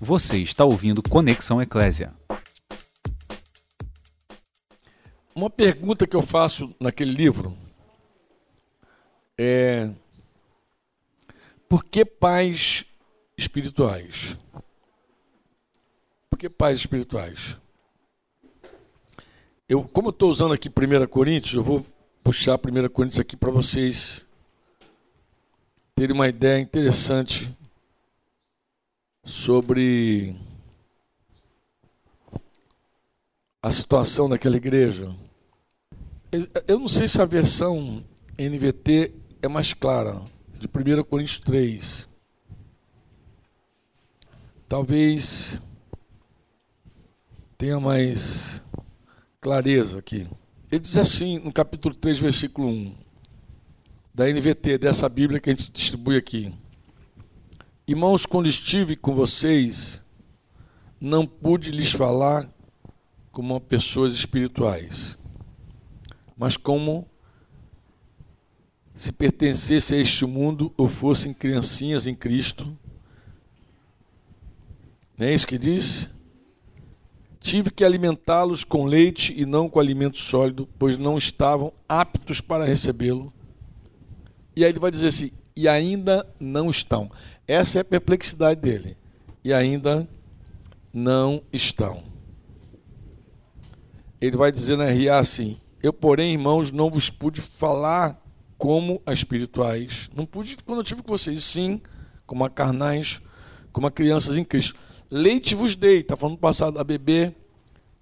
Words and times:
Você 0.00 0.36
está 0.38 0.62
ouvindo 0.62 1.02
Conexão 1.02 1.60
Eclésia. 1.62 2.12
Uma 5.34 5.48
pergunta 5.48 6.06
que 6.06 6.14
eu 6.14 6.20
faço 6.20 6.74
naquele 6.78 7.12
livro 7.12 7.56
é: 9.38 9.90
por 11.66 11.82
que 11.82 12.04
pais 12.04 12.84
espirituais? 13.38 14.36
Por 16.28 16.38
que 16.38 16.50
pais 16.50 16.78
espirituais? 16.78 17.56
Eu, 19.66 19.82
como 19.82 20.08
eu 20.08 20.10
estou 20.10 20.28
usando 20.28 20.52
aqui 20.52 20.68
1 20.68 21.06
Coríntios, 21.06 21.54
eu 21.54 21.62
vou 21.62 21.86
puxar 22.22 22.56
1 22.56 22.88
Coríntios 22.90 23.18
aqui 23.18 23.34
para 23.34 23.50
vocês 23.50 24.26
terem 25.94 26.14
uma 26.14 26.28
ideia 26.28 26.60
interessante 26.60 27.56
sobre 29.26 30.36
a 33.60 33.72
situação 33.72 34.28
daquela 34.28 34.56
igreja. 34.56 35.12
Eu 36.68 36.78
não 36.78 36.86
sei 36.86 37.08
se 37.08 37.20
a 37.20 37.24
versão 37.24 38.04
NVT 38.38 39.12
é 39.42 39.48
mais 39.48 39.72
clara, 39.72 40.22
de 40.56 40.68
1 40.68 41.02
Coríntios 41.02 41.38
3. 41.38 42.08
Talvez 44.68 45.60
tenha 47.58 47.80
mais 47.80 48.62
clareza 49.40 49.98
aqui. 49.98 50.28
Ele 50.70 50.80
diz 50.80 50.96
assim, 50.96 51.40
no 51.40 51.52
capítulo 51.52 51.94
3, 51.96 52.20
versículo 52.20 52.68
1, 52.68 52.94
da 54.14 54.28
NVT, 54.28 54.78
dessa 54.78 55.08
Bíblia 55.08 55.40
que 55.40 55.50
a 55.50 55.54
gente 55.54 55.72
distribui 55.72 56.16
aqui. 56.16 56.54
Irmãos, 57.88 58.26
quando 58.26 58.48
estive 58.48 58.96
com 58.96 59.14
vocês, 59.14 60.02
não 61.00 61.24
pude 61.24 61.70
lhes 61.70 61.92
falar 61.92 62.50
como 63.30 63.60
pessoas 63.60 64.12
espirituais, 64.12 65.16
mas 66.36 66.56
como 66.56 67.06
se 68.92 69.12
pertencesse 69.12 69.94
a 69.94 69.98
este 69.98 70.26
mundo 70.26 70.74
ou 70.76 70.88
fossem 70.88 71.32
criancinhas 71.32 72.08
em 72.08 72.14
Cristo. 72.14 72.76
Não 75.16 75.26
é 75.28 75.32
isso 75.32 75.46
que 75.46 75.56
diz? 75.56 76.10
Tive 77.38 77.70
que 77.70 77.84
alimentá-los 77.84 78.64
com 78.64 78.84
leite 78.84 79.32
e 79.40 79.46
não 79.46 79.68
com 79.68 79.78
alimento 79.78 80.18
sólido, 80.18 80.68
pois 80.76 80.98
não 80.98 81.16
estavam 81.16 81.72
aptos 81.88 82.40
para 82.40 82.64
recebê-lo. 82.64 83.32
E 84.56 84.64
aí 84.64 84.72
ele 84.72 84.80
vai 84.80 84.90
dizer 84.90 85.06
assim: 85.06 85.30
e 85.56 85.68
ainda 85.68 86.26
não 86.38 86.68
estão. 86.68 87.10
Essa 87.46 87.78
é 87.78 87.80
a 87.82 87.84
perplexidade 87.84 88.60
dele. 88.60 88.96
E 89.44 89.52
ainda 89.52 90.08
não 90.92 91.42
estão. 91.52 92.02
Ele 94.20 94.36
vai 94.36 94.50
dizer 94.50 94.76
na 94.76 94.86
RA 94.86 95.18
assim: 95.18 95.56
Eu, 95.82 95.92
porém, 95.92 96.32
irmãos, 96.32 96.70
não 96.72 96.90
vos 96.90 97.10
pude 97.10 97.40
falar 97.40 98.20
como 98.58 99.00
a 99.06 99.12
espirituais. 99.12 100.10
Não 100.14 100.24
pude 100.24 100.56
quando 100.64 100.78
eu 100.78 100.84
tive 100.84 101.02
com 101.02 101.08
vocês, 101.08 101.44
sim, 101.44 101.80
como 102.26 102.44
a 102.44 102.50
carnais, 102.50 103.20
como 103.72 103.86
a 103.86 103.90
crianças 103.90 104.36
em 104.36 104.44
Cristo. 104.44 104.74
Leite 105.10 105.54
vos 105.54 105.76
dei, 105.76 106.00
está 106.00 106.16
falando 106.16 106.38
passado 106.38 106.80
a 106.80 106.84
beber, 106.84 107.36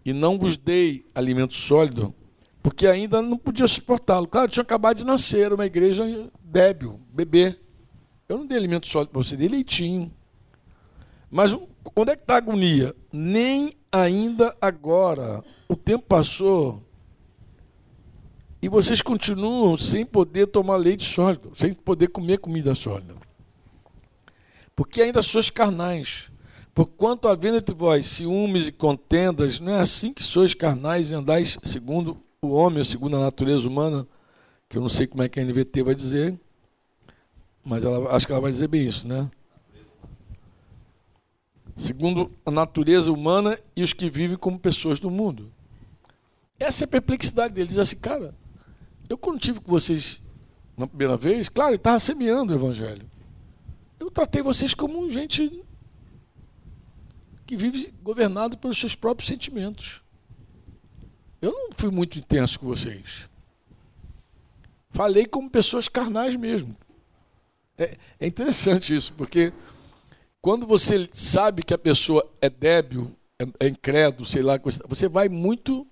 e 0.04 0.12
não 0.12 0.38
vos 0.38 0.56
dei 0.56 1.04
alimento 1.14 1.54
sólido, 1.54 2.14
porque 2.62 2.86
ainda 2.86 3.20
não 3.20 3.36
podia 3.36 3.66
suportá-lo. 3.66 4.26
Claro, 4.26 4.50
tinha 4.50 4.62
acabado 4.62 4.98
de 4.98 5.04
nascer, 5.04 5.52
uma 5.52 5.66
igreja 5.66 6.30
débil, 6.42 7.00
bebê. 7.12 7.56
Eu 8.28 8.38
não 8.38 8.46
dei 8.46 8.56
alimento 8.56 8.86
sólido 8.86 9.10
para 9.10 9.22
você, 9.22 9.36
dei 9.36 9.48
leitinho. 9.48 10.12
Mas 11.30 11.52
onde 11.52 12.12
é 12.12 12.16
que 12.16 12.22
está 12.22 12.34
a 12.34 12.38
agonia? 12.38 12.94
Nem 13.12 13.72
ainda 13.90 14.56
agora. 14.60 15.42
O 15.68 15.76
tempo 15.76 16.04
passou 16.06 16.82
e 18.64 18.68
vocês 18.68 19.02
continuam 19.02 19.76
sem 19.76 20.06
poder 20.06 20.46
tomar 20.46 20.76
leite 20.76 21.04
sólido, 21.04 21.52
sem 21.54 21.74
poder 21.74 22.08
comer 22.08 22.38
comida 22.38 22.74
sólida. 22.74 23.14
Porque 24.74 25.02
ainda 25.02 25.20
sois 25.20 25.50
carnais. 25.50 26.30
Porquanto 26.74 27.28
havendo 27.28 27.58
entre 27.58 27.74
vós 27.74 28.06
ciúmes 28.06 28.68
e 28.68 28.72
contendas, 28.72 29.60
não 29.60 29.72
é 29.72 29.80
assim 29.80 30.14
que 30.14 30.22
sois 30.22 30.54
carnais 30.54 31.10
e 31.10 31.14
andais 31.14 31.58
segundo 31.62 32.16
o 32.40 32.48
homem, 32.48 32.82
segundo 32.82 33.16
a 33.16 33.20
natureza 33.20 33.68
humana, 33.68 34.08
que 34.68 34.78
eu 34.78 34.82
não 34.82 34.88
sei 34.88 35.06
como 35.06 35.22
é 35.22 35.28
que 35.28 35.38
a 35.38 35.44
NVT 35.44 35.82
vai 35.82 35.94
dizer, 35.94 36.40
mas 37.64 37.84
ela, 37.84 38.14
acho 38.14 38.26
que 38.26 38.32
ela 38.32 38.42
vai 38.42 38.50
dizer 38.50 38.68
bem 38.68 38.86
isso, 38.86 39.06
né? 39.06 39.30
Segundo 41.74 42.30
a 42.44 42.50
natureza 42.50 43.10
humana 43.10 43.58
e 43.74 43.82
os 43.82 43.92
que 43.92 44.08
vivem 44.08 44.36
como 44.36 44.58
pessoas 44.58 45.00
do 45.00 45.10
mundo. 45.10 45.50
Essa 46.58 46.84
é 46.84 46.86
a 46.86 46.88
perplexidade 46.88 47.54
dele. 47.54 47.66
Diz 47.66 47.78
assim, 47.78 47.96
cara, 47.96 48.34
eu 49.08 49.18
quando 49.18 49.40
tive 49.40 49.60
com 49.60 49.70
vocês 49.70 50.22
na 50.76 50.86
primeira 50.86 51.16
vez, 51.16 51.48
claro, 51.48 51.70
ele 51.70 51.76
estava 51.76 51.98
semeando 51.98 52.52
o 52.52 52.56
evangelho. 52.56 53.08
Eu 53.98 54.10
tratei 54.10 54.42
vocês 54.42 54.74
como 54.74 55.08
gente 55.08 55.64
que 57.46 57.56
vive 57.56 57.92
governado 58.02 58.56
pelos 58.56 58.78
seus 58.78 58.94
próprios 58.94 59.28
sentimentos. 59.28 60.02
Eu 61.40 61.52
não 61.52 61.70
fui 61.76 61.90
muito 61.90 62.18
intenso 62.18 62.58
com 62.58 62.66
vocês. 62.66 63.28
Falei 64.90 65.26
como 65.26 65.50
pessoas 65.50 65.88
carnais 65.88 66.36
mesmo. 66.36 66.76
É, 67.76 67.96
é 68.20 68.26
interessante 68.26 68.94
isso, 68.94 69.12
porque 69.14 69.52
quando 70.40 70.66
você 70.66 71.08
sabe 71.12 71.62
que 71.62 71.74
a 71.74 71.78
pessoa 71.78 72.28
é 72.40 72.48
débil, 72.48 73.16
é, 73.38 73.66
é 73.66 73.68
incrédulo, 73.68 74.24
sei 74.24 74.42
lá, 74.42 74.60
você 74.86 75.08
vai 75.08 75.28
muito 75.28 75.86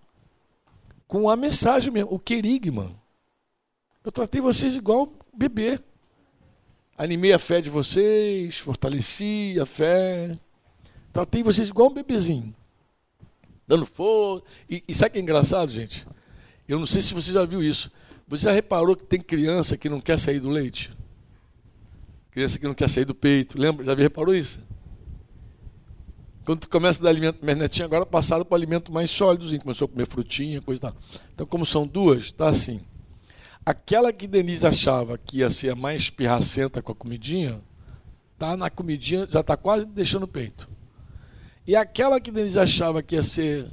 com 1.09 1.29
a 1.29 1.37
mensagem 1.37 1.93
mesmo, 1.93 2.15
o 2.15 2.19
querigma. 2.19 2.91
Eu 4.05 4.11
tratei 4.11 4.41
vocês 4.41 4.77
igual 4.77 5.13
bebê. 5.33 5.79
Animei 6.97 7.33
a 7.33 7.39
fé 7.39 7.61
de 7.61 7.71
vocês, 7.71 8.59
fortaleci 8.59 9.57
a 9.61 9.67
fé. 9.67 10.39
Tratei 11.13 11.43
vocês 11.43 11.69
igual 11.69 11.89
um 11.89 11.95
bebezinho. 11.95 12.55
Dando 13.67 13.87
força. 13.87 14.45
E, 14.69 14.83
e 14.87 14.95
sabe 14.95 15.11
o 15.11 15.13
que 15.13 15.19
é 15.19 15.23
engraçado, 15.23 15.71
gente? 15.71 16.07
Eu 16.69 16.79
não 16.79 16.87
sei 16.87 17.03
se 17.03 17.15
você 17.15 17.33
já 17.33 17.45
viu 17.45 17.63
isso. 17.63 17.91
Você 18.29 18.45
já 18.45 18.53
reparou 18.53 18.97
que 18.97 19.05
tem 19.05 19.21
criança 19.21 19.77
que 19.77 19.89
não 19.89 20.01
quer 20.01 20.19
sair 20.19 20.41
do 20.41 20.49
leite? 20.49 20.93
Criança 22.33 22.59
que 22.59 22.67
não 22.67 22.75
quer 22.75 22.89
sair 22.89 23.05
do 23.05 23.15
peito. 23.15 23.59
Lembra? 23.59 23.85
Já 23.85 23.95
reparou 23.95 24.35
isso? 24.35 24.61
Quando 26.45 26.61
tu 26.61 26.69
começa 26.69 26.99
a 27.01 27.05
dar 27.05 27.11
alimento, 27.11 27.39
minha 27.43 27.55
netinha 27.55 27.85
agora 27.85 28.05
passaram 28.05 28.45
para 28.45 28.57
alimento 28.57 28.91
mais 28.91 29.11
sólido, 29.11 29.47
começou 29.61 29.85
a 29.85 29.89
comer 29.89 30.07
frutinha, 30.07 30.61
coisa 30.61 30.79
e 30.79 30.83
tal. 30.83 30.97
Então, 31.33 31.47
como 31.47 31.65
são 31.65 31.87
duas, 31.87 32.23
está 32.23 32.49
assim. 32.49 32.81
Aquela 33.65 34.13
que 34.13 34.27
Denise 34.27 34.67
achava 34.67 35.17
que 35.17 35.39
ia 35.39 35.51
ser 35.51 35.71
a 35.71 35.77
mais 35.77 36.11
pirracenta 36.11 36.83
com 36.83 36.91
a 36.91 36.95
comidinha, 36.97 37.61
tá 38.37 38.57
na 38.57 38.69
comidinha, 38.69 39.25
já 39.31 39.39
está 39.39 39.57
quase 39.57 39.87
deixando 39.87 40.25
o 40.25 40.29
peito. 40.29 40.69
E 41.65 41.77
aquela 41.77 42.21
que 42.21 42.33
Denise 42.33 42.59
achava 42.59 43.03
que 43.03 43.15
ia 43.15 43.23
ser 43.23 43.69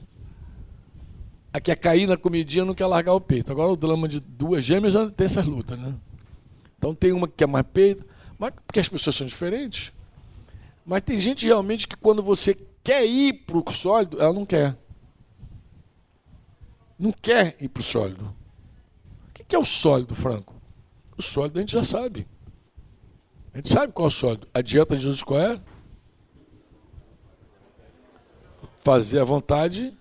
a 1.52 1.60
que 1.60 1.72
ia 1.72 1.76
cair 1.76 2.06
na 2.06 2.16
comidinha 2.16 2.64
não 2.64 2.76
quer 2.76 2.86
largar 2.86 3.14
o 3.14 3.22
peito. 3.22 3.52
Agora 3.52 3.72
o 3.72 3.76
drama 3.76 4.08
de 4.08 4.20
duas 4.20 4.64
gêmeas 4.64 4.94
já 4.94 5.10
tem 5.10 5.26
essas 5.26 5.46
lutas, 5.46 5.80
né? 5.80 5.96
Então 6.78 6.94
tem 6.94 7.12
uma 7.12 7.28
que 7.28 7.34
quer 7.34 7.48
mais 7.48 7.66
peito, 7.74 8.06
mas 8.40 8.54
porque 8.66 8.80
as 8.80 8.88
pessoas 8.88 9.18
são 9.18 9.28
diferentes. 9.28 9.92
Mas 10.86 11.02
tem 11.02 11.20
gente 11.20 11.46
realmente 11.46 11.88
que 11.88 11.98
quando 11.98 12.24
você 12.24 12.56
quer 12.82 13.06
ir 13.06 13.44
para 13.46 13.58
o 13.58 13.72
sólido, 13.72 14.20
ela 14.20 14.34
não 14.34 14.46
quer. 14.46 14.78
Não 16.98 17.12
quer 17.12 17.58
ir 17.60 17.68
para 17.68 17.82
o 17.82 17.84
sólido. 17.84 18.34
O 19.30 19.44
que 19.50 19.56
é 19.56 19.60
o 19.60 19.66
sólido, 19.66 20.16
Franco? 20.16 20.56
O 21.18 21.22
sólido 21.22 21.58
a 21.58 21.62
gente 21.62 21.74
já 21.74 21.84
sabe. 21.84 22.26
A 23.54 23.58
gente 23.58 23.70
sabe 23.70 23.92
qual 23.92 24.06
é 24.06 24.08
o 24.08 24.12
sólido. 24.12 24.48
A 24.54 24.62
dieta 24.62 24.96
de 24.96 25.04
Jesus 25.04 25.22
qual 25.22 25.40
é? 25.40 25.62
Fazer 28.80 29.20
a 29.20 29.24
vontade. 29.24 29.94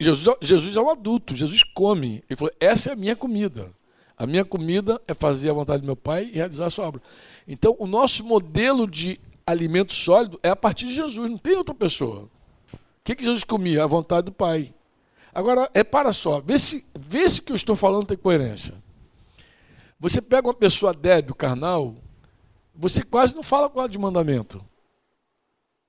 Jesus, 0.00 0.36
Jesus 0.40 0.76
é 0.76 0.80
um 0.80 0.90
adulto, 0.90 1.34
Jesus 1.34 1.62
come. 1.62 2.22
Ele 2.28 2.36
falou: 2.36 2.54
essa 2.60 2.90
é 2.90 2.92
a 2.92 2.96
minha 2.96 3.16
comida. 3.16 3.74
A 4.18 4.26
minha 4.26 4.44
comida 4.44 5.00
é 5.06 5.14
fazer 5.14 5.48
a 5.48 5.52
vontade 5.52 5.82
do 5.82 5.86
meu 5.86 5.94
Pai 5.94 6.24
e 6.24 6.32
realizar 6.32 6.66
a 6.66 6.70
sua 6.70 6.88
obra. 6.88 7.00
Então, 7.46 7.76
o 7.78 7.86
nosso 7.86 8.24
modelo 8.24 8.90
de 8.90 9.20
alimento 9.46 9.94
sólido 9.94 10.40
é 10.42 10.48
a 10.48 10.56
partir 10.56 10.86
de 10.86 10.94
Jesus, 10.94 11.30
não 11.30 11.38
tem 11.38 11.56
outra 11.56 11.74
pessoa. 11.74 12.28
O 12.72 12.78
que, 13.04 13.14
que 13.14 13.22
Jesus 13.22 13.44
comia? 13.44 13.84
A 13.84 13.86
vontade 13.86 14.24
do 14.24 14.32
Pai. 14.32 14.74
Agora, 15.32 15.70
repara 15.72 16.12
só, 16.12 16.40
vê 16.40 16.58
se, 16.58 16.84
vê 16.98 17.30
se 17.30 17.38
o 17.38 17.42
que 17.44 17.52
eu 17.52 17.56
estou 17.56 17.76
falando 17.76 18.06
tem 18.06 18.16
coerência. 18.16 18.74
Você 20.00 20.20
pega 20.20 20.48
uma 20.48 20.54
pessoa 20.54 20.92
débil, 20.92 21.34
carnal, 21.34 21.94
você 22.74 23.04
quase 23.04 23.36
não 23.36 23.42
fala 23.44 23.70
com 23.70 23.78
ela 23.78 23.88
de 23.88 23.98
mandamento. 23.98 24.64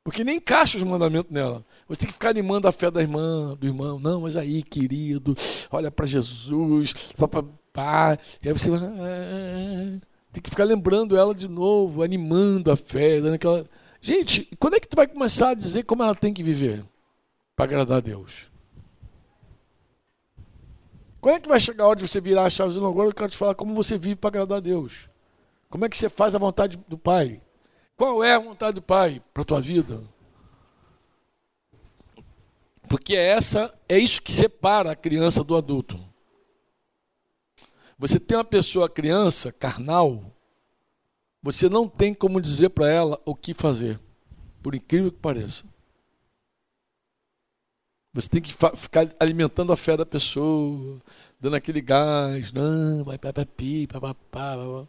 Porque 0.03 0.23
nem 0.23 0.37
encaixa 0.37 0.77
os 0.77 0.83
mandamentos 0.83 1.31
nela. 1.31 1.65
Você 1.87 2.01
tem 2.01 2.07
que 2.07 2.13
ficar 2.13 2.29
animando 2.29 2.67
a 2.67 2.71
fé 2.71 2.89
da 2.89 3.01
irmã, 3.01 3.55
do 3.59 3.67
irmão. 3.67 3.99
Não, 3.99 4.21
mas 4.21 4.37
aí, 4.37 4.63
querido, 4.63 5.35
olha 5.71 5.91
para 5.91 6.05
Jesus, 6.05 6.93
pá. 7.79 8.17
E 8.43 8.49
aí 8.49 8.53
você 8.53 8.69
ah, 8.73 9.99
tem 10.33 10.43
que 10.43 10.49
ficar 10.49 10.65
lembrando 10.65 11.17
ela 11.17 11.33
de 11.33 11.47
novo, 11.47 12.03
animando 12.03 12.69
a 12.69 12.75
fé, 12.75 13.21
dando 13.21 13.35
aquela. 13.35 13.65
Gente, 14.01 14.49
quando 14.59 14.75
é 14.75 14.79
que 14.79 14.87
tu 14.87 14.97
vai 14.97 15.07
começar 15.07 15.49
a 15.49 15.53
dizer 15.53 15.83
como 15.83 16.03
ela 16.03 16.15
tem 16.15 16.33
que 16.33 16.43
viver 16.43 16.85
para 17.55 17.65
agradar 17.65 17.97
a 17.97 18.01
Deus? 18.01 18.49
Quando 21.21 21.35
é 21.35 21.39
que 21.39 21.49
vai 21.49 21.59
chegar 21.59 21.85
a 21.85 21.87
hora 21.87 21.99
de 21.99 22.07
você 22.07 22.21
virar 22.21 22.45
a 22.45 22.49
chave 22.49 22.77
e 22.77 22.85
agora 22.85 23.09
eu 23.09 23.13
quero 23.13 23.29
te 23.29 23.37
falar 23.37 23.55
como 23.55 23.73
você 23.73 23.97
vive 23.97 24.15
para 24.15 24.29
agradar 24.29 24.57
a 24.57 24.61
Deus? 24.61 25.09
Como 25.69 25.85
é 25.85 25.89
que 25.89 25.97
você 25.97 26.09
faz 26.09 26.33
a 26.33 26.39
vontade 26.39 26.79
do 26.87 26.97
Pai? 26.97 27.41
Qual 27.97 28.23
é 28.23 28.33
a 28.33 28.39
vontade 28.39 28.75
do 28.75 28.81
Pai 28.81 29.21
para 29.33 29.43
a 29.43 29.45
tua 29.45 29.59
vida? 29.59 30.01
Porque 32.87 33.15
essa 33.15 33.73
é 33.87 33.99
isso 33.99 34.21
que 34.21 34.31
separa 34.31 34.91
a 34.91 34.95
criança 34.95 35.43
do 35.43 35.55
adulto. 35.55 36.08
Você 37.99 38.17
tem 38.17 38.37
uma 38.37 38.45
pessoa 38.45 38.89
criança, 38.89 39.51
carnal, 39.51 40.33
você 41.43 41.67
não 41.67 41.87
tem 41.87 42.13
como 42.13 42.41
dizer 42.41 42.69
para 42.69 42.89
ela 42.89 43.21
o 43.25 43.35
que 43.35 43.53
fazer, 43.53 43.99
por 44.63 44.73
incrível 44.73 45.11
que 45.11 45.17
pareça. 45.17 45.65
Você 48.13 48.29
tem 48.29 48.41
que 48.41 48.53
ficar 48.77 49.07
alimentando 49.19 49.73
a 49.73 49.77
fé 49.77 49.97
da 49.97 50.05
pessoa, 50.05 51.01
dando 51.39 51.57
aquele 51.57 51.81
gás, 51.81 52.53
não, 52.53 53.03
vai 53.03 53.17
papapá. 53.17 54.87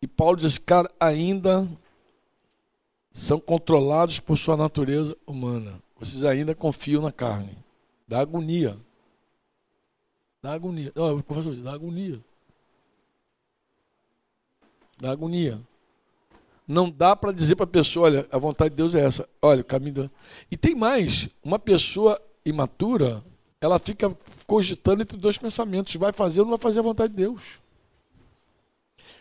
E 0.00 0.06
Paulo 0.06 0.38
diz, 0.38 0.56
cara, 0.56 0.90
ainda 0.98 1.68
são 3.12 3.38
controlados 3.38 4.18
por 4.18 4.36
sua 4.38 4.56
natureza 4.56 5.16
humana. 5.26 5.80
Vocês 5.98 6.24
ainda 6.24 6.54
confiam 6.54 7.02
na 7.02 7.12
carne. 7.12 7.56
Dá 8.08 8.20
agonia. 8.20 8.76
Dá 10.42 10.52
agonia. 10.54 10.92
Professor, 11.26 11.54
dá 11.56 11.72
agonia. 11.72 12.20
Dá 14.98 15.12
agonia. 15.12 15.60
Não 16.66 16.90
dá 16.90 17.14
para 17.14 17.32
dizer 17.32 17.54
para 17.54 17.64
a 17.64 17.68
pessoa, 17.68 18.06
olha, 18.06 18.26
a 18.30 18.38
vontade 18.38 18.70
de 18.70 18.76
Deus 18.76 18.94
é 18.94 19.04
essa. 19.04 19.28
Olha, 19.40 19.60
o 19.60 19.64
caminho. 19.64 20.10
E 20.50 20.56
tem 20.56 20.74
mais. 20.74 21.28
Uma 21.44 21.58
pessoa 21.58 22.20
imatura, 22.44 23.22
ela 23.60 23.78
fica 23.78 24.16
cogitando 24.46 25.02
entre 25.02 25.16
dois 25.16 25.38
pensamentos: 25.38 25.94
vai 25.94 26.12
fazer 26.12 26.40
ou 26.40 26.46
não 26.46 26.56
vai 26.56 26.62
fazer 26.62 26.80
a 26.80 26.82
vontade 26.82 27.12
de 27.12 27.18
Deus. 27.18 27.60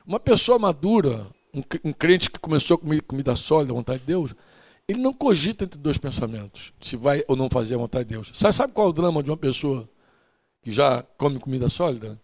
Uma 0.06 0.19
pessoa 0.19 0.57
madura, 0.57 1.27
um, 1.53 1.94
crente 1.94 2.31
que 2.31 2.39
começou 2.39 2.75
a 2.75 2.77
comer 2.79 3.03
comida 3.03 3.35
sólida, 3.35 3.71
a 3.71 3.75
vontade 3.75 4.00
de 4.00 4.07
Deus, 4.07 4.33
ele 4.88 5.00
não 5.00 5.13
cogita 5.13 5.65
entre 5.65 5.79
dois 5.79 6.00
pensamentos, 6.00 6.73
se 6.81 6.95
vai 6.95 7.23
ou 7.27 7.35
não 7.35 7.47
fazer 7.47 7.75
a 7.75 7.77
vontade 7.77 8.06
de 8.06 8.15
Deus. 8.15 8.31
Sabe, 8.33 8.56
sabe 8.56 8.73
qual 8.73 8.88
é 8.88 8.89
o 8.89 8.94
drama 8.94 9.21
de 9.21 9.29
uma 9.29 9.38
pessoa 9.38 9.88
que 10.61 10.71
já 10.71 11.03
come 11.17 11.39
comida 11.39 11.69
sólida? 11.69 12.19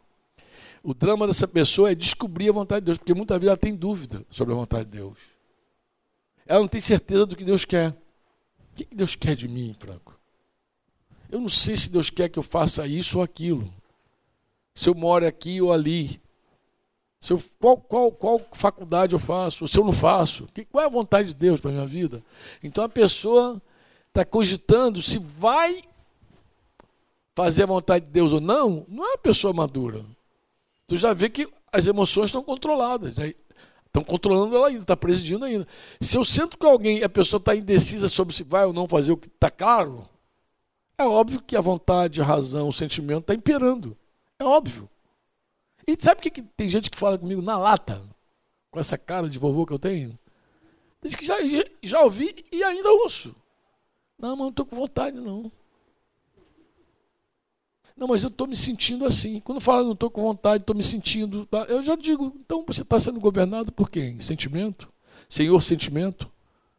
O 0.83 0.93
drama 0.93 1.27
dessa 1.27 1.47
pessoa 1.47 1.91
é 1.91 1.95
descobrir 1.95 2.49
a 2.49 2.53
vontade 2.53 2.81
de 2.81 2.85
Deus, 2.85 2.97
porque 2.97 3.13
muitas 3.13 3.37
vezes 3.37 3.49
ela 3.49 3.57
tem 3.57 3.75
dúvida 3.75 4.25
sobre 4.29 4.53
a 4.53 4.57
vontade 4.57 4.85
de 4.85 4.97
Deus. 4.97 5.17
Ela 6.45 6.61
não 6.61 6.67
tem 6.67 6.79
certeza 6.79 7.25
do 7.25 7.35
que 7.35 7.43
Deus 7.43 7.65
quer. 7.65 7.89
O 7.89 8.75
que 8.75 8.95
Deus 8.95 9.15
quer 9.15 9.35
de 9.35 9.47
mim, 9.47 9.75
Franco? 9.77 10.17
Eu 11.29 11.41
não 11.41 11.49
sei 11.49 11.75
se 11.75 11.91
Deus 11.91 12.09
quer 12.09 12.29
que 12.29 12.39
eu 12.39 12.43
faça 12.43 12.87
isso 12.87 13.17
ou 13.17 13.23
aquilo. 13.23 13.71
Se 14.73 14.87
eu 14.87 14.95
moro 14.95 15.27
aqui 15.27 15.61
ou 15.61 15.73
ali. 15.73 16.21
Se 17.19 17.33
eu, 17.33 17.43
qual, 17.59 17.77
qual, 17.77 18.11
qual 18.11 18.39
faculdade 18.53 19.13
eu 19.13 19.19
faço, 19.19 19.67
se 19.67 19.77
eu 19.77 19.83
não 19.83 19.91
faço, 19.91 20.47
que, 20.53 20.63
qual 20.63 20.83
é 20.83 20.87
a 20.87 20.89
vontade 20.89 21.29
de 21.29 21.33
Deus 21.33 21.59
para 21.59 21.71
a 21.71 21.73
minha 21.73 21.85
vida? 21.85 22.23
Então 22.63 22.83
a 22.83 22.89
pessoa 22.89 23.61
está 24.07 24.23
cogitando 24.23 25.01
se 25.01 25.17
vai 25.17 25.81
fazer 27.37 27.63
a 27.63 27.67
vontade 27.67 28.03
de 28.03 28.11
Deus 28.11 28.33
ou 28.33 28.41
não, 28.41 28.83
não 28.89 29.05
é 29.05 29.09
uma 29.09 29.17
pessoa 29.19 29.53
madura. 29.53 30.03
Tu 30.87 30.95
já 30.95 31.13
vê 31.13 31.29
que 31.29 31.47
as 31.71 31.85
emoções 31.85 32.29
estão 32.29 32.41
controladas, 32.41 33.15
estão 33.85 34.03
controlando 34.03 34.55
ela 34.55 34.69
ainda, 34.69 34.81
está 34.81 34.97
presidindo 34.97 35.45
ainda. 35.45 35.67
Se 36.01 36.17
eu 36.17 36.25
sinto 36.25 36.57
que 36.57 36.65
alguém, 36.65 37.03
a 37.03 37.09
pessoa 37.09 37.37
está 37.37 37.55
indecisa 37.55 38.09
sobre 38.09 38.35
se 38.35 38.41
vai 38.41 38.65
ou 38.65 38.73
não 38.73 38.87
fazer 38.87 39.11
o 39.11 39.17
que 39.17 39.27
está 39.27 39.51
claro, 39.51 40.03
é 40.97 41.03
óbvio 41.03 41.39
que 41.39 41.55
a 41.55 41.61
vontade, 41.61 42.19
a 42.19 42.25
razão, 42.25 42.69
o 42.69 42.73
sentimento 42.73 43.19
está 43.19 43.35
imperando. 43.35 43.95
É 44.39 44.43
óbvio. 44.43 44.89
E 45.85 45.95
sabe 45.99 46.17
o 46.17 46.23
que, 46.23 46.31
que 46.31 46.41
tem 46.41 46.67
gente 46.67 46.89
que 46.89 46.97
fala 46.97 47.19
comigo 47.19 47.43
na 47.43 47.55
lata? 47.55 48.01
Com 48.71 48.79
essa 48.79 48.97
cara 48.97 49.29
de 49.29 49.37
vovô 49.37 49.63
que 49.63 49.73
eu 49.73 49.79
tenho? 49.79 50.17
Diz 51.03 51.13
que 51.13 51.23
já, 51.23 51.35
já 51.83 52.01
ouvi 52.01 52.47
e 52.51 52.63
ainda 52.63 52.91
ouço. 52.91 53.35
Não, 54.17 54.31
mas 54.31 54.39
não 54.39 54.49
estou 54.49 54.65
com 54.65 54.75
vontade, 54.75 55.19
não. 55.19 55.51
Não, 57.97 58.07
mas 58.07 58.23
eu 58.23 58.29
estou 58.29 58.45
me 58.45 58.55
sentindo 58.55 59.05
assim. 59.05 59.39
Quando 59.39 59.59
fala 59.59 59.83
não 59.83 59.93
estou 59.93 60.11
com 60.11 60.21
vontade, 60.21 60.61
estou 60.61 60.75
me 60.75 60.83
sentindo. 60.83 61.47
Tá? 61.47 61.63
Eu 61.63 61.81
já 61.81 61.95
digo, 61.95 62.31
então 62.39 62.63
você 62.65 62.83
está 62.83 62.99
sendo 62.99 63.19
governado 63.19 63.71
por 63.71 63.89
quem? 63.89 64.19
Sentimento? 64.19 64.87
Senhor 65.27 65.59
sentimento? 65.61 66.31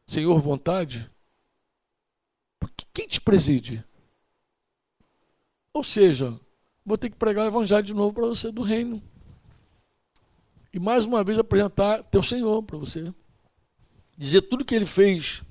Senhor 0.07 0.39
vontade? 0.39 1.11
Quem 2.95 3.09
te 3.09 3.21
preside? 3.21 3.85
Ou 5.75 5.83
seja, 5.83 6.39
vou 6.85 6.97
ter 6.97 7.11
que 7.11 7.17
pregar 7.17 7.45
o 7.45 7.49
evangelho 7.49 7.83
de 7.83 7.95
novo 7.95 8.15
para 8.15 8.27
você 8.27 8.51
do 8.53 8.63
reino. 8.63 9.03
E 10.73 10.79
mais 10.79 11.05
uma 11.05 11.25
vez 11.25 11.39
apresentar 11.39 12.03
teu 12.05 12.23
Senhor 12.23 12.63
para 12.63 12.79
você. 12.79 13.13
Dizer 14.17 14.43
tudo 14.43 14.65
que 14.65 14.75
ele 14.75 14.87
fez 14.87 15.43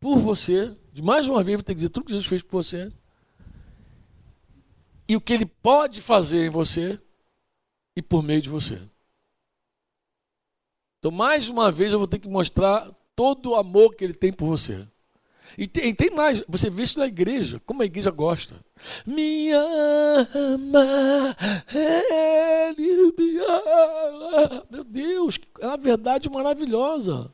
por 0.00 0.18
você. 0.18 0.74
De 0.92 1.02
mais 1.02 1.28
uma 1.28 1.42
vez, 1.42 1.56
vou 1.56 1.62
ter 1.62 1.72
que 1.72 1.76
dizer 1.76 1.88
tudo 1.90 2.04
que 2.06 2.12
Jesus 2.12 2.26
fez 2.26 2.42
por 2.42 2.62
você. 2.62 2.90
E 5.08 5.16
o 5.16 5.20
que 5.20 5.32
ele 5.32 5.46
pode 5.46 6.00
fazer 6.00 6.46
em 6.46 6.50
você 6.50 7.00
e 7.96 8.02
por 8.02 8.22
meio 8.22 8.40
de 8.40 8.48
você. 8.48 8.80
Então, 10.98 11.12
mais 11.12 11.48
uma 11.48 11.70
vez, 11.70 11.92
eu 11.92 11.98
vou 11.98 12.08
ter 12.08 12.18
que 12.18 12.28
mostrar 12.28 12.90
todo 13.14 13.50
o 13.50 13.54
amor 13.54 13.94
que 13.94 14.02
ele 14.02 14.14
tem 14.14 14.32
por 14.32 14.46
você. 14.46 14.86
E 15.56 15.66
tem, 15.66 15.94
tem, 15.94 16.10
mais, 16.10 16.42
você 16.48 16.68
vê 16.68 16.82
isso 16.82 16.98
na 16.98 17.06
igreja, 17.06 17.60
como 17.64 17.82
a 17.82 17.84
igreja 17.84 18.10
gosta. 18.10 18.56
Me 19.06 19.52
ama, 19.52 21.36
ele 21.70 23.12
me 23.16 23.38
ama. 23.38 24.66
Meu 24.70 24.82
Deus, 24.82 25.38
é 25.60 25.66
uma 25.66 25.76
verdade 25.76 26.28
maravilhosa. 26.28 27.30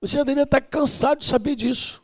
Você 0.00 0.16
já 0.16 0.22
deveria 0.22 0.44
estar 0.44 0.60
cansado 0.60 1.18
de 1.18 1.26
saber 1.26 1.54
disso. 1.56 2.00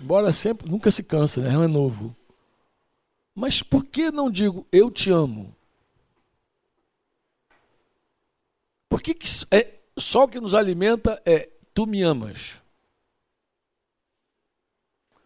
Embora 0.00 0.32
sempre, 0.32 0.68
nunca 0.68 0.90
se 0.90 1.02
cansa, 1.04 1.40
né? 1.40 1.50
É 1.52 1.68
novo. 1.68 2.16
Mas 3.34 3.62
por 3.62 3.84
que 3.84 4.10
não 4.10 4.30
digo 4.30 4.66
eu 4.70 4.90
te 4.90 5.10
amo? 5.10 5.54
Por 8.88 9.02
que, 9.02 9.12
que 9.12 9.26
é, 9.50 9.80
só 9.98 10.24
o 10.24 10.28
que 10.28 10.38
nos 10.38 10.54
alimenta 10.54 11.20
é 11.26 11.50
tu 11.74 11.84
me 11.84 12.02
amas? 12.02 12.62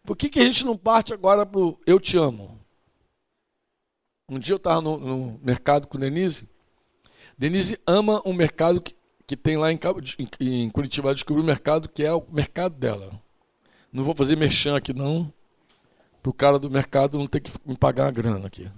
Por 0.03 0.17
que, 0.17 0.31
que 0.31 0.41
a 0.41 0.45
gente 0.45 0.65
não 0.65 0.75
parte 0.75 1.13
agora 1.13 1.45
para 1.45 1.61
o 1.61 1.79
eu 1.87 2.01
te 2.01 2.17
amo? 2.17 2.59
Um 4.27 4.39
dia 4.39 4.55
eu 4.55 4.57
estava 4.57 4.81
no, 4.81 4.99
no, 4.99 5.41
mercado 5.43 5.87
com 5.87 5.99
Denise. 5.99 6.49
Denise 7.37 7.79
ama 7.87 8.23
um 8.25 8.33
mercado 8.33 8.81
que, 8.81 8.97
que 9.27 9.37
tem 9.37 9.59
lá 9.59 9.71
em, 9.71 9.79
em 10.41 10.71
Curitiba. 10.71 11.09
Ela 11.09 11.15
descobriu 11.15 11.45
um 11.45 11.47
mercado 11.47 11.91
que 11.91 12.03
é 12.03 12.13
o 12.13 12.27
mercado 12.31 12.75
dela. 12.75 13.21
Não 13.93 14.03
vou 14.03 14.15
fazer 14.15 14.35
merchan 14.37 14.77
aqui 14.77 14.95
não, 14.95 15.31
para 16.29 16.31
o 16.31 16.33
cara 16.33 16.59
do 16.59 16.71
mercado 16.71 17.19
não 17.19 17.27
ter 17.27 17.41
que 17.41 17.51
me 17.65 17.77
pagar 17.77 18.05
uma 18.05 18.11
grana 18.11 18.47
aqui. 18.47 18.71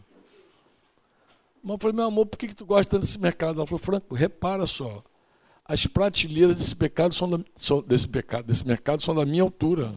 Mas 1.63 1.73
eu 1.73 1.79
falei, 1.79 1.97
meu 1.97 2.07
amor, 2.07 2.27
por 2.27 2.39
que, 2.39 2.49
que 2.49 2.55
tu 2.55 2.65
gosta 2.65 2.91
tanto 2.91 3.03
desse 3.03 3.19
mercado? 3.19 3.59
Ela 3.59 3.67
falou, 3.67 3.79
Franco, 3.79 4.15
repara 4.15 4.67
só. 4.67 5.03
As 5.65 5.87
prateleiras 5.87 6.57
desse, 6.57 6.75
pecado 6.75 7.15
são, 7.15 7.29
da, 7.29 7.45
são 7.57 7.83
desse, 7.83 8.09
pecado, 8.09 8.47
desse 8.47 8.67
mercado 8.67 9.03
são 9.03 9.15
da 9.15 9.27
minha 9.27 9.43
altura. 9.43 9.95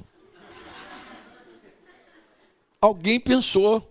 Alguém 2.81 3.19
pensou 3.19 3.89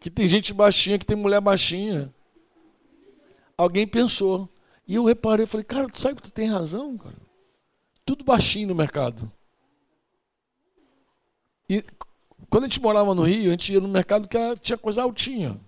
que 0.00 0.10
tem 0.10 0.28
gente 0.28 0.52
baixinha, 0.52 0.98
que 0.98 1.06
tem 1.06 1.16
mulher 1.16 1.40
baixinha. 1.40 2.12
Alguém 3.56 3.86
pensou. 3.86 4.48
E 4.86 4.94
eu 4.94 5.04
reparei, 5.04 5.46
falei, 5.46 5.64
cara, 5.64 5.88
tu 5.88 5.98
sabe 5.98 6.16
que 6.16 6.22
tu 6.22 6.30
tem 6.30 6.48
razão, 6.48 6.96
cara. 6.96 7.16
Tudo 8.04 8.22
baixinho 8.22 8.68
no 8.68 8.74
mercado. 8.74 9.32
E 11.68 11.82
quando 12.54 12.66
a 12.66 12.68
gente 12.68 12.80
morava 12.80 13.16
no 13.16 13.24
Rio, 13.24 13.48
a 13.48 13.50
gente 13.50 13.72
ia 13.72 13.80
no 13.80 13.88
mercado 13.88 14.28
que 14.28 14.38
tinha 14.60 14.78
coisa 14.78 15.02
altinha. 15.02 15.60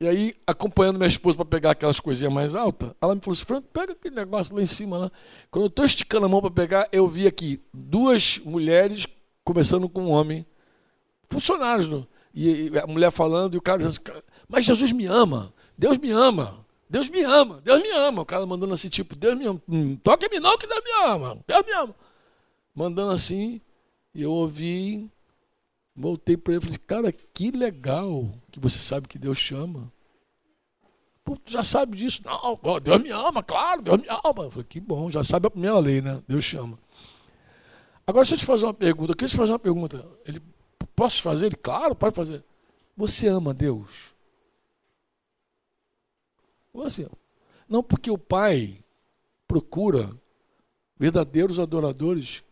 E 0.00 0.06
aí, 0.06 0.36
acompanhando 0.46 0.98
minha 0.98 1.08
esposa 1.08 1.36
para 1.36 1.46
pegar 1.46 1.72
aquelas 1.72 1.98
coisinhas 1.98 2.32
mais 2.32 2.54
altas, 2.54 2.92
ela 3.00 3.16
me 3.16 3.20
falou 3.20 3.34
assim: 3.34 3.44
Franco, 3.44 3.66
pega 3.72 3.92
aquele 3.92 4.14
negócio 4.14 4.54
lá 4.54 4.62
em 4.62 4.66
cima. 4.66 4.98
Lá. 4.98 5.12
Quando 5.50 5.64
eu 5.64 5.66
estou 5.66 5.84
esticando 5.84 6.26
a 6.26 6.28
mão 6.28 6.40
para 6.40 6.52
pegar, 6.52 6.88
eu 6.92 7.08
vi 7.08 7.26
aqui 7.26 7.60
duas 7.74 8.38
mulheres 8.38 9.04
conversando 9.42 9.88
com 9.88 10.02
um 10.02 10.10
homem, 10.10 10.46
funcionários, 11.28 11.88
no, 11.88 12.06
e, 12.32 12.70
a 12.78 12.86
mulher 12.86 13.10
falando, 13.10 13.54
e 13.54 13.58
o 13.58 13.60
cara 13.60 13.78
dizendo 13.78 14.12
assim, 14.12 14.22
mas 14.48 14.64
Jesus 14.64 14.92
me 14.92 15.06
ama, 15.06 15.52
Deus 15.76 15.98
me 15.98 16.12
ama, 16.12 16.64
Deus 16.88 17.08
me 17.08 17.24
ama, 17.24 17.60
Deus 17.64 17.82
me 17.82 17.90
ama. 17.90 18.22
O 18.22 18.26
cara 18.26 18.46
mandando 18.46 18.74
assim, 18.74 18.88
tipo, 18.88 19.16
Deus 19.16 19.36
me 19.36 19.44
ama, 19.44 19.60
hum, 19.68 19.96
toque-me 19.96 20.38
não 20.38 20.56
que 20.56 20.68
Deus 20.68 20.84
me 20.84 21.08
ama, 21.08 21.36
Deus 21.48 21.66
me 21.66 21.72
ama. 21.72 21.96
Mandando 22.72 23.10
assim, 23.10 23.60
eu 24.14 24.30
ouvi, 24.30 25.10
voltei 25.94 26.36
para 26.36 26.54
ele 26.54 26.62
e 26.62 26.64
falei, 26.64 26.78
cara, 26.78 27.12
que 27.12 27.50
legal 27.50 28.32
que 28.50 28.58
você 28.58 28.78
sabe 28.78 29.08
que 29.08 29.18
Deus 29.18 29.38
chama. 29.38 29.92
Pô, 31.24 31.36
tu 31.36 31.52
já 31.52 31.62
sabe 31.62 31.96
disso. 31.96 32.22
Não, 32.24 32.58
Deus 32.80 33.02
me 33.02 33.10
ama, 33.10 33.42
claro, 33.42 33.82
Deus 33.82 33.98
me 34.00 34.06
ama. 34.08 34.44
Eu 34.44 34.50
falei, 34.50 34.66
que 34.68 34.80
bom, 34.80 35.10
já 35.10 35.22
sabe 35.22 35.46
a 35.46 35.50
primeira 35.50 35.78
lei, 35.78 36.00
né? 36.00 36.22
Deus 36.26 36.44
chama. 36.44 36.78
Agora, 38.06 38.24
deixa 38.24 38.34
eu 38.34 38.38
te 38.38 38.44
fazer 38.44 38.64
uma 38.64 38.74
pergunta. 38.74 39.12
Eu 39.12 39.16
queria 39.16 39.28
te 39.28 39.36
fazer 39.36 39.52
uma 39.52 39.58
pergunta. 39.58 40.08
Ele, 40.24 40.42
posso 40.96 41.22
fazer? 41.22 41.46
Ele, 41.46 41.56
claro, 41.56 41.94
pode 41.94 42.14
fazer. 42.14 42.42
Você 42.96 43.28
ama 43.28 43.54
Deus? 43.54 44.12
Você. 46.72 47.08
Não 47.68 47.82
porque 47.82 48.10
o 48.10 48.18
Pai 48.18 48.76
procura 49.46 50.10
verdadeiros 50.98 51.58
adoradores 51.58 52.42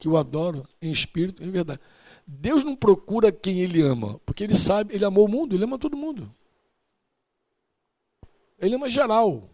que 0.00 0.08
o 0.08 0.16
adoram 0.16 0.66
em 0.80 0.90
espírito 0.90 1.42
e 1.42 1.46
em 1.46 1.50
verdade. 1.50 1.80
Deus 2.26 2.64
não 2.64 2.74
procura 2.74 3.30
quem 3.30 3.60
ele 3.60 3.82
ama, 3.82 4.18
porque 4.24 4.42
ele 4.42 4.56
sabe, 4.56 4.94
ele 4.94 5.04
amou 5.04 5.26
o 5.26 5.28
mundo, 5.28 5.54
ele 5.54 5.64
ama 5.64 5.78
todo 5.78 5.96
mundo. 5.96 6.34
Ele 8.58 8.74
ama 8.74 8.88
geral. 8.88 9.48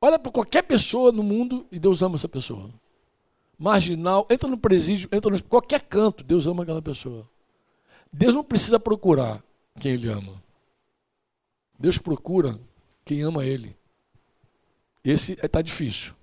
Olha 0.00 0.18
para 0.18 0.32
qualquer 0.32 0.62
pessoa 0.62 1.12
no 1.12 1.22
mundo 1.22 1.66
e 1.70 1.78
Deus 1.78 2.02
ama 2.02 2.16
essa 2.16 2.28
pessoa. 2.28 2.70
Marginal, 3.56 4.26
entra 4.30 4.48
no 4.48 4.58
presídio, 4.58 5.08
entra 5.12 5.30
no 5.30 5.42
qualquer 5.44 5.82
canto, 5.82 6.24
Deus 6.24 6.46
ama 6.46 6.64
aquela 6.64 6.82
pessoa. 6.82 7.28
Deus 8.12 8.34
não 8.34 8.44
precisa 8.44 8.80
procurar 8.80 9.42
quem 9.78 9.92
ele 9.92 10.08
ama. 10.08 10.42
Deus 11.78 11.98
procura 11.98 12.58
quem 13.04 13.22
ama 13.22 13.44
ele. 13.44 13.76
Esse 15.04 15.32
está 15.32 15.62
difícil. 15.62 16.17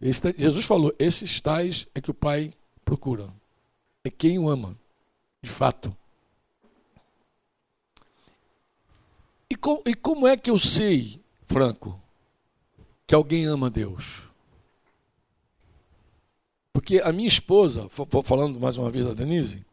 Tá, 0.00 0.32
Jesus 0.36 0.64
falou: 0.64 0.94
esses 0.98 1.40
tais 1.40 1.86
é 1.94 2.00
que 2.00 2.10
o 2.10 2.14
Pai 2.14 2.52
procura. 2.84 3.32
É 4.04 4.10
quem 4.10 4.38
o 4.38 4.48
ama, 4.48 4.78
de 5.42 5.50
fato. 5.50 5.94
E, 9.50 9.54
e 9.86 9.94
como 9.94 10.26
é 10.26 10.36
que 10.36 10.50
eu 10.50 10.58
sei, 10.58 11.20
Franco, 11.46 12.00
que 13.06 13.14
alguém 13.14 13.46
ama 13.46 13.70
Deus? 13.70 14.22
Porque 16.72 17.00
a 17.00 17.12
minha 17.12 17.28
esposa, 17.28 17.88
falando 18.24 18.60
mais 18.60 18.76
uma 18.76 18.90
vez 18.90 19.04
da 19.04 19.12
Denise, 19.12 19.66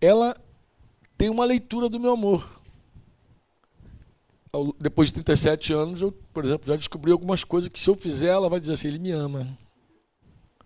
ela 0.00 0.40
tem 1.18 1.28
uma 1.28 1.44
leitura 1.44 1.88
do 1.88 1.98
meu 1.98 2.12
amor. 2.12 2.59
Depois 4.80 5.08
de 5.08 5.14
37 5.14 5.72
anos, 5.72 6.00
eu, 6.00 6.10
por 6.10 6.44
exemplo, 6.44 6.66
já 6.66 6.76
descobri 6.76 7.12
algumas 7.12 7.44
coisas 7.44 7.68
que 7.68 7.78
se 7.78 7.88
eu 7.88 7.94
fizer, 7.94 8.28
ela 8.28 8.48
vai 8.48 8.58
dizer 8.58 8.72
assim, 8.72 8.88
ele 8.88 8.98
me 8.98 9.12
ama. 9.12 9.56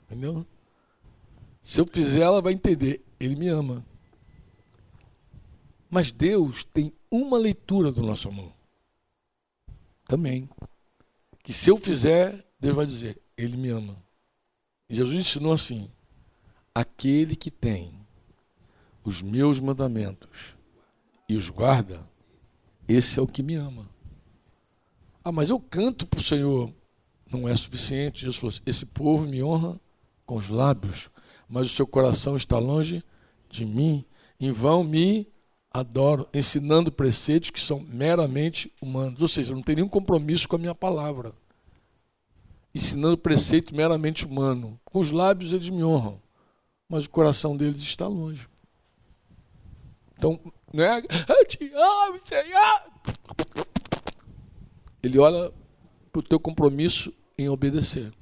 Entendeu? 0.05 0.47
Se 1.61 1.81
eu 1.81 1.87
fizer, 1.87 2.21
ela 2.21 2.41
vai 2.41 2.53
entender, 2.53 3.05
ele 3.21 3.37
me 3.37 3.49
ama. 3.49 3.85
Mas 5.91 6.11
Deus 6.11 6.65
tem 6.65 6.93
uma 7.11 7.39
leitura 7.39 7.93
do 7.93 8.03
nosso 8.03 8.29
amor. 8.29 8.53
Também. 10.07 10.49
Que 11.43 11.53
se 11.53 11.71
eu 11.71 11.77
fizer, 11.77 12.45
Deus 12.59 12.75
vai 12.75 12.87
dizer, 12.87 13.21
ele 13.37 13.57
me 13.57 13.69
ama. 13.69 13.97
E 14.89 14.95
Jesus 14.95 15.15
ensinou 15.15 15.53
assim: 15.53 15.91
aquele 16.75 17.37
que 17.37 17.51
tem 17.51 17.95
os 19.05 19.21
meus 19.23 19.61
mandamentos 19.61 20.57
e 21.29 21.37
os 21.37 21.49
guarda, 21.51 22.09
esse 22.89 23.19
é 23.19 23.23
o 23.23 23.27
que 23.27 23.43
me 23.43 23.55
ama. 23.55 23.89
Ah, 25.25 25.33
mas 25.33 25.49
eu 25.49 25.59
canto 25.59 26.07
para 26.07 26.21
o 26.21 26.23
Senhor. 26.23 26.73
Não 27.31 27.49
é 27.49 27.57
suficiente. 27.57 28.23
Jesus 28.23 28.37
falou: 28.37 28.51
assim, 28.51 28.63
esse 28.67 28.87
povo 28.87 29.27
me 29.27 29.43
honra 29.43 29.81
com 30.27 30.37
os 30.37 30.51
lábios, 30.51 31.11
mas 31.49 31.67
o 31.67 31.75
seu 31.75 31.87
coração 31.87 32.37
está 32.37 32.59
longe 32.59 33.03
de 33.49 33.65
mim. 33.65 34.05
Em 34.39 34.51
vão 34.51 34.85
me 34.85 35.27
adoro, 35.75 36.29
ensinando 36.33 36.93
preceitos 36.93 37.51
que 37.51 37.61
são 37.61 37.81
meramente 37.81 38.73
humanos. 38.81 39.21
Ou 39.21 39.29
seja, 39.29 39.55
não 39.55 39.63
tem 39.63 39.77
nenhum 39.77 39.89
compromisso 39.89 40.49
com 40.49 40.57
a 40.57 40.59
minha 40.59 40.75
palavra. 40.75 41.33
Ensinando 42.75 43.17
preceito 43.17 43.75
meramente 43.75 44.27
humano. 44.27 44.79
Com 44.85 45.01
os 45.01 45.11
lábios 45.11 45.53
eles 45.53 45.69
me 45.71 45.83
honram, 45.83 46.21
mas 46.89 47.07
o 47.07 47.11
coração 47.11 47.57
deles 47.57 47.81
está 47.81 48.07
longe. 48.07 48.49
Então, 50.17 50.41
não 50.75 50.85
é? 50.85 50.99
Eu 50.99 51.47
te 51.47 51.73
amo, 51.73 52.21
Senhor. 52.25 52.83
Ele 55.01 55.19
olha 55.21 55.53
para 56.11 56.19
o 56.19 56.23
teu 56.23 56.41
compromisso 56.41 57.15
em 57.39 57.49
obedecer. 57.49 58.13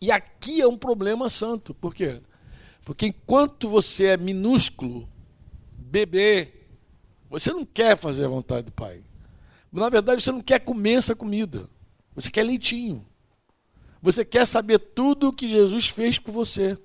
E 0.00 0.10
aqui 0.10 0.62
é 0.62 0.66
um 0.66 0.78
problema 0.78 1.28
santo. 1.28 1.74
Por 1.74 1.94
quê? 1.94 2.22
Porque 2.84 3.08
enquanto 3.08 3.68
você 3.68 4.06
é 4.06 4.16
minúsculo, 4.16 5.06
bebê, 5.76 6.54
você 7.28 7.52
não 7.52 7.66
quer 7.66 7.98
fazer 7.98 8.24
a 8.24 8.28
vontade 8.28 8.66
do 8.66 8.72
Pai. 8.72 9.04
Na 9.70 9.90
verdade, 9.90 10.22
você 10.22 10.32
não 10.32 10.40
quer 10.40 10.60
comer 10.60 10.94
essa 10.94 11.14
comida. 11.14 11.68
Você 12.14 12.30
quer 12.30 12.44
leitinho. 12.44 13.06
Você 14.00 14.24
quer 14.24 14.46
saber 14.46 14.78
tudo 14.78 15.28
o 15.28 15.32
que 15.32 15.46
Jesus 15.46 15.88
fez 15.88 16.18
por 16.18 16.32
você. 16.32 16.78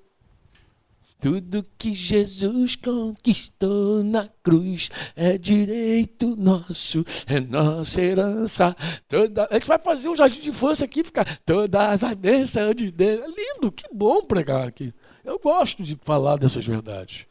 Tudo 1.23 1.63
que 1.77 1.93
Jesus 1.93 2.75
conquistou 2.75 4.03
na 4.03 4.27
cruz 4.43 4.89
é 5.15 5.37
direito 5.37 6.35
nosso, 6.35 7.05
é 7.25 7.39
nossa 7.39 8.01
herança. 8.01 8.75
Toda... 9.07 9.47
A 9.49 9.53
gente 9.53 9.65
vai 9.65 9.79
fazer 9.79 10.09
um 10.09 10.17
jardim 10.17 10.41
de 10.41 10.49
infância 10.49 10.83
aqui, 10.83 11.01
ficar 11.01 11.39
todas 11.45 12.03
as 12.03 12.13
bênçãos 12.15 12.75
de 12.75 12.91
Deus. 12.91 13.21
É 13.21 13.27
lindo, 13.27 13.71
que 13.71 13.85
bom 13.93 14.21
pregar 14.25 14.67
aqui. 14.67 14.93
Eu 15.23 15.39
gosto 15.39 15.81
de 15.81 15.97
falar 16.03 16.35
dessas 16.35 16.65
verdades. 16.65 17.25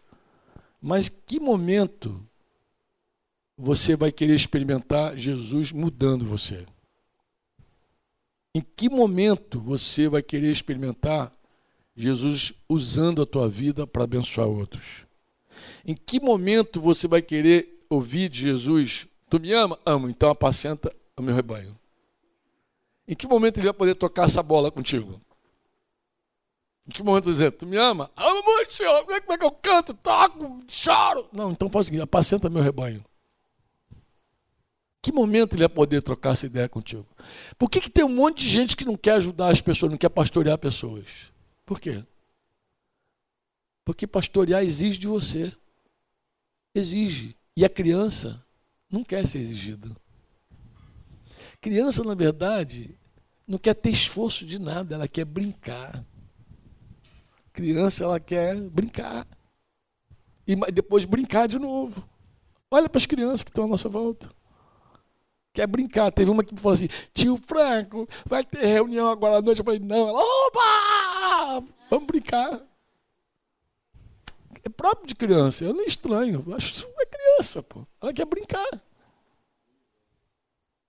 Mas 0.81 1.11
que 1.11 1.39
momento 1.39 2.27
você 3.59 3.95
vai 3.95 4.11
querer 4.11 4.35
experimentar 4.35 5.19
Jesus 5.19 5.71
mudando 5.71 6.25
você? 6.25 6.65
Em 8.55 8.63
que 8.63 8.89
momento 8.89 9.61
você 9.61 10.09
vai 10.09 10.23
querer 10.23 10.51
experimentar 10.51 11.31
Jesus 11.95 12.55
usando 12.69 13.23
a 13.23 13.27
tua 13.27 13.49
vida 13.49 13.87
para 13.87 14.05
abençoar 14.05 14.49
outros? 14.49 15.07
Em 15.85 15.95
que 15.95 16.21
momento 16.21 16.81
você 16.81 17.07
vai 17.07 17.21
querer 17.21 17.79
ouvir 17.89 18.29
de 18.29 18.41
Jesus: 18.41 19.07
Tu 19.29 19.41
me 19.41 19.53
ama? 19.53 19.79
Amo, 19.85 20.09
então 20.09 20.31
apacenta 20.31 20.95
o 21.17 21.23
meu 21.23 21.35
rebanho. 21.35 21.77
Em 23.07 23.15
que 23.15 23.27
momento 23.27 23.59
ele 23.59 23.67
vai 23.67 23.75
poder 23.75 23.95
tocar 23.95 24.27
essa 24.27 24.43
bola 24.43 24.71
contigo? 24.71 25.21
Em 26.87 26.91
que 26.91 27.03
momento 27.03 27.31
dizer, 27.31 27.53
tu 27.53 27.67
me 27.67 27.77
ama? 27.77 28.11
Amo 28.17 28.43
muito, 28.43 28.73
Senhor. 28.73 29.05
Como 29.05 29.33
é 29.33 29.39
que 29.39 29.45
eu 29.45 29.51
canto, 29.51 29.95
toco, 29.95 30.61
choro? 30.69 31.29
Não, 31.33 31.53
então 31.53 31.69
faz 31.69 31.87
o 31.87 31.89
seguinte, 31.89 32.03
apacenta 32.03 32.49
meu 32.49 32.63
rebanho. 32.63 33.05
Que 35.01 35.11
momento 35.11 35.55
ele 35.55 35.63
vai 35.63 35.69
poder 35.69 36.01
trocar 36.03 36.31
essa 36.31 36.47
ideia 36.47 36.69
contigo? 36.69 37.07
Por 37.59 37.69
que, 37.69 37.81
que 37.81 37.91
tem 37.91 38.05
um 38.05 38.15
monte 38.15 38.43
de 38.45 38.49
gente 38.49 38.77
que 38.77 38.85
não 38.85 38.97
quer 38.97 39.15
ajudar 39.15 39.49
as 39.49 39.61
pessoas, 39.61 39.91
não 39.91 39.99
quer 39.99 40.09
pastorear 40.09 40.57
pessoas? 40.59 41.32
Por 41.73 41.81
quê? 41.81 42.05
Porque 43.83 44.07
pastorear 44.07 44.63
exige 44.63 44.99
de 44.99 45.07
você. 45.07 45.57
Exige. 46.75 47.35
E 47.57 47.65
a 47.65 47.69
criança 47.71 48.45
não 48.91 49.03
quer 49.03 49.27
ser 49.27 49.39
exigida. 49.39 49.97
Criança, 51.63 52.05
na 52.05 52.15
verdade, 52.15 52.95
não 53.47 53.57
quer 53.57 53.73
ter 53.73 53.89
esforço 53.89 54.45
de 54.45 54.59
nada, 54.59 54.95
ela 54.95 55.09
quer 55.09 55.25
brincar. 55.25 56.05
Criança, 57.55 58.05
ela 58.05 58.21
quer 58.21 58.55
brincar. 58.55 59.27
E 60.47 60.55
depois 60.71 61.07
brincar 61.07 61.49
de 61.49 61.59
novo. 61.59 62.07
Olha 62.71 62.87
para 62.87 62.99
as 62.99 63.07
crianças 63.07 63.43
que 63.43 63.49
estão 63.49 63.65
à 63.65 63.69
nossa 63.69 63.89
volta. 63.89 64.31
Quer 65.55 65.67
brincar. 65.67 66.13
Teve 66.13 66.31
uma 66.31 66.45
que 66.45 66.55
falou 66.55 66.75
assim: 66.75 66.89
tio 67.15 67.39
Franco, 67.39 68.07
vai 68.27 68.45
ter 68.45 68.63
reunião 68.63 69.09
agora 69.09 69.39
à 69.39 69.43
noite. 69.43 69.61
Eu 69.61 69.65
falei: 69.65 69.81
não. 69.81 70.11
Ela, 70.11 70.21
opa! 70.21 70.92
Vamos 71.91 72.07
brincar. 72.07 72.61
É 74.65 74.69
próprio 74.69 75.07
de 75.07 75.15
criança. 75.15 75.65
Eu 75.65 75.75
nem 75.75 75.87
estranho. 75.87 76.45
Eu 76.47 76.55
acho 76.55 76.87
é 76.99 77.07
criança, 77.07 77.63
pô. 77.63 77.87
Ela 78.01 78.13
quer 78.13 78.25
brincar. 78.25 78.83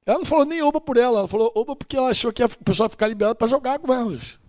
Ela 0.06 0.18
não 0.18 0.26
falou 0.26 0.46
nem 0.46 0.62
oba 0.62 0.80
por 0.80 0.98
ela. 0.98 1.20
Ela 1.20 1.28
falou 1.28 1.52
oba 1.56 1.76
porque 1.76 1.98
ela 1.98 2.10
achou 2.10 2.32
que 2.32 2.44
a 2.44 2.50
pessoa 2.50 2.90
ficar 2.90 3.08
liberada 3.08 3.36
para 3.36 3.48
jogar 3.48 3.80
com 3.80 3.94
elas. 3.94 4.40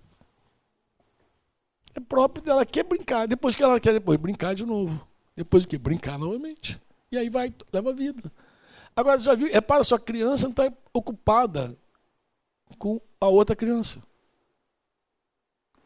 É 1.95 2.01
próprio 2.01 2.45
dela. 2.45 2.67
Quer 2.67 2.85
brincar. 2.85 3.27
Depois 3.27 3.55
que 3.55 3.63
ela 3.63 3.81
quer 3.81 3.93
depois 3.93 4.19
brincar 4.19 4.55
de 4.55 4.67
novo. 4.67 5.07
Depois 5.37 5.65
o 5.65 5.69
que? 5.69 5.79
Brincar 5.79 6.19
novamente. 6.19 6.81
E 7.11 7.17
aí 7.17 7.29
vai, 7.29 7.55
leva 7.73 7.91
a 7.91 7.95
vida. 7.95 8.31
Agora, 8.97 9.19
já 9.19 9.35
viu? 9.35 9.51
Repara, 9.51 9.83
sua 9.83 9.99
criança 9.99 10.45
não 10.45 10.51
está 10.51 10.73
ocupada 10.93 11.77
com 12.79 13.01
a 13.21 13.27
outra 13.27 13.57
criança. 13.57 14.03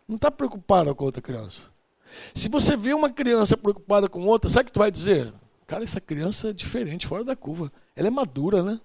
Não 0.09 0.17
está 0.17 0.31
preocupada 0.31 0.95
com 0.95 1.05
outra 1.05 1.21
criança. 1.21 1.71
Se 2.35 2.49
você 2.49 2.75
vê 2.77 2.95
uma 2.95 3.11
criança 3.11 3.57
preocupada 3.57 4.09
com 4.09 4.27
outra, 4.27 4.49
sabe 4.49 4.63
o 4.63 4.67
que 4.67 4.73
tu 4.73 4.79
vai 4.79 4.91
dizer? 4.91 5.33
Cara, 5.67 5.85
essa 5.85 6.01
criança 6.01 6.49
é 6.49 6.53
diferente, 6.53 7.07
fora 7.07 7.23
da 7.23 7.37
curva. 7.37 7.71
Ela 7.95 8.09
é 8.09 8.11
madura, 8.11 8.63
né? 8.63 8.81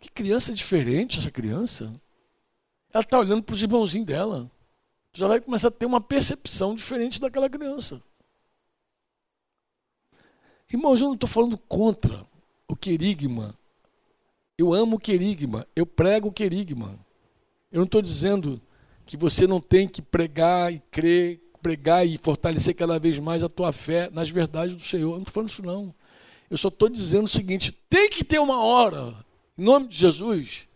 Que 0.00 0.10
criança 0.10 0.52
diferente 0.52 1.20
essa 1.20 1.30
criança. 1.30 1.94
Ela 2.92 3.04
está 3.04 3.20
olhando 3.20 3.44
para 3.44 3.54
os 3.54 3.62
irmãozinhos 3.62 4.08
dela. 4.08 4.50
Já 5.12 5.28
vai 5.28 5.40
começar 5.40 5.68
a 5.68 5.70
ter 5.70 5.86
uma 5.86 6.00
percepção 6.00 6.74
diferente 6.74 7.20
daquela 7.20 7.48
criança. 7.48 8.02
Irmãos, 10.72 11.00
eu 11.00 11.08
não 11.08 11.14
estou 11.14 11.28
falando 11.28 11.56
contra 11.56 12.26
o 12.66 12.74
querigma. 12.74 13.56
Eu 14.56 14.72
amo 14.72 14.96
o 14.96 15.00
querigma, 15.00 15.66
eu 15.74 15.86
prego 15.86 16.28
o 16.28 16.32
querigma. 16.32 16.98
Eu 17.72 17.78
não 17.78 17.84
estou 17.84 18.02
dizendo 18.02 18.60
que 19.06 19.16
você 19.16 19.46
não 19.46 19.60
tem 19.60 19.86
que 19.86 20.02
pregar 20.02 20.72
e 20.72 20.80
crer, 20.90 21.40
pregar 21.62 22.06
e 22.06 22.18
fortalecer 22.18 22.74
cada 22.74 22.98
vez 22.98 23.18
mais 23.18 23.42
a 23.42 23.48
tua 23.48 23.72
fé 23.72 24.10
nas 24.12 24.30
verdades 24.30 24.74
do 24.74 24.82
Senhor. 24.82 25.10
Eu 25.10 25.16
não 25.16 25.18
estou 25.20 25.34
falando 25.34 25.48
isso 25.48 25.64
não. 25.64 25.94
Eu 26.50 26.58
só 26.58 26.68
estou 26.68 26.88
dizendo 26.88 27.24
o 27.24 27.28
seguinte: 27.28 27.76
tem 27.88 28.10
que 28.10 28.24
ter 28.24 28.40
uma 28.40 28.62
hora, 28.62 29.14
em 29.56 29.62
nome 29.62 29.86
de 29.86 29.96
Jesus, 29.96 30.68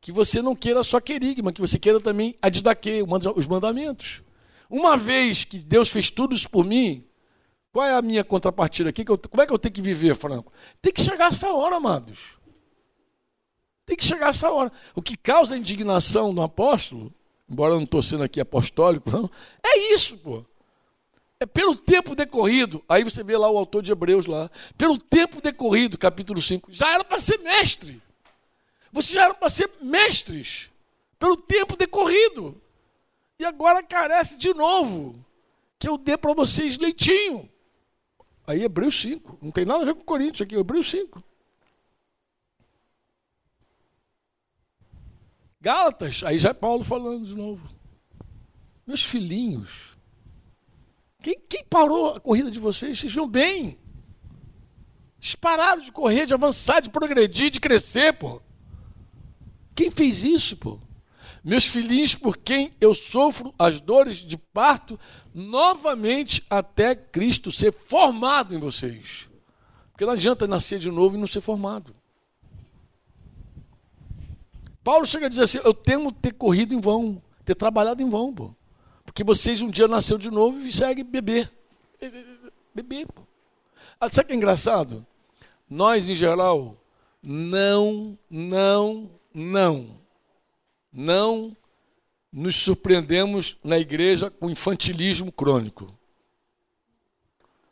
que 0.00 0.10
você 0.10 0.40
não 0.40 0.56
queira 0.56 0.82
só 0.82 1.00
querigma, 1.00 1.52
que 1.52 1.60
você 1.60 1.78
queira 1.78 2.00
também 2.00 2.34
a 2.40 2.48
didaquê, 2.48 3.04
os 3.36 3.46
mandamentos. 3.46 4.22
Uma 4.70 4.96
vez 4.96 5.44
que 5.44 5.58
Deus 5.58 5.90
fez 5.90 6.10
tudo 6.10 6.34
isso 6.34 6.48
por 6.48 6.64
mim, 6.64 7.04
qual 7.72 7.86
é 7.86 7.94
a 7.94 8.02
minha 8.02 8.24
contrapartida 8.24 8.88
aqui? 8.88 9.04
Como 9.04 9.42
é 9.42 9.46
que 9.46 9.52
eu 9.52 9.58
tenho 9.58 9.74
que 9.74 9.82
viver, 9.82 10.14
Franco? 10.16 10.50
Tem 10.80 10.92
que 10.92 11.02
chegar 11.02 11.30
essa 11.30 11.52
hora, 11.52 11.76
amados. 11.76 12.36
Tem 13.84 13.96
que 13.96 14.04
chegar 14.04 14.30
essa 14.30 14.50
hora. 14.50 14.70
O 14.94 15.02
que 15.02 15.16
causa 15.16 15.56
indignação 15.56 16.32
no 16.32 16.42
apóstolo, 16.42 17.12
embora 17.48 17.72
eu 17.72 17.76
não 17.76 17.84
estou 17.84 18.02
sendo 18.02 18.22
aqui 18.22 18.40
apostólico, 18.40 19.10
não, 19.10 19.30
é 19.62 19.94
isso, 19.94 20.16
pô. 20.18 20.44
É 21.40 21.46
pelo 21.46 21.76
tempo 21.76 22.14
decorrido, 22.14 22.84
aí 22.88 23.02
você 23.02 23.24
vê 23.24 23.36
lá 23.36 23.50
o 23.50 23.58
autor 23.58 23.82
de 23.82 23.90
Hebreus 23.90 24.26
lá, 24.26 24.48
pelo 24.78 24.96
tempo 24.96 25.40
decorrido, 25.40 25.98
capítulo 25.98 26.40
5, 26.40 26.70
já 26.72 26.92
era 26.94 27.02
para 27.02 27.18
ser 27.18 27.38
mestre. 27.38 28.00
Vocês 28.92 29.14
já 29.14 29.24
eram 29.24 29.34
para 29.34 29.48
ser 29.48 29.70
mestres 29.80 30.70
pelo 31.18 31.36
tempo 31.36 31.76
decorrido. 31.76 32.60
E 33.38 33.44
agora 33.44 33.82
carece 33.82 34.36
de 34.36 34.52
novo 34.52 35.14
que 35.78 35.88
eu 35.88 35.96
dê 35.96 36.16
para 36.16 36.34
vocês 36.34 36.78
leitinho. 36.78 37.48
Aí 38.46 38.62
Hebreus 38.62 39.00
5. 39.00 39.38
Não 39.40 39.50
tem 39.50 39.64
nada 39.64 39.82
a 39.82 39.86
ver 39.86 39.94
com 39.94 40.02
Coríntios 40.02 40.42
aqui, 40.42 40.54
Hebreus 40.54 40.90
5. 40.90 41.22
Gálatas, 45.62 46.24
aí 46.24 46.38
já 46.38 46.48
é 46.48 46.52
Paulo 46.52 46.82
falando 46.82 47.24
de 47.24 47.36
novo. 47.36 47.70
Meus 48.84 49.04
filhinhos, 49.04 49.96
quem, 51.22 51.38
quem 51.48 51.64
parou 51.64 52.16
a 52.16 52.20
corrida 52.20 52.50
de 52.50 52.58
vocês? 52.58 52.98
Vocês 52.98 53.12
viram 53.12 53.28
bem. 53.28 53.78
Vocês 55.20 55.36
pararam 55.36 55.80
de 55.80 55.92
correr, 55.92 56.26
de 56.26 56.34
avançar, 56.34 56.80
de 56.80 56.90
progredir, 56.90 57.48
de 57.48 57.60
crescer, 57.60 58.12
pô. 58.12 58.42
Quem 59.72 59.88
fez 59.88 60.24
isso, 60.24 60.56
pô? 60.56 60.80
Meus 61.44 61.64
filhinhos, 61.64 62.16
por 62.16 62.36
quem 62.36 62.74
eu 62.80 62.92
sofro 62.92 63.54
as 63.56 63.80
dores 63.80 64.16
de 64.16 64.36
parto, 64.36 64.98
novamente 65.32 66.44
até 66.50 66.96
Cristo 66.96 67.52
ser 67.52 67.70
formado 67.72 68.52
em 68.52 68.58
vocês. 68.58 69.30
Porque 69.92 70.04
não 70.04 70.14
adianta 70.14 70.44
nascer 70.48 70.80
de 70.80 70.90
novo 70.90 71.16
e 71.16 71.20
não 71.20 71.26
ser 71.28 71.40
formado. 71.40 71.94
Paulo 74.82 75.04
chega 75.06 75.26
a 75.26 75.28
dizer 75.28 75.42
assim: 75.42 75.60
Eu 75.64 75.74
temo 75.74 76.12
ter 76.12 76.32
corrido 76.32 76.74
em 76.74 76.80
vão, 76.80 77.22
ter 77.44 77.54
trabalhado 77.54 78.02
em 78.02 78.08
vão, 78.08 78.32
pô. 78.32 78.54
Porque 79.04 79.24
vocês 79.24 79.60
um 79.62 79.70
dia 79.70 79.88
nasceu 79.88 80.18
de 80.18 80.30
novo 80.30 80.66
e 80.66 80.72
seguem 80.72 81.04
beber. 81.04 81.52
Beber, 82.74 83.06
pô. 83.06 83.22
Ah, 84.00 84.08
sabe 84.08 84.24
o 84.24 84.26
que 84.28 84.32
é 84.32 84.36
engraçado? 84.36 85.06
Nós, 85.68 86.08
em 86.08 86.14
geral, 86.14 86.76
não, 87.22 88.18
não 88.28 89.10
não, 89.34 89.98
não 90.92 91.56
nos 92.32 92.56
surpreendemos 92.56 93.58
na 93.62 93.78
igreja 93.78 94.30
com 94.30 94.50
infantilismo 94.50 95.30
crônico. 95.32 95.92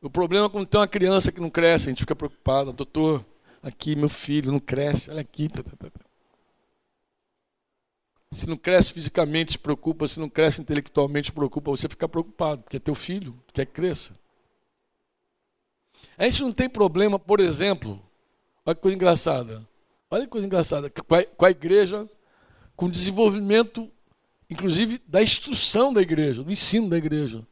O 0.03 0.11
problema 0.11 0.47
é 0.47 0.49
quando 0.49 0.67
tem 0.67 0.81
uma 0.81 0.89
criança 0.89 1.31
que 1.31 1.41
não 1.41 1.51
cresce, 1.51 1.89
a 1.89 1.91
gente 1.91 2.01
fica 2.01 2.17
preocupado, 2.17 2.73
doutor, 2.73 3.25
aqui 3.63 3.95
meu 3.95 4.09
filho 4.09 4.51
não 4.51 4.59
cresce, 4.59 5.11
olha 5.11 5.21
aqui. 5.21 5.49
Tá, 5.49 5.63
tá, 5.63 5.91
tá. 5.91 6.10
Se 8.33 8.49
não 8.49 8.57
cresce 8.57 8.93
fisicamente, 8.93 9.53
se 9.53 9.59
preocupa, 9.59 10.07
se 10.07 10.21
não 10.21 10.29
cresce 10.29 10.61
intelectualmente, 10.61 11.27
se 11.27 11.33
preocupa, 11.33 11.71
você 11.73 11.89
fica 11.89 12.09
preocupado, 12.09 12.63
porque 12.63 12.77
é 12.77 12.81
teu 12.81 12.95
filho, 12.95 13.37
quer 13.53 13.67
que 13.67 13.73
cresça. 13.73 14.15
A 16.17 16.25
gente 16.25 16.43
não 16.43 16.53
tem 16.53 16.69
problema, 16.69 17.19
por 17.19 17.41
exemplo, 17.41 18.01
olha 18.65 18.75
que 18.75 18.81
coisa 18.83 18.95
engraçada. 18.95 19.69
Olha 20.09 20.25
que 20.25 20.31
coisa 20.31 20.47
engraçada, 20.47 20.91
com 20.91 21.15
a, 21.15 21.25
com 21.25 21.45
a 21.45 21.51
igreja, 21.51 22.09
com 22.77 22.87
o 22.87 22.91
desenvolvimento, 22.91 23.91
inclusive, 24.49 25.01
da 25.07 25.23
instrução 25.23 25.93
da 25.93 26.01
igreja, 26.01 26.45
do 26.45 26.53
ensino 26.53 26.89
da 26.89 26.99
igreja. 26.99 27.47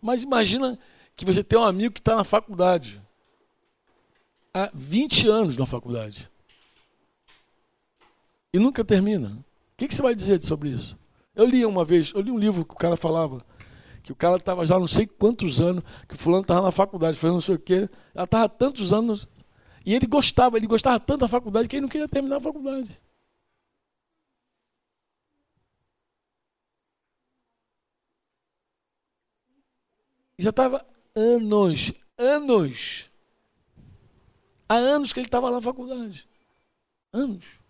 Mas 0.00 0.22
imagina 0.22 0.78
que 1.14 1.24
você 1.24 1.44
tem 1.44 1.58
um 1.58 1.64
amigo 1.64 1.94
que 1.94 2.00
está 2.00 2.16
na 2.16 2.24
faculdade. 2.24 3.00
Há 4.52 4.70
20 4.72 5.28
anos 5.28 5.58
na 5.58 5.66
faculdade. 5.66 6.30
E 8.52 8.58
nunca 8.58 8.84
termina. 8.84 9.42
Que, 9.82 9.88
que 9.88 9.96
você 9.96 10.02
vai 10.02 10.14
dizer 10.14 10.40
sobre 10.44 10.68
isso? 10.68 10.96
Eu 11.34 11.44
li 11.44 11.66
uma 11.66 11.84
vez, 11.84 12.12
eu 12.14 12.20
li 12.20 12.30
um 12.30 12.38
livro 12.38 12.64
que 12.64 12.72
o 12.72 12.76
cara 12.76 12.96
falava 12.96 13.44
que 14.00 14.12
o 14.12 14.14
cara 14.14 14.36
estava 14.36 14.64
já 14.64 14.78
não 14.78 14.86
sei 14.86 15.08
quantos 15.08 15.60
anos, 15.60 15.82
que 16.08 16.14
o 16.14 16.18
fulano 16.18 16.42
estava 16.42 16.62
na 16.62 16.70
faculdade, 16.70 17.18
fazendo 17.18 17.34
não 17.34 17.40
sei 17.40 17.56
o 17.56 17.58
quê, 17.58 17.88
ela 18.14 18.24
estava 18.24 18.48
tantos 18.48 18.92
anos 18.92 19.26
e 19.84 19.92
ele 19.92 20.06
gostava, 20.06 20.56
ele 20.56 20.68
gostava 20.68 21.00
tanto 21.00 21.22
da 21.22 21.28
faculdade 21.28 21.68
que 21.68 21.74
ele 21.74 21.80
não 21.80 21.88
queria 21.88 22.06
terminar 22.06 22.36
a 22.36 22.40
faculdade. 22.40 23.00
E 30.38 30.44
já 30.44 30.50
estava 30.50 30.86
anos, 31.12 31.92
anos. 32.16 33.10
Há 34.68 34.76
anos 34.76 35.12
que 35.12 35.18
ele 35.18 35.26
estava 35.26 35.50
lá 35.50 35.56
na 35.56 35.62
faculdade. 35.62 36.28
Anos. 37.12 37.62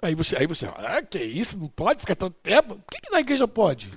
Aí 0.00 0.14
você, 0.14 0.36
aí 0.36 0.46
você, 0.46 0.66
ah, 0.66 1.02
que 1.02 1.18
isso? 1.18 1.58
Não 1.58 1.68
pode 1.68 2.00
ficar 2.00 2.14
tanto 2.14 2.36
tempo? 2.40 2.76
Por 2.76 2.96
que, 2.96 3.06
que 3.06 3.10
na 3.10 3.20
igreja 3.20 3.48
pode? 3.48 3.90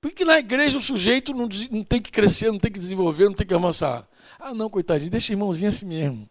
Por 0.00 0.12
que 0.12 0.24
na 0.24 0.38
igreja 0.38 0.78
o 0.78 0.80
sujeito 0.80 1.32
não, 1.32 1.48
não 1.70 1.82
tem 1.82 2.00
que 2.00 2.12
crescer, 2.12 2.52
não 2.52 2.58
tem 2.58 2.70
que 2.70 2.78
desenvolver, 2.78 3.24
não 3.24 3.34
tem 3.34 3.46
que 3.46 3.54
avançar? 3.54 4.06
Ah, 4.38 4.54
não, 4.54 4.68
coitadinho, 4.68 5.10
deixa 5.10 5.32
irmãozinho 5.32 5.70
assim 5.70 5.86
mesmo. 5.86 6.28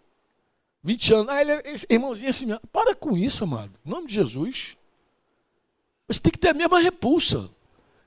20 0.83 1.13
anos, 1.15 1.29
ah, 1.29 1.41
ele 1.41 1.51
é 1.51 1.63
irmãozinho 1.89 2.29
assim 2.29 2.45
mesmo. 2.45 2.61
Para 2.71 2.93
com 2.93 3.17
isso, 3.17 3.43
amado. 3.43 3.73
Em 3.83 3.89
nome 3.89 4.07
de 4.07 4.13
Jesus. 4.13 4.77
Você 6.07 6.19
tem 6.19 6.31
que 6.31 6.37
ter 6.37 6.49
a 6.49 6.53
mesma 6.53 6.79
repulsa. 6.79 7.49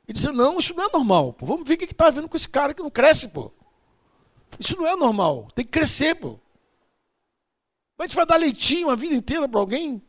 E 0.07 0.12
dizer, 0.12 0.33
não, 0.33 0.59
isso 0.59 0.74
não 0.74 0.85
é 0.85 0.90
normal. 0.92 1.33
Pô. 1.33 1.44
Vamos 1.44 1.68
ver 1.68 1.74
o 1.74 1.78
que 1.78 1.85
está 1.85 2.07
havendo 2.07 2.28
com 2.28 2.37
esse 2.37 2.48
cara 2.48 2.72
que 2.72 2.83
não 2.83 2.88
cresce, 2.88 3.28
pô. 3.28 3.52
Isso 4.59 4.76
não 4.76 4.87
é 4.87 4.96
normal. 4.96 5.48
Tem 5.54 5.64
que 5.64 5.72
crescer, 5.72 6.14
pô. 6.14 6.38
A 7.98 8.04
gente 8.04 8.14
vai 8.14 8.24
dar 8.24 8.37
leitinho 8.37 8.90
a 8.90 8.94
vida 8.94 9.14
inteira 9.14 9.48
para 9.48 9.58
alguém? 9.58 10.00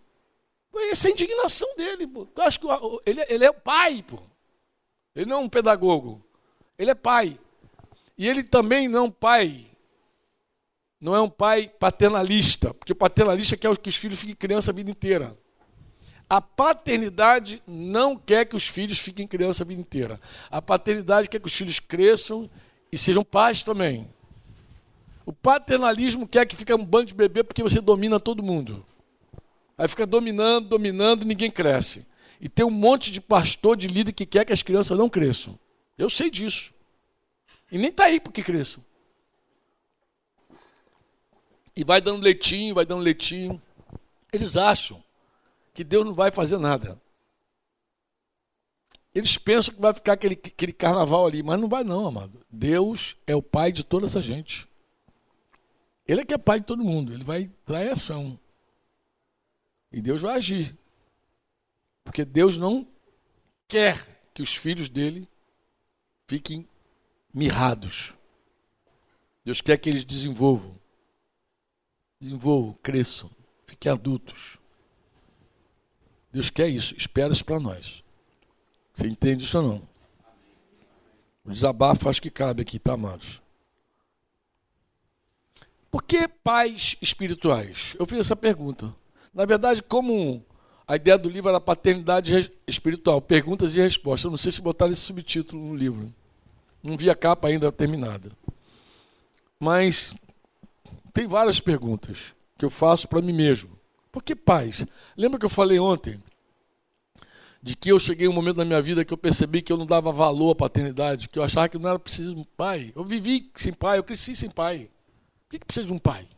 Essa 0.92 1.08
é 1.08 1.10
a 1.10 1.12
indignação 1.14 1.68
dele, 1.76 2.06
pô. 2.06 2.28
Eu 2.36 2.44
acho 2.44 2.60
que 2.60 2.68
ele, 3.06 3.26
ele 3.28 3.46
é 3.46 3.50
o 3.50 3.54
pai, 3.54 4.04
pô. 4.08 4.20
Ele 5.16 5.26
não 5.26 5.38
é 5.38 5.40
um 5.42 5.50
pedagogo. 5.50 6.24
Ele 6.78 6.92
é 6.92 6.96
pai. 6.96 7.38
E 8.18 8.28
ele 8.28 8.44
também 8.44 8.88
não 8.88 9.00
é 9.00 9.02
um 9.02 9.12
pai. 9.12 9.66
Não 11.02 11.16
é 11.16 11.22
um 11.22 11.30
pai 11.30 11.68
paternalista, 11.68 12.74
porque 12.74 12.94
paternalista 12.94 13.58
quer 13.58 13.76
que 13.78 13.90
os 13.90 13.96
filhos 13.96 14.20
fiquem 14.20 14.36
criança 14.36 14.70
a 14.72 14.74
vida 14.74 14.92
inteira. 14.92 15.38
A 16.30 16.40
paternidade 16.40 17.64
não 17.66 18.16
quer 18.16 18.46
que 18.46 18.56
os 18.56 18.68
filhos 18.68 19.00
fiquem 19.00 19.26
criança 19.26 19.64
a 19.64 19.68
vida 19.68 19.82
inteira. 19.82 20.22
A 20.52 20.62
paternidade 20.62 21.28
quer 21.28 21.40
que 21.40 21.48
os 21.48 21.56
filhos 21.56 21.80
cresçam 21.80 22.50
e 22.92 22.98
sejam 22.98 23.24
pais 23.24 23.64
também. 23.64 24.08
O 25.30 25.32
paternalismo 25.32 26.28
quer 26.28 26.44
que 26.48 26.56
fique 26.56 26.74
um 26.74 26.84
bando 26.84 27.06
de 27.06 27.14
bebê 27.14 27.44
porque 27.44 27.62
você 27.62 27.80
domina 27.80 28.20
todo 28.20 28.42
mundo. 28.42 28.84
Aí 29.78 29.88
fica 29.88 30.04
dominando, 30.08 30.70
dominando, 30.70 31.24
ninguém 31.24 31.52
cresce. 31.52 32.08
E 32.42 32.50
tem 32.50 32.66
um 32.66 32.72
monte 32.72 33.12
de 33.12 33.22
pastor, 33.22 33.78
de 33.78 33.88
líder 33.88 34.12
que 34.12 34.26
quer 34.26 34.44
que 34.44 34.52
as 34.52 34.64
crianças 34.64 34.98
não 34.98 35.08
cresçam. 35.08 35.60
Eu 35.96 36.10
sei 36.10 36.32
disso. 36.32 36.74
E 37.72 37.78
nem 37.78 37.90
está 37.92 38.06
aí 38.06 38.20
porque 38.20 38.42
cresçam. 38.42 38.84
E 41.76 41.84
vai 41.84 42.02
dando 42.02 42.24
leitinho, 42.24 42.74
vai 42.74 42.84
dando 42.84 43.04
leitinho. 43.04 43.62
Eles 44.34 44.58
acham 44.58 45.00
que 45.76 45.84
Deus 45.84 46.04
não 46.08 46.16
vai 46.16 46.32
fazer 46.32 46.58
nada. 46.58 47.00
Eles 49.14 49.38
pensam 49.38 49.76
que 49.76 49.80
vai 49.80 49.94
ficar 49.94 50.14
aquele, 50.14 50.34
aquele 50.34 50.74
carnaval 50.74 51.28
ali, 51.28 51.44
mas 51.44 51.62
não 51.62 51.70
vai 51.70 51.84
não, 51.84 52.08
amado. 52.08 52.44
Deus 52.50 53.16
é 53.28 53.36
o 53.36 53.44
pai 53.44 53.72
de 53.72 53.84
toda 53.84 54.08
essa 54.08 54.24
gente. 54.24 54.68
Ele 56.10 56.22
é 56.22 56.26
que 56.26 56.34
é 56.34 56.40
pai 56.40 56.60
de 56.60 56.66
todo 56.66 56.84
mundo. 56.84 57.14
Ele 57.14 57.24
vai 57.24 57.52
trair 57.64 57.92
ação. 57.92 58.40
E 59.92 60.02
Deus 60.02 60.24
vai 60.24 60.38
agir. 60.38 60.76
Porque 62.04 62.26
Deus 62.26 62.58
não 62.58 62.88
quer 63.68 64.24
que 64.34 64.42
os 64.42 64.56
filhos 64.56 64.90
dele 64.90 65.30
fiquem 66.28 66.68
mirrados. 67.32 68.16
Deus 69.46 69.62
quer 69.62 69.78
que 69.78 69.88
eles 69.88 70.04
desenvolvam. 70.04 70.76
Desenvolvam, 72.20 72.74
cresçam, 72.82 73.30
fiquem 73.68 73.92
adultos. 73.92 74.58
Deus 76.32 76.50
quer 76.50 76.70
isso, 76.70 76.98
espera 76.98 77.32
isso 77.32 77.46
para 77.46 77.60
nós. 77.60 78.04
Você 78.92 79.06
entende 79.06 79.44
isso 79.44 79.60
ou 79.60 79.64
não? 79.64 79.90
O 81.46 81.52
desabafo 81.52 82.10
acho 82.10 82.20
que 82.20 82.32
cabe 82.32 82.64
aqui, 82.64 82.80
tá, 82.80 82.94
amados? 82.94 83.44
Por 85.92 86.04
que 86.04 86.28
pais 86.28 86.96
espirituais? 87.02 87.96
Eu 87.98 88.06
fiz 88.06 88.20
essa 88.20 88.36
pergunta. 88.36 88.94
Na 89.34 89.46
verdade, 89.46 89.82
como 89.82 90.44
a 90.88 90.96
ideia 90.96 91.18
do 91.18 91.30
livro 91.30 91.50
era 91.50 91.62
paternidade 91.62 92.52
espiritual, 92.68 93.22
perguntas 93.22 93.76
e 93.76 93.80
respostas. 93.80 94.26
Eu 94.26 94.32
não 94.32 94.38
sei 94.38 94.52
se 94.52 94.62
botaram 94.62 94.92
esse 94.92 95.02
subtítulo 95.02 95.64
no 95.64 95.76
livro. 95.76 96.14
Não 96.82 96.98
vi 96.98 97.10
a 97.10 97.16
capa 97.16 97.48
ainda 97.48 97.72
terminada. 97.72 98.32
Mas 99.60 100.16
tem 101.14 101.28
várias 101.28 101.60
perguntas 101.60 102.34
que 102.58 102.66
eu 102.66 102.70
faço 102.70 103.08
para 103.08 103.22
mim 103.22 103.34
mesmo. 103.34 103.70
Por 104.12 104.24
que 104.24 104.36
pais? 104.36 104.86
Lembra 105.16 105.40
que 105.40 105.46
eu 105.46 105.50
falei 105.50 105.80
ontem 105.80 106.20
de 107.62 107.76
que 107.76 107.92
eu 107.92 108.00
cheguei 108.00 108.28
um 108.28 108.34
momento 108.34 108.58
na 108.58 108.66
minha 108.66 108.82
vida 108.82 109.04
que 109.04 109.14
eu 109.14 109.18
percebi 109.18 109.62
que 109.62 109.72
eu 109.72 109.78
não 109.78 109.86
dava 109.86 110.12
valor 110.12 110.52
à 110.52 110.56
paternidade, 110.56 111.28
que 111.28 111.38
eu 111.38 111.44
achava 111.44 111.70
que 111.70 111.78
não 111.78 111.90
era 111.90 112.00
preciso 112.00 112.36
um 112.36 112.44
pai. 112.44 112.94
Eu 112.96 113.04
vivi 113.04 113.52
sem 113.58 113.74
pai, 113.74 113.98
eu 114.00 114.04
cresci 114.04 114.36
sem 114.36 114.50
pai. 114.50 114.90
Por 115.50 115.54
que, 115.54 115.60
que 115.62 115.66
precisa 115.66 115.88
de 115.88 115.94
um 115.94 115.98
pai? 115.98 116.30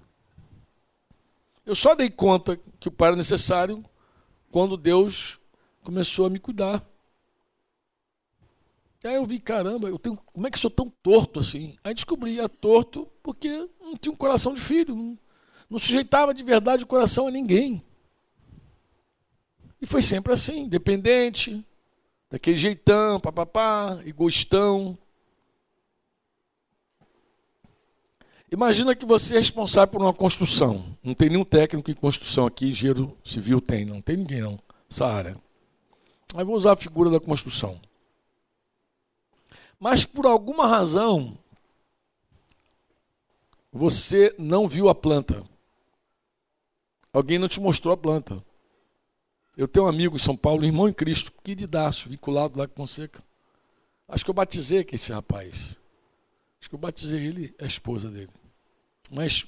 Eu 1.66 1.76
só 1.76 1.94
dei 1.94 2.10
conta 2.10 2.58
que 2.80 2.88
o 2.88 2.92
pai 2.92 3.10
era 3.10 3.18
necessário 3.18 3.84
quando 4.50 4.78
Deus 4.78 5.38
começou 5.84 6.26
a 6.26 6.30
me 6.30 6.40
cuidar. 6.40 6.82
E 9.04 9.10
aí 9.10 9.16
eu 9.16 9.26
vi, 9.26 9.38
caramba, 9.38 9.90
eu 9.90 10.00
tenho, 10.00 10.16
como 10.16 10.48
é 10.48 10.50
que 10.50 10.56
eu 10.56 10.62
sou 10.62 10.72
tão 10.72 10.90
torto 10.90 11.42
assim? 11.42 11.78
Aí 11.84 11.94
descobri, 11.94 12.40
é 12.40 12.48
torto 12.48 13.06
porque 13.22 13.68
não 13.82 13.98
tinha 13.98 14.14
um 14.14 14.16
coração 14.16 14.54
de 14.54 14.62
filho, 14.62 14.96
não, 14.96 15.20
não 15.70 15.78
sujeitava 15.78 16.34
de 16.34 16.42
verdade 16.42 16.86
o 16.86 16.88
coração 16.88 17.28
a 17.28 17.32
ninguém. 17.32 17.84
E 19.82 19.86
foi 19.86 20.02
sempre 20.02 20.32
assim, 20.32 20.70
dependente, 20.70 21.66
daquele 22.30 22.56
jeitão, 22.56 23.20
papapá, 23.20 24.02
egoístão. 24.06 24.98
Imagina 28.52 28.94
que 28.94 29.06
você 29.06 29.36
é 29.36 29.38
responsável 29.38 29.94
por 29.94 30.02
uma 30.02 30.14
construção. 30.14 30.98
Não 31.02 31.14
tem 31.14 31.30
nenhum 31.30 31.46
técnico 31.46 31.90
em 31.90 31.94
construção 31.94 32.46
aqui, 32.46 32.68
engenheiro 32.68 33.18
civil 33.24 33.62
tem, 33.62 33.86
não 33.86 34.02
tem 34.02 34.18
ninguém 34.18 34.42
não, 34.42 34.60
essa 34.90 35.08
área. 35.08 35.38
Aí 36.36 36.44
vou 36.44 36.56
usar 36.56 36.74
a 36.74 36.78
figura 36.78 37.10
da 37.10 37.20
construção. 37.20 37.80
Mas 39.80 40.04
por 40.04 40.26
alguma 40.26 40.68
razão, 40.68 41.38
você 43.72 44.36
não 44.38 44.68
viu 44.68 44.90
a 44.90 44.96
planta. 44.96 45.46
Alguém 47.14 47.40
não 47.40 47.48
te 47.48 47.60
mostrou 47.62 47.94
a 47.94 47.98
planta. 47.98 48.44
Eu 49.56 49.68
tenho 49.68 49.86
um 49.86 49.90
amigo 49.90 50.18
em 50.18 50.20
São 50.20 50.36
Paulo, 50.36 50.66
irmão 50.66 50.90
em 50.90 50.94
Cristo, 50.94 51.32
queridaço, 51.42 52.10
vinculado 52.10 52.60
lá 52.60 52.68
com 52.68 52.76
Fonseca. 52.76 53.24
Acho 54.10 54.26
que 54.26 54.30
eu 54.30 54.36
batizei 54.36 54.80
aqui 54.80 54.96
esse 54.96 55.12
rapaz. 55.14 55.78
Acho 56.60 56.70
que 56.70 56.76
eu 56.76 56.80
batizei 56.80 57.26
ele, 57.26 57.56
a 57.60 57.66
esposa 57.66 58.10
dele. 58.10 58.41
Mas 59.12 59.46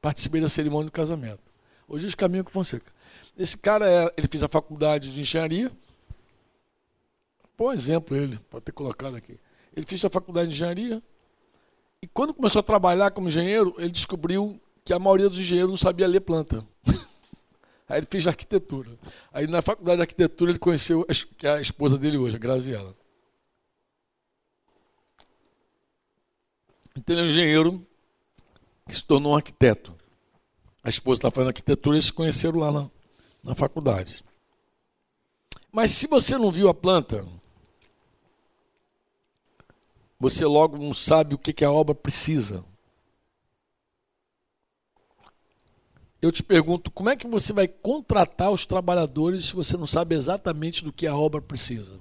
participei 0.00 0.40
da 0.40 0.48
cerimônia 0.48 0.86
do 0.86 0.92
casamento. 0.92 1.42
Hoje 1.88 2.06
eu 2.06 2.16
caminho 2.16 2.44
com 2.44 2.50
Fonseca. 2.50 2.92
Esse 3.36 3.58
cara, 3.58 3.84
é, 3.90 4.14
ele 4.16 4.28
fez 4.28 4.44
a 4.44 4.48
faculdade 4.48 5.12
de 5.12 5.20
engenharia. 5.20 5.72
Bom 7.58 7.72
exemplo 7.72 8.16
ele, 8.16 8.38
para 8.48 8.60
ter 8.60 8.70
colocado 8.70 9.16
aqui. 9.16 9.38
Ele 9.76 9.84
fez 9.84 10.04
a 10.04 10.08
faculdade 10.08 10.48
de 10.48 10.54
engenharia. 10.54 11.02
E 12.00 12.06
quando 12.06 12.32
começou 12.32 12.60
a 12.60 12.62
trabalhar 12.62 13.10
como 13.10 13.26
engenheiro, 13.26 13.74
ele 13.76 13.90
descobriu 13.90 14.60
que 14.84 14.92
a 14.92 14.98
maioria 14.98 15.28
dos 15.28 15.38
engenheiros 15.38 15.70
não 15.70 15.76
sabia 15.76 16.06
ler 16.06 16.20
planta. 16.20 16.64
Aí 17.88 17.98
ele 17.98 18.06
fez 18.08 18.26
arquitetura. 18.28 18.96
Aí 19.32 19.48
na 19.48 19.60
faculdade 19.60 19.96
de 19.96 20.02
arquitetura 20.02 20.52
ele 20.52 20.58
conheceu 20.58 21.04
a, 21.08 21.58
é 21.58 21.60
esposa 21.60 21.98
dele 21.98 22.16
hoje, 22.16 22.36
a 22.36 22.38
Graziela. 22.38 22.94
Então 26.96 27.16
ele 27.16 27.22
é 27.22 27.24
um 27.24 27.28
engenheiro 27.28 27.86
que 28.90 28.96
se 28.96 29.04
tornou 29.04 29.32
um 29.32 29.36
arquiteto. 29.36 29.94
A 30.82 30.88
esposa 30.88 31.18
está 31.18 31.30
fazendo 31.30 31.48
arquitetura 31.48 31.96
e 31.96 32.02
se 32.02 32.12
conheceram 32.12 32.58
lá 32.58 32.72
na, 32.72 32.90
na 33.42 33.54
faculdade. 33.54 34.24
Mas 35.72 35.92
se 35.92 36.06
você 36.06 36.36
não 36.36 36.50
viu 36.50 36.68
a 36.68 36.74
planta, 36.74 37.26
você 40.18 40.44
logo 40.44 40.76
não 40.76 40.92
sabe 40.92 41.34
o 41.34 41.38
que, 41.38 41.52
que 41.52 41.64
a 41.64 41.70
obra 41.70 41.94
precisa. 41.94 42.64
Eu 46.20 46.30
te 46.30 46.42
pergunto, 46.42 46.90
como 46.90 47.08
é 47.08 47.16
que 47.16 47.26
você 47.26 47.52
vai 47.52 47.66
contratar 47.66 48.50
os 48.50 48.66
trabalhadores 48.66 49.46
se 49.46 49.54
você 49.54 49.76
não 49.76 49.86
sabe 49.86 50.14
exatamente 50.14 50.84
do 50.84 50.92
que 50.92 51.06
a 51.06 51.16
obra 51.16 51.40
precisa? 51.40 51.98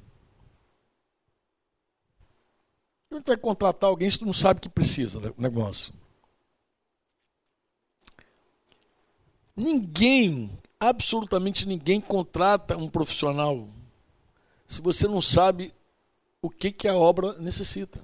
Como 3.08 3.22
é 3.22 3.24
vai 3.26 3.38
contratar 3.38 3.90
alguém 3.90 4.10
se 4.10 4.20
tu 4.20 4.26
não 4.26 4.34
sabe 4.34 4.58
o 4.58 4.62
que 4.62 4.70
precisa 4.70 5.20
do 5.20 5.34
negócio? 5.38 5.94
Ninguém, 9.60 10.58
absolutamente 10.80 11.68
ninguém 11.68 12.00
contrata 12.00 12.78
um 12.78 12.90
profissional 12.90 13.68
se 14.66 14.80
você 14.82 15.06
não 15.06 15.20
sabe 15.20 15.74
o 16.42 16.50
que, 16.50 16.72
que 16.72 16.88
a 16.88 16.96
obra 16.96 17.34
necessita. 17.34 18.00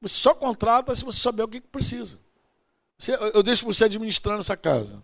Você 0.00 0.16
só 0.16 0.34
contrata 0.34 0.92
se 0.92 1.04
você 1.04 1.20
souber 1.20 1.46
o 1.46 1.48
que, 1.48 1.60
que 1.60 1.68
precisa. 1.68 2.18
Você, 2.98 3.14
eu 3.32 3.44
deixo 3.44 3.64
você 3.64 3.84
administrando 3.84 4.40
essa 4.40 4.56
casa. 4.56 5.00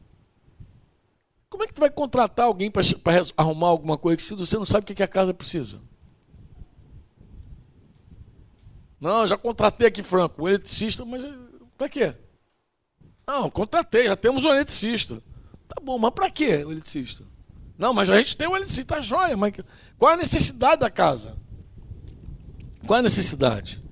Como 1.49 1.63
é 1.63 1.69
que 1.69 1.75
tu 1.75 1.81
vai 1.81 1.91
contratar 1.91 2.47
alguém 2.47 2.73
para 2.73 2.83
arrumar 3.37 3.69
alguma 3.69 3.97
coisa 3.97 4.21
se 4.21 4.35
você 4.35 4.57
não 4.57 4.65
sabe 4.65 4.83
o 4.83 4.87
que, 4.87 4.97
que 4.97 5.03
a 5.03 5.09
casa 5.09 5.33
precisa? 5.33 5.81
Não, 9.01 9.25
já 9.29 9.39
contratei 9.39 9.87
aqui, 9.87 10.03
Franco, 10.03 10.49
eletricista, 10.49 11.05
mas 11.05 11.23
para 11.79 11.89
quê? 11.89 12.17
Não, 13.31 13.49
contratei, 13.49 14.07
já 14.07 14.17
temos 14.17 14.45
um 14.45 14.49
eletricista. 14.49 15.23
Tá 15.69 15.81
bom, 15.81 15.97
mas 15.99 16.13
para 16.13 16.29
quê 16.31 16.65
o 16.65 16.73
eletricista? 16.73 17.23
Não, 17.79 17.95
mas 17.95 18.11
a 18.11 18.17
gente 18.17 18.37
tem 18.37 18.49
um 18.49 18.57
eletricista, 18.57 18.97
tá 18.97 19.01
joia, 19.01 19.37
mas 19.37 19.55
qual 19.97 20.13
a 20.13 20.17
necessidade 20.17 20.81
da 20.81 20.91
casa? 20.91 21.39
Qual 22.85 22.99
a 22.99 23.03
necessidade? 23.03 23.83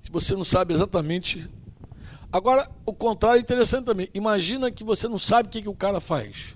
Se 0.00 0.10
você 0.10 0.36
não 0.36 0.44
sabe 0.44 0.72
exatamente 0.72 1.50
Agora, 2.30 2.70
o 2.84 2.92
contrário 2.92 3.38
é 3.38 3.40
interessante 3.40 3.86
também. 3.86 4.08
Imagina 4.12 4.70
que 4.70 4.84
você 4.84 5.08
não 5.08 5.18
sabe 5.18 5.48
o 5.48 5.50
que, 5.50 5.62
que 5.62 5.68
o 5.68 5.74
cara 5.74 5.98
faz. 5.98 6.54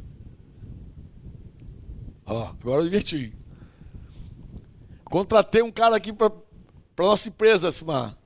Ó, 2.27 2.49
agora 2.61 2.83
eu 2.83 2.85
diverti. 2.85 3.35
Contratei 5.05 5.63
um 5.63 5.73
cara 5.73 5.97
aqui 5.97 6.13
para 6.13 6.31
nossa 6.99 7.29
empresa, 7.29 7.73
Simar. 7.73 8.17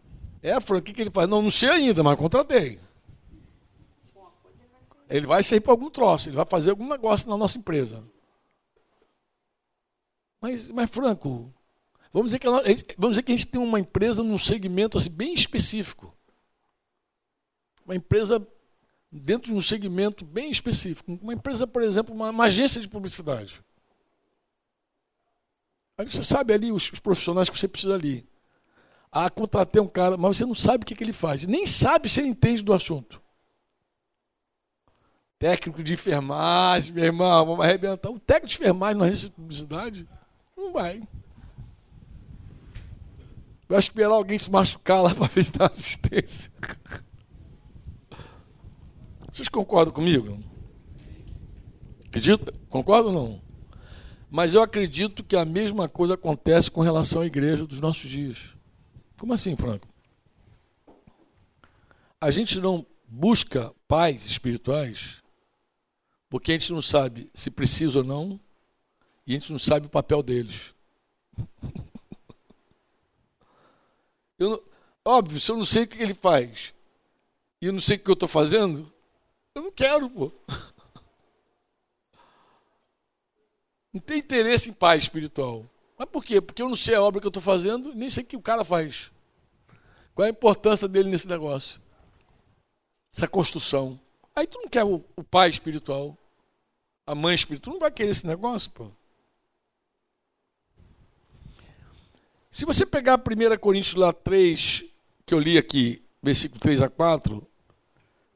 É, 0.49 0.61
Frank, 0.61 0.81
o 0.81 0.85
que, 0.85 0.93
que 0.93 1.01
ele 1.01 1.11
faz? 1.11 1.29
Não, 1.29 1.43
não 1.43 1.51
sei 1.51 1.69
ainda, 1.69 2.03
mas 2.03 2.19
contratei. 2.19 2.79
Ele 5.09 5.27
vai 5.27 5.43
sair 5.43 5.61
para 5.61 5.73
algum 5.73 5.91
troço, 5.91 6.29
ele 6.29 6.37
vai 6.37 6.47
fazer 6.49 6.71
algum 6.71 6.89
negócio 6.89 7.29
na 7.29 7.37
nossa 7.37 7.59
empresa. 7.59 8.05
Mas, 10.41 10.71
mas 10.71 10.91
Franco, 10.91 11.53
vamos 12.13 12.29
dizer, 12.29 12.39
que 12.39 12.47
a, 12.47 12.51
vamos 12.99 13.15
dizer 13.15 13.23
que 13.23 13.33
a 13.33 13.37
gente 13.37 13.47
tem 13.47 13.61
uma 13.61 13.81
empresa 13.81 14.23
num 14.23 14.39
segmento 14.39 14.99
assim, 14.99 15.11
bem 15.11 15.33
específico 15.33 16.17
uma 17.87 17.95
empresa 17.95 18.47
dentro 19.11 19.53
de 19.53 19.57
um 19.57 19.63
segmento 19.63 20.25
bem 20.25 20.51
específico. 20.51 21.19
Uma 21.23 21.33
empresa, 21.33 21.67
por 21.67 21.83
exemplo, 21.83 22.15
uma, 22.15 22.31
uma 22.31 22.45
agência 22.45 22.81
de 22.81 22.89
publicidade. 22.89 23.63
Aí 25.97 26.05
você 26.05 26.23
sabe 26.23 26.53
ali 26.53 26.73
os, 26.73 26.93
os, 26.93 26.99
profissionais 26.99 27.49
que 27.49 27.59
você 27.59 27.69
precisa 27.69 27.95
ali. 27.95 28.29
Ah, 29.19 29.31
contratei 29.31 29.81
um 29.81 29.89
cara, 29.89 30.15
mas 30.19 30.37
você 30.37 30.45
não 30.45 30.55
sabe 30.55 30.83
o 30.83 30.87
que, 30.87 30.95
que 30.95 31.03
ele 31.03 31.11
faz. 31.11 31.47
Nem 31.47 31.65
sabe 31.65 32.07
se 32.07 32.21
ele 32.21 32.29
entende 32.29 32.63
do 32.63 32.75
assunto. 32.75 33.19
Técnico 35.39 35.83
de 35.83 35.95
enfermagem, 35.95 36.93
meu 36.93 37.03
irmão, 37.03 37.47
vamos 37.47 37.65
arrebentar. 37.65 38.11
O 38.11 38.21
técnico 38.21 38.49
de 38.49 38.57
enfermagem 38.57 38.99
na 38.99 39.07
agência 39.07 39.31
de 39.31 39.35
publicidade 39.35 40.07
não 40.55 40.71
vai. 40.71 41.03
Vai 43.67 43.79
esperar 43.79 44.13
alguém 44.13 44.39
se 44.39 44.51
machucar 44.51 45.03
lá 45.03 45.09
para 45.17 45.29
ver 45.29 45.47
assistência. 45.61 46.53
Vocês 49.33 49.49
concordam 49.49 49.95
comigo? 49.95 50.39
Acredita? 52.09 52.53
Concordam 52.69 53.15
ou 53.15 53.29
não? 53.31 53.43
Mas 54.31 54.53
eu 54.53 54.61
acredito 54.61 55.25
que 55.25 55.37
a 55.37 55.45
mesma 55.47 55.89
coisa 55.89 56.13
acontece 56.13 56.71
com 56.71 56.83
relação 56.83 57.23
à 57.23 57.27
igreja 57.27 57.67
dos 57.67 57.81
nossos 57.81 58.11
dias. 58.11 58.56
Como 59.19 59.33
assim, 59.33 59.57
Franco? 59.57 59.89
A 62.21 62.31
gente 62.31 62.61
não 62.61 62.87
busca 63.09 63.75
pais 63.87 64.27
espirituais 64.27 65.23
porque 66.29 66.53
a 66.53 66.59
gente 66.59 66.73
não 66.73 66.83
sabe 66.83 67.31
se 67.33 67.51
precisa 67.51 67.99
ou 67.99 68.05
não 68.05 68.41
e 69.27 69.33
a 69.35 69.39
gente 69.39 69.53
não 69.53 69.59
sabe 69.59 69.87
o 69.87 69.91
papel 69.91 70.23
deles. 70.23 70.75
Eu 74.39 74.63
óbvio, 75.03 75.41
se 75.41 75.51
eu 75.51 75.57
não 75.57 75.65
sei 75.65 75.85
o 75.85 75.89
que 75.89 76.03
ele 76.03 76.13
faz 76.13 76.75
e 77.59 77.65
eu 77.65 77.73
não 77.73 77.81
sei 77.81 77.97
o 77.97 78.01
que 78.01 78.11
eu 78.11 78.13
estou 78.13 78.29
fazendo, 78.29 78.93
eu 79.55 79.63
não 79.63 79.73
quero, 79.73 80.11
pô. 80.11 80.31
Não 83.95 84.01
tem 84.03 84.19
interesse 84.19 84.69
em 84.69 84.75
pai 84.75 84.99
espiritual. 84.99 85.65
Mas 85.99 86.09
por 86.09 86.25
quê? 86.25 86.41
Porque 86.41 86.63
eu 86.63 86.69
não 86.69 86.77
sei 86.77 86.95
a 86.95 87.03
obra 87.03 87.21
que 87.21 87.27
eu 87.27 87.31
estou 87.31 87.43
fazendo, 87.43 87.95
nem 87.95 88.11
sei 88.11 88.23
o 88.23 88.27
que 88.27 88.37
o 88.37 88.43
cara 88.43 88.65
faz. 88.65 89.11
Qual 90.15 90.25
é 90.25 90.29
a 90.29 90.33
importância 90.33 90.87
dele 90.87 91.11
nesse 91.11 91.29
negócio? 91.29 91.81
Essa 93.15 93.27
construção. 93.27 93.99
Aí 94.35 94.47
tu 94.47 94.59
não 94.61 94.69
quer 94.69 94.85
o, 94.85 95.03
o 95.17 95.25
pai 95.25 95.49
espiritual, 95.49 96.17
a 97.07 97.15
mãe 97.15 97.35
espiritual, 97.35 97.73
tu 97.73 97.75
não 97.75 97.81
vai 97.81 97.91
querer 97.91 98.11
esse 98.11 98.27
negócio, 98.27 98.71
pô. 98.71 98.91
Se 102.51 102.65
você 102.65 102.87
pegar 102.87 103.19
1 103.19 103.59
Coríntios 103.59 103.95
lá 103.95 104.13
3, 104.13 104.85
que 105.25 105.35
eu 105.35 105.39
li 105.39 105.59
aqui, 105.59 106.03
versículo 106.23 106.61
3 106.61 106.83
a 106.83 106.89
4, 106.89 107.47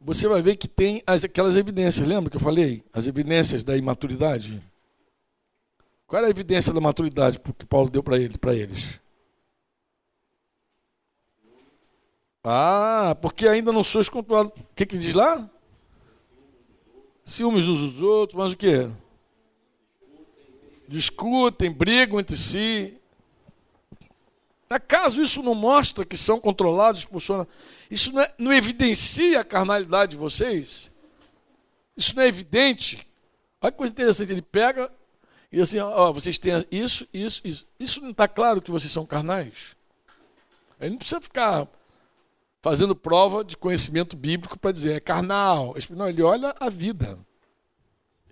você 0.00 0.28
vai 0.28 0.40
ver 0.40 0.56
que 0.56 0.68
tem 0.68 1.02
as, 1.06 1.24
aquelas 1.24 1.56
evidências, 1.56 2.06
lembra 2.06 2.30
que 2.30 2.36
eu 2.36 2.40
falei? 2.40 2.82
As 2.92 3.06
evidências 3.06 3.64
da 3.64 3.76
imaturidade. 3.76 4.62
Qual 6.10 6.18
era 6.18 6.26
a 6.26 6.30
evidência 6.30 6.72
da 6.72 6.80
maturidade 6.80 7.38
que 7.38 7.64
Paulo 7.64 7.88
deu 7.88 8.02
para 8.02 8.18
ele, 8.18 8.34
eles? 8.48 8.98
Ah, 12.42 13.16
porque 13.22 13.46
ainda 13.46 13.70
não 13.70 13.84
sois 13.84 14.08
controlados. 14.08 14.50
O 14.58 14.74
que, 14.74 14.86
que 14.86 14.98
diz 14.98 15.14
lá? 15.14 15.48
Ciúmes 17.24 17.68
uns 17.68 17.78
dos 17.80 18.02
outros, 18.02 18.36
mas 18.36 18.52
o 18.52 18.56
que? 18.56 18.90
Discutem, 20.88 21.70
brigam 21.70 22.18
entre 22.18 22.36
si. 22.36 23.00
Acaso 24.68 25.22
isso 25.22 25.44
não 25.44 25.54
mostra 25.54 26.04
que 26.04 26.16
são 26.16 26.40
controlados 26.40 27.04
por 27.04 27.20
sua... 27.20 27.46
Isso 27.88 28.12
não, 28.12 28.22
é, 28.22 28.34
não 28.36 28.52
evidencia 28.52 29.42
a 29.42 29.44
carnalidade 29.44 30.10
de 30.10 30.16
vocês? 30.16 30.90
Isso 31.96 32.16
não 32.16 32.24
é 32.24 32.26
evidente? 32.26 33.06
Olha 33.62 33.70
que 33.70 33.78
coisa 33.78 33.92
interessante, 33.92 34.32
ele 34.32 34.42
pega 34.42 34.90
e 35.52 35.60
assim, 35.60 35.78
ó, 35.78 36.12
vocês 36.12 36.38
têm 36.38 36.64
isso, 36.70 37.06
isso, 37.12 37.40
isso. 37.44 37.66
Isso 37.78 38.00
não 38.00 38.10
está 38.10 38.28
claro 38.28 38.62
que 38.62 38.70
vocês 38.70 38.92
são 38.92 39.04
carnais? 39.04 39.76
Ele 40.80 40.90
não 40.90 40.98
precisa 40.98 41.20
ficar 41.20 41.66
fazendo 42.62 42.94
prova 42.94 43.44
de 43.44 43.56
conhecimento 43.56 44.16
bíblico 44.16 44.58
para 44.58 44.72
dizer 44.72 44.96
é 44.96 45.00
carnal. 45.00 45.74
Não, 45.90 46.08
ele 46.08 46.22
olha 46.22 46.54
a 46.60 46.70
vida. 46.70 47.18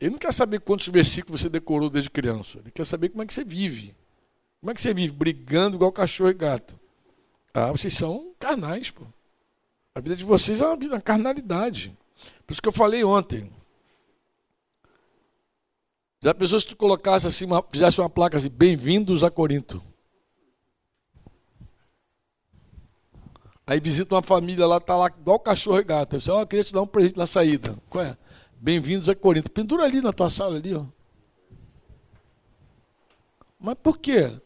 Ele 0.00 0.12
não 0.12 0.18
quer 0.18 0.32
saber 0.32 0.60
quantos 0.60 0.86
versículos 0.88 1.40
você 1.40 1.48
decorou 1.48 1.90
desde 1.90 2.08
criança. 2.08 2.60
Ele 2.60 2.70
quer 2.70 2.86
saber 2.86 3.08
como 3.08 3.22
é 3.22 3.26
que 3.26 3.34
você 3.34 3.42
vive. 3.42 3.94
Como 4.60 4.70
é 4.70 4.74
que 4.74 4.80
você 4.80 4.94
vive? 4.94 5.12
Brigando 5.12 5.76
igual 5.76 5.90
cachorro 5.90 6.30
e 6.30 6.34
gato. 6.34 6.78
Ah, 7.52 7.72
vocês 7.72 7.94
são 7.94 8.32
carnais, 8.38 8.90
pô. 8.90 9.04
A 9.92 10.00
vida 10.00 10.14
de 10.14 10.24
vocês 10.24 10.60
é 10.60 10.66
uma, 10.66 10.76
vida, 10.76 10.94
uma 10.94 11.00
carnalidade. 11.00 11.96
Por 12.46 12.52
isso 12.52 12.62
que 12.62 12.68
eu 12.68 12.72
falei 12.72 13.02
ontem. 13.02 13.50
Já 16.20 16.34
pensou 16.34 16.58
se 16.58 16.66
tu 16.66 16.76
colocasse 16.76 17.26
assim, 17.28 17.44
uma, 17.44 17.62
fizesse 17.62 18.00
uma 18.00 18.10
placa 18.10 18.36
assim, 18.36 18.48
bem-vindos 18.48 19.22
a 19.22 19.30
Corinto. 19.30 19.80
Aí 23.64 23.78
visita 23.78 24.14
uma 24.14 24.22
família 24.22 24.66
lá, 24.66 24.80
tá 24.80 24.96
lá 24.96 25.06
igual 25.06 25.38
cachorro 25.38 25.78
e 25.78 25.84
gato. 25.84 26.14
Eu 26.14 26.18
disse, 26.18 26.30
oh, 26.30 26.44
queria 26.46 26.64
te 26.64 26.72
dar 26.72 26.82
um 26.82 26.86
presente 26.86 27.16
na 27.16 27.26
saída. 27.26 27.78
Qual 27.88 28.02
é? 28.02 28.16
Bem-vindos 28.56 29.08
a 29.08 29.14
Corinto. 29.14 29.50
Pendura 29.50 29.84
ali 29.84 30.00
na 30.00 30.12
tua 30.12 30.28
sala 30.28 30.56
ali, 30.56 30.74
ó. 30.74 30.86
Mas 33.60 33.76
por 33.76 33.98
quê? 33.98 34.40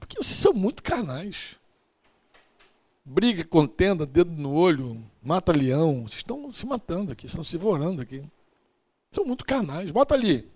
Porque 0.00 0.16
vocês 0.16 0.38
são 0.38 0.52
muito 0.52 0.82
carnais. 0.82 1.56
Briga, 3.04 3.44
contenda, 3.44 4.04
dedo 4.06 4.32
no 4.32 4.52
olho, 4.52 5.00
mata 5.22 5.52
leão. 5.52 6.02
Vocês 6.02 6.16
estão 6.16 6.50
se 6.50 6.66
matando 6.66 7.12
aqui, 7.12 7.26
estão 7.26 7.44
se 7.44 7.56
vorando 7.56 8.02
aqui. 8.02 8.22
São 9.12 9.24
muito 9.24 9.44
carnais. 9.44 9.92
Bota 9.92 10.14
ali. 10.14 10.53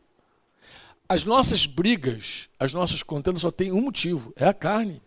As 1.09 1.25
nossas 1.25 1.67
brigas, 1.67 2.49
as 2.59 2.75
nossas 2.75 3.03
contendas 3.03 3.41
só 3.41 3.51
tem 3.51 3.73
um 3.73 3.81
motivo: 3.81 4.33
é 4.37 4.47
a 4.47 4.55
carne. 4.55 5.01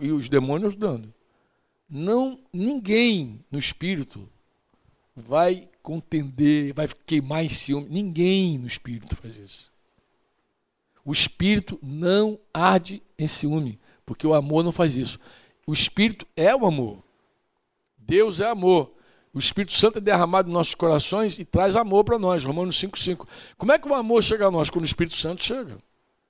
E 0.00 0.12
os 0.12 0.28
demônios 0.28 0.72
ajudando. 0.72 1.12
Não, 1.88 2.38
ninguém 2.52 3.44
no 3.50 3.58
espírito 3.58 4.28
vai 5.14 5.68
contender, 5.82 6.72
vai 6.72 6.88
queimar 7.06 7.44
em 7.44 7.48
ciúme. 7.48 7.88
Ninguém 7.90 8.58
no 8.58 8.66
espírito 8.66 9.16
faz 9.16 9.36
isso. 9.36 9.72
O 11.04 11.12
espírito 11.12 11.78
não 11.82 12.38
arde 12.54 13.02
em 13.18 13.26
ciúme. 13.26 13.78
Porque 14.06 14.26
o 14.26 14.34
amor 14.34 14.64
não 14.64 14.72
faz 14.72 14.96
isso. 14.96 15.18
O 15.66 15.72
Espírito 15.72 16.26
é 16.36 16.54
o 16.54 16.66
amor. 16.66 17.02
Deus 17.96 18.40
é 18.40 18.48
amor. 18.48 18.92
O 19.34 19.38
Espírito 19.38 19.72
Santo 19.72 19.98
é 19.98 20.00
derramado 20.00 20.50
em 20.50 20.52
nossos 20.52 20.74
corações 20.74 21.38
e 21.38 21.44
traz 21.44 21.74
amor 21.74 22.04
para 22.04 22.18
nós. 22.18 22.44
Romanos 22.44 22.78
5,5. 22.80 23.26
Como 23.56 23.72
é 23.72 23.78
que 23.78 23.88
o 23.88 23.94
amor 23.94 24.22
chega 24.22 24.46
a 24.46 24.50
nós? 24.50 24.68
Quando 24.68 24.82
o 24.82 24.86
Espírito 24.86 25.16
Santo 25.16 25.42
chega. 25.42 25.78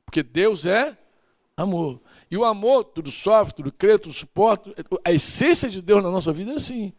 Porque 0.05 0.23
Deus 0.23 0.67
é 0.67 0.97
amor. 1.57 2.01
E 2.31 2.37
o 2.37 2.45
amor, 2.45 2.85
tudo 2.85 3.11
sofre, 3.11 3.55
tudo 3.55 3.73
crê, 3.73 3.99
tudo 3.99 4.15
suporta. 4.15 4.73
A 5.05 5.11
essência 5.11 5.69
de 5.69 5.83
Deus 5.83 6.03
na 6.03 6.11
nossa 6.11 6.33
vida 6.33 6.53
é 6.53 6.55
assim. 6.55 6.93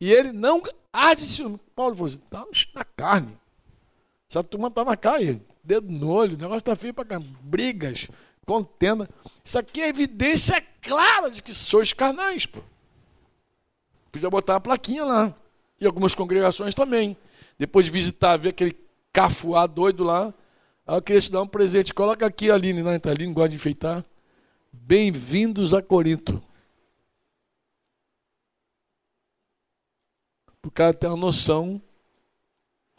E 0.00 0.10
ele 0.10 0.32
não 0.32 0.62
arde 0.92 1.26
ciúme. 1.26 1.60
Paulo 1.74 1.94
falou 1.94 2.08
assim: 2.08 2.20
está 2.24 2.46
na 2.74 2.84
carne. 2.84 3.38
Essa 4.30 4.42
turma 4.42 4.68
está 4.68 4.84
na 4.84 4.96
carne. 4.96 5.42
Dedo 5.62 5.90
no 5.90 6.10
olho, 6.10 6.34
o 6.36 6.38
negócio 6.38 6.58
está 6.58 6.74
feio 6.74 6.94
para 6.94 7.04
cá. 7.04 7.20
Brigas, 7.42 8.08
contenda. 8.46 9.08
Isso 9.44 9.58
aqui 9.58 9.82
é 9.82 9.88
evidência 9.88 10.62
clara 10.80 11.30
de 11.30 11.42
que 11.42 11.52
sois 11.52 11.92
carnais, 11.92 12.46
pô. 12.46 12.60
Podia 14.10 14.30
botar 14.30 14.56
a 14.56 14.60
plaquinha 14.60 15.04
lá. 15.04 15.34
E 15.80 15.86
algumas 15.86 16.14
congregações 16.14 16.74
também. 16.74 17.16
Depois 17.58 17.86
de 17.86 17.92
visitar, 17.92 18.36
ver 18.36 18.50
aquele 18.50 18.76
cafuá 19.12 19.66
doido 19.66 20.04
lá. 20.04 20.32
Eu 20.86 21.02
queria 21.02 21.20
te 21.20 21.30
dar 21.30 21.42
um 21.42 21.46
presente. 21.46 21.94
Coloca 21.94 22.26
aqui 22.26 22.50
a 22.50 22.54
Aline, 22.54 22.82
né? 22.82 23.00
A 23.02 23.10
Aline 23.10 23.32
gosta 23.32 23.50
de 23.50 23.56
enfeitar. 23.56 24.04
Bem-vindos 24.72 25.74
a 25.74 25.82
Corinto. 25.82 26.42
O 30.64 30.70
cara 30.70 30.92
ter 30.92 31.06
uma 31.06 31.16
noção 31.16 31.80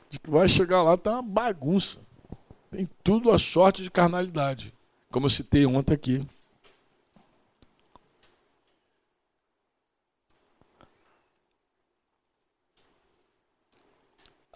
de 0.10 0.20
que 0.20 0.30
vai 0.30 0.48
chegar 0.50 0.82
lá, 0.82 0.98
tá 0.98 1.14
uma 1.14 1.22
bagunça. 1.22 2.00
Tem 2.72 2.90
tudo 3.04 3.32
a 3.32 3.38
sorte 3.38 3.84
de 3.84 3.92
carnalidade 3.92 4.74
como 5.12 5.26
eu 5.26 5.30
citei 5.30 5.66
ontem 5.66 5.94
aqui. 5.94 6.22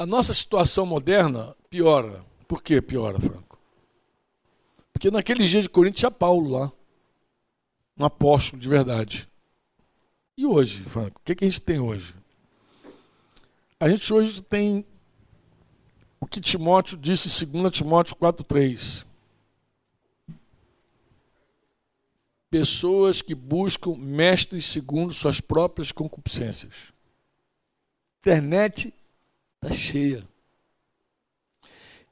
A 0.04 0.06
nossa 0.06 0.34
situação 0.34 0.86
moderna 0.86 1.56
piora. 1.70 2.26
Por 2.46 2.62
que 2.62 2.82
piora, 2.82 3.22
Franco? 3.22 3.58
Porque 4.92 5.10
naquele 5.10 5.48
dia 5.48 5.62
de 5.62 5.70
Corinto 5.70 5.96
tinha 5.96 6.12
Paulo 6.12 6.50
lá, 6.50 6.74
um 7.98 8.04
apóstolo 8.04 8.62
de 8.62 8.68
verdade. 8.68 9.30
E 10.36 10.46
hoje, 10.46 10.82
Franco, 10.82 11.22
o 11.22 11.24
que, 11.24 11.34
que 11.34 11.46
a 11.46 11.50
gente 11.50 11.62
tem 11.62 11.80
hoje? 11.80 12.14
A 13.80 13.88
gente 13.88 14.14
hoje 14.14 14.42
tem 14.42 14.86
o 16.20 16.26
que 16.26 16.42
Timóteo 16.42 16.98
disse 16.98 17.46
em 17.46 17.62
2 17.62 17.74
Timóteo 17.74 18.14
4,3. 18.18 19.06
pessoas 22.50 23.22
que 23.22 23.34
buscam 23.34 23.96
mestres 23.96 24.66
segundo 24.66 25.14
suas 25.14 25.40
próprias 25.40 25.94
concupiscências. 25.94 26.92
Internet 28.20 28.94
está 29.64 29.76
cheia. 29.76 30.28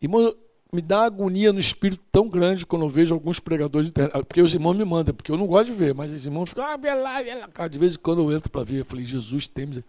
Irmão, 0.02 0.36
me 0.74 0.82
dá 0.82 1.04
agonia 1.04 1.52
no 1.52 1.60
espírito 1.60 2.04
tão 2.12 2.30
grande 2.30 2.66
quando 2.66 2.84
eu 2.84 2.90
vejo 2.90 3.14
alguns 3.14 3.40
pregadores 3.40 3.88
de 3.88 3.92
internet. 3.92 4.26
Porque 4.26 4.42
os 4.42 4.54
irmãos 4.54 4.76
me 4.76 4.86
mandam, 4.86 5.14
porque 5.14 5.32
eu 5.32 5.38
não 5.38 5.46
gosto 5.46 5.68
de 5.68 5.74
ver, 5.74 5.94
mas 5.94 6.12
os 6.12 6.26
irmãos 6.26 6.50
ficam, 6.50 6.66
ah, 6.66 6.78
vê 6.78 6.94
lá, 6.94 7.22
vê 7.22 7.36
lá. 7.36 7.68
de 7.68 7.78
vez 7.78 7.96
em 7.96 8.00
quando 8.00 8.22
eu 8.22 8.36
entro 8.36 8.50
para 8.50 8.64
ver, 8.64 8.80
eu 8.80 8.86
falei, 8.86 9.06
Jesus 9.06 9.48
tem. 9.48 9.84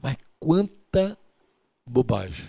Mas 0.00 0.16
quanta 0.38 1.18
bobagem. 1.86 2.46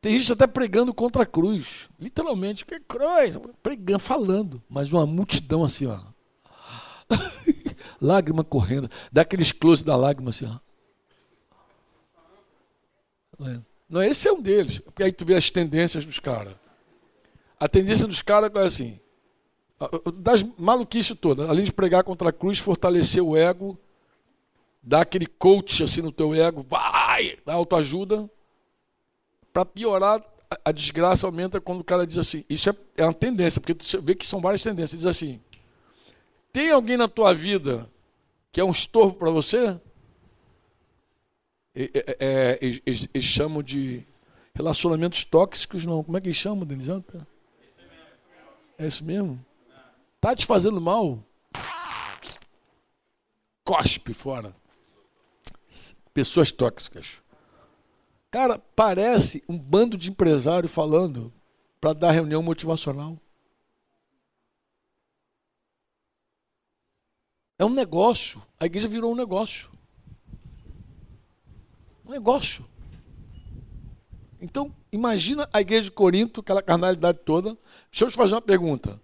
Tem 0.00 0.18
gente 0.18 0.32
até 0.32 0.46
pregando 0.46 0.94
contra 0.94 1.24
a 1.24 1.26
cruz. 1.26 1.90
Literalmente, 1.98 2.64
que 2.64 2.80
cruz? 2.80 3.36
Pregando, 3.62 3.98
falando. 3.98 4.62
Mas 4.68 4.90
uma 4.92 5.04
multidão 5.04 5.62
assim, 5.62 5.86
ó. 5.86 6.00
lágrima 8.00 8.42
correndo. 8.42 8.88
Dá 9.12 9.22
aqueles 9.22 9.52
close 9.52 9.84
da 9.84 9.96
lágrima 9.96 10.30
assim, 10.30 10.46
ó. 10.46 10.69
Não, 13.88 14.02
esse 14.02 14.28
é 14.28 14.32
um 14.32 14.40
deles. 14.40 14.78
Porque 14.78 15.02
aí 15.02 15.12
tu 15.12 15.24
vê 15.24 15.34
as 15.34 15.50
tendências 15.50 16.04
dos 16.04 16.18
caras. 16.18 16.54
A 17.58 17.68
tendência 17.68 18.06
dos 18.06 18.22
caras 18.22 18.50
é 18.54 18.58
assim. 18.60 19.00
Das 20.14 20.44
maluquices 20.58 21.16
todas. 21.18 21.48
Além 21.48 21.64
de 21.64 21.72
pregar 21.72 22.04
contra 22.04 22.28
a 22.28 22.32
cruz, 22.32 22.58
fortalecer 22.58 23.22
o 23.22 23.36
ego, 23.36 23.78
dar 24.82 25.02
aquele 25.02 25.26
coach 25.26 25.82
assim 25.82 26.02
no 26.02 26.12
teu 26.12 26.34
ego, 26.34 26.64
vai, 26.68 27.38
dá 27.44 27.54
autoajuda 27.54 28.30
para 29.52 29.64
piorar, 29.64 30.22
a, 30.64 30.72
desgraça 30.72 31.26
aumenta 31.26 31.60
quando 31.60 31.80
o 31.80 31.84
cara 31.84 32.06
diz 32.06 32.18
assim. 32.18 32.44
Isso 32.48 32.70
é, 32.70 32.74
é 32.96 33.04
uma 33.04 33.14
tendência, 33.14 33.60
porque 33.60 33.74
você 33.74 33.98
vê 33.98 34.14
que 34.14 34.26
são 34.26 34.40
várias 34.40 34.62
tendências. 34.62 34.98
Diz 34.98 35.06
assim: 35.06 35.40
tem 36.52 36.70
alguém 36.70 36.96
na 36.96 37.08
tua 37.08 37.34
vida 37.34 37.88
que 38.52 38.60
é 38.60 38.64
um 38.64 38.70
estorvo 38.70 39.16
para 39.16 39.30
você? 39.30 39.80
É, 41.74 42.16
é, 42.18 42.58
eles, 42.60 43.08
eles, 43.14 43.24
chamam 43.24 43.62
de 43.62 44.04
relacionamentos 44.54 45.24
tóxicos, 45.24 45.86
não. 45.86 46.02
Como 46.02 46.16
é 46.16 46.20
que 46.20 46.28
eles 46.28 46.36
chamam, 46.36 46.66
Denise? 46.66 47.04
É 48.76 48.86
isso 48.86 49.04
mesmo? 49.04 49.44
Tá 50.20 50.34
te 50.34 50.44
fazendo 50.46 50.80
mal? 50.80 51.22
Cospe 53.64 54.12
fora. 54.12 54.54
Pessoas 56.12 56.50
tóxicas. 56.50 57.22
Cara, 58.30 58.58
parece 58.58 59.44
um 59.48 59.56
bando 59.56 59.96
de 59.96 60.10
empresário 60.10 60.68
falando 60.68 61.32
para 61.80 61.92
dar 61.92 62.10
reunião 62.10 62.42
motivacional. 62.42 63.18
É 67.58 67.64
um 67.64 67.70
negócio. 67.70 68.42
A 68.58 68.66
igreja 68.66 68.88
virou 68.88 69.12
um 69.12 69.16
negócio. 69.16 69.69
Um 72.10 72.12
negócio. 72.12 72.66
Então, 74.40 74.74
imagina 74.90 75.48
a 75.52 75.60
igreja 75.60 75.84
de 75.84 75.90
Corinto, 75.92 76.40
aquela 76.40 76.60
carnalidade 76.60 77.20
toda. 77.24 77.56
Deixa 77.88 78.04
eu 78.04 78.10
te 78.10 78.16
fazer 78.16 78.34
uma 78.34 78.42
pergunta. 78.42 79.00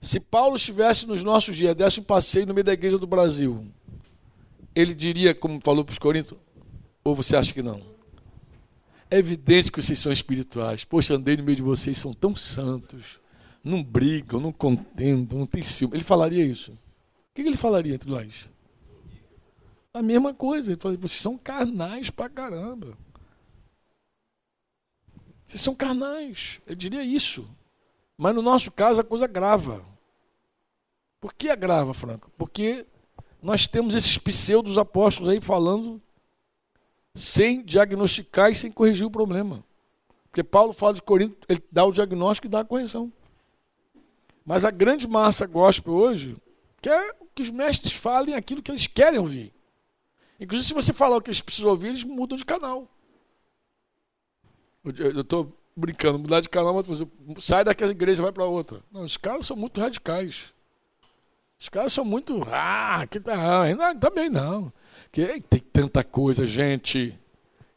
Se 0.00 0.18
Paulo 0.18 0.56
estivesse 0.56 1.06
nos 1.06 1.22
nossos 1.22 1.54
dias, 1.54 1.74
desse 1.74 2.00
um 2.00 2.02
passeio 2.02 2.46
no 2.46 2.54
meio 2.54 2.64
da 2.64 2.72
igreja 2.72 2.96
do 2.96 3.06
Brasil, 3.06 3.66
ele 4.74 4.94
diria, 4.94 5.34
como 5.34 5.60
falou 5.62 5.84
para 5.84 5.92
os 5.92 5.98
Coríntios, 5.98 6.40
ou 7.04 7.14
você 7.14 7.36
acha 7.36 7.52
que 7.52 7.62
não? 7.62 7.78
É 9.10 9.18
evidente 9.18 9.70
que 9.70 9.82
vocês 9.82 9.98
são 9.98 10.10
espirituais. 10.10 10.82
Poxa, 10.82 11.12
andei 11.12 11.36
no 11.36 11.44
meio 11.44 11.56
de 11.56 11.62
vocês, 11.62 11.98
são 11.98 12.14
tão 12.14 12.34
santos. 12.34 13.20
Não 13.62 13.82
brigam, 13.82 14.40
não 14.40 14.50
contendam, 14.50 15.40
não 15.40 15.46
tem 15.46 15.60
ciúme. 15.60 15.94
Ele 15.94 16.04
falaria 16.04 16.42
isso. 16.42 16.70
O 16.72 17.34
que 17.34 17.42
ele 17.42 17.54
falaria 17.54 17.94
entre 17.94 18.08
nós? 18.08 18.48
A 19.96 20.02
mesma 20.02 20.34
coisa. 20.34 20.72
Ele 20.72 20.80
falaria, 20.80 21.00
vocês 21.00 21.22
são 21.22 21.38
carnais 21.38 22.10
pra 22.10 22.28
caramba. 22.28 22.98
Vocês 25.46 25.62
são 25.62 25.74
carnais. 25.74 26.60
Eu 26.66 26.74
diria 26.74 27.02
isso. 27.02 27.48
Mas 28.18 28.34
no 28.34 28.42
nosso 28.42 28.70
caso 28.70 29.00
a 29.00 29.04
coisa 29.04 29.26
grava. 29.26 29.82
Por 31.18 31.32
que 31.32 31.48
agrava, 31.48 31.94
Franco? 31.94 32.30
Porque 32.36 32.84
nós 33.42 33.66
temos 33.66 33.94
esses 33.94 34.18
pseudos 34.18 34.76
apóstolos 34.76 35.32
aí 35.32 35.40
falando 35.40 36.00
sem 37.14 37.64
diagnosticar 37.64 38.50
e 38.50 38.54
sem 38.54 38.70
corrigir 38.70 39.06
o 39.06 39.10
problema. 39.10 39.64
Porque 40.30 40.44
Paulo 40.44 40.74
fala 40.74 40.92
de 40.92 41.00
Corinto, 41.00 41.46
ele 41.48 41.62
dá 41.72 41.86
o 41.86 41.92
diagnóstico 41.92 42.46
e 42.46 42.50
dá 42.50 42.60
a 42.60 42.64
correção. 42.66 43.10
Mas 44.44 44.62
a 44.66 44.70
grande 44.70 45.08
massa 45.08 45.46
gospel 45.46 45.94
hoje 45.94 46.36
quer 46.82 47.16
que 47.34 47.40
os 47.40 47.48
mestres 47.48 47.94
falem 47.94 48.34
aquilo 48.34 48.62
que 48.62 48.70
eles 48.70 48.86
querem 48.86 49.18
ouvir. 49.18 49.55
Inclusive, 50.40 50.68
se 50.68 50.74
você 50.74 50.92
falar 50.92 51.16
o 51.16 51.22
que 51.22 51.30
eles 51.30 51.40
precisam 51.40 51.70
ouvir, 51.70 51.88
eles 51.88 52.04
mudam 52.04 52.36
de 52.36 52.44
canal. 52.44 52.88
Eu 54.84 55.20
estou 55.20 55.52
brincando, 55.74 56.18
mudar 56.18 56.40
de 56.40 56.48
canal, 56.48 56.74
mas 56.74 57.44
sai 57.44 57.64
daquela 57.64 57.90
igreja 57.90 58.22
vai 58.22 58.32
para 58.32 58.44
outra. 58.44 58.80
Não, 58.92 59.02
os 59.02 59.16
caras 59.16 59.46
são 59.46 59.56
muito 59.56 59.80
radicais. 59.80 60.52
Os 61.58 61.68
caras 61.68 61.92
são 61.92 62.04
muito. 62.04 62.42
Ah, 62.50 63.06
que 63.10 63.18
tá. 63.18 63.74
Não, 63.74 63.98
também 63.98 64.28
não. 64.28 64.72
Que 65.10 65.40
tem 65.40 65.60
tanta 65.60 66.04
coisa, 66.04 66.46
gente. 66.46 67.18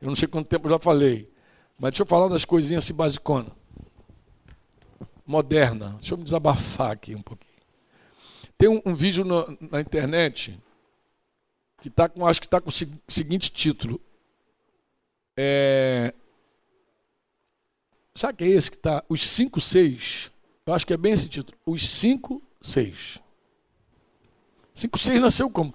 Eu 0.01 0.07
não 0.07 0.15
sei 0.15 0.27
quanto 0.27 0.47
tempo 0.47 0.67
eu 0.67 0.71
já 0.71 0.79
falei. 0.79 1.31
Mas 1.79 1.91
deixa 1.91 2.03
eu 2.03 2.07
falar 2.07 2.27
das 2.27 2.43
coisinhas 2.43 2.83
assim 2.83 2.93
basiconas. 2.93 3.51
Moderna. 5.25 5.95
Deixa 5.99 6.13
eu 6.13 6.17
me 6.17 6.23
desabafar 6.23 6.91
aqui 6.91 7.15
um 7.15 7.21
pouquinho. 7.21 7.49
Tem 8.57 8.67
um, 8.67 8.81
um 8.85 8.93
vídeo 8.93 9.23
na, 9.23 9.45
na, 9.71 9.79
internet 9.79 10.59
que 11.81 11.89
tá 11.89 12.09
com, 12.09 12.25
acho 12.25 12.39
que 12.39 12.47
está 12.47 12.59
com 12.59 12.69
o 12.69 13.11
seguinte 13.11 13.51
título. 13.51 14.01
É, 15.37 16.13
sabe 18.15 18.37
que 18.37 18.43
é 18.43 18.47
esse 18.47 18.69
que 18.69 18.77
está? 18.77 19.03
Os 19.07 19.27
5, 19.27 19.61
6. 19.61 20.31
Eu 20.65 20.73
acho 20.73 20.85
que 20.85 20.93
é 20.93 20.97
bem 20.97 21.13
esse 21.13 21.29
título. 21.29 21.57
Os 21.65 21.87
5, 21.87 22.41
6. 22.61 23.19
5, 24.73 24.97
6 24.97 25.21
nasceu 25.21 25.49
como? 25.49 25.73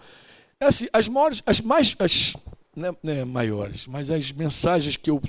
É 0.60 0.66
assim, 0.66 0.88
as 0.92 1.08
maiores, 1.08 1.42
as 1.46 1.60
mais, 1.60 1.96
as, 1.98 2.34
né, 2.76 2.94
né, 3.02 3.24
maiores, 3.24 3.86
mas 3.86 4.10
as 4.10 4.32
mensagens 4.32 4.96
que 4.96 5.10
eu 5.10 5.20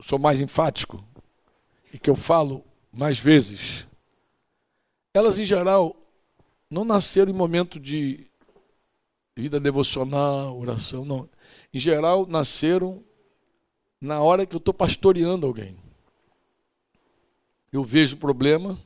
sou 0.00 0.18
mais 0.18 0.40
enfático 0.40 1.04
e 1.92 1.98
que 1.98 2.10
eu 2.10 2.16
falo 2.16 2.64
mais 2.92 3.18
vezes, 3.18 3.86
elas 5.12 5.38
em 5.38 5.44
geral 5.44 5.96
não 6.70 6.84
nasceram 6.84 7.30
em 7.30 7.34
momento 7.34 7.78
de 7.78 8.26
vida 9.36 9.58
devocional, 9.58 10.58
oração, 10.58 11.04
não. 11.04 11.28
Em 11.72 11.78
geral, 11.78 12.26
nasceram 12.26 13.02
na 14.00 14.20
hora 14.20 14.46
que 14.46 14.54
eu 14.54 14.58
estou 14.58 14.72
pastoreando 14.72 15.46
alguém. 15.46 15.76
Eu 17.72 17.82
vejo 17.82 18.14
o 18.16 18.18
problema 18.18 18.78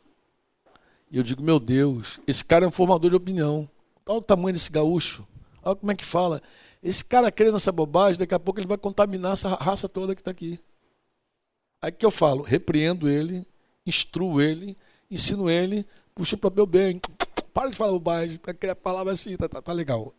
e 1.10 1.16
eu 1.16 1.22
digo, 1.22 1.42
meu 1.42 1.58
Deus, 1.58 2.18
esse 2.26 2.44
cara 2.44 2.64
é 2.64 2.68
um 2.68 2.72
formador 2.72 3.10
de 3.10 3.16
opinião. 3.16 3.68
Olha 4.06 4.18
o 4.18 4.22
tamanho 4.22 4.54
desse 4.54 4.70
gaúcho. 4.70 5.26
Olha 5.62 5.76
como 5.76 5.92
é 5.92 5.94
que 5.94 6.04
fala. 6.04 6.42
Esse 6.82 7.04
cara 7.04 7.30
crê 7.30 7.50
nessa 7.50 7.72
bobagem, 7.72 8.18
daqui 8.18 8.34
a 8.34 8.38
pouco 8.38 8.60
ele 8.60 8.66
vai 8.66 8.78
contaminar 8.78 9.32
essa 9.32 9.54
raça 9.54 9.88
toda 9.88 10.14
que 10.14 10.20
está 10.20 10.30
aqui. 10.30 10.58
Aí 11.82 11.92
que 11.92 12.06
eu 12.06 12.10
falo, 12.10 12.42
repreendo 12.42 13.08
ele, 13.08 13.46
instruo 13.84 14.40
ele, 14.40 14.76
ensino 15.10 15.50
ele, 15.50 15.86
puxa 16.14 16.36
para 16.36 16.50
o 16.50 16.54
meu 16.54 16.66
bem. 16.66 17.00
Para 17.52 17.70
de 17.70 17.76
falar 17.76 17.92
bobagem, 17.92 18.40
a 18.70 18.76
palavra 18.76 19.12
assim, 19.12 19.36
tá, 19.36 19.48
tá, 19.48 19.60
tá 19.60 19.72
legal. 19.72 20.14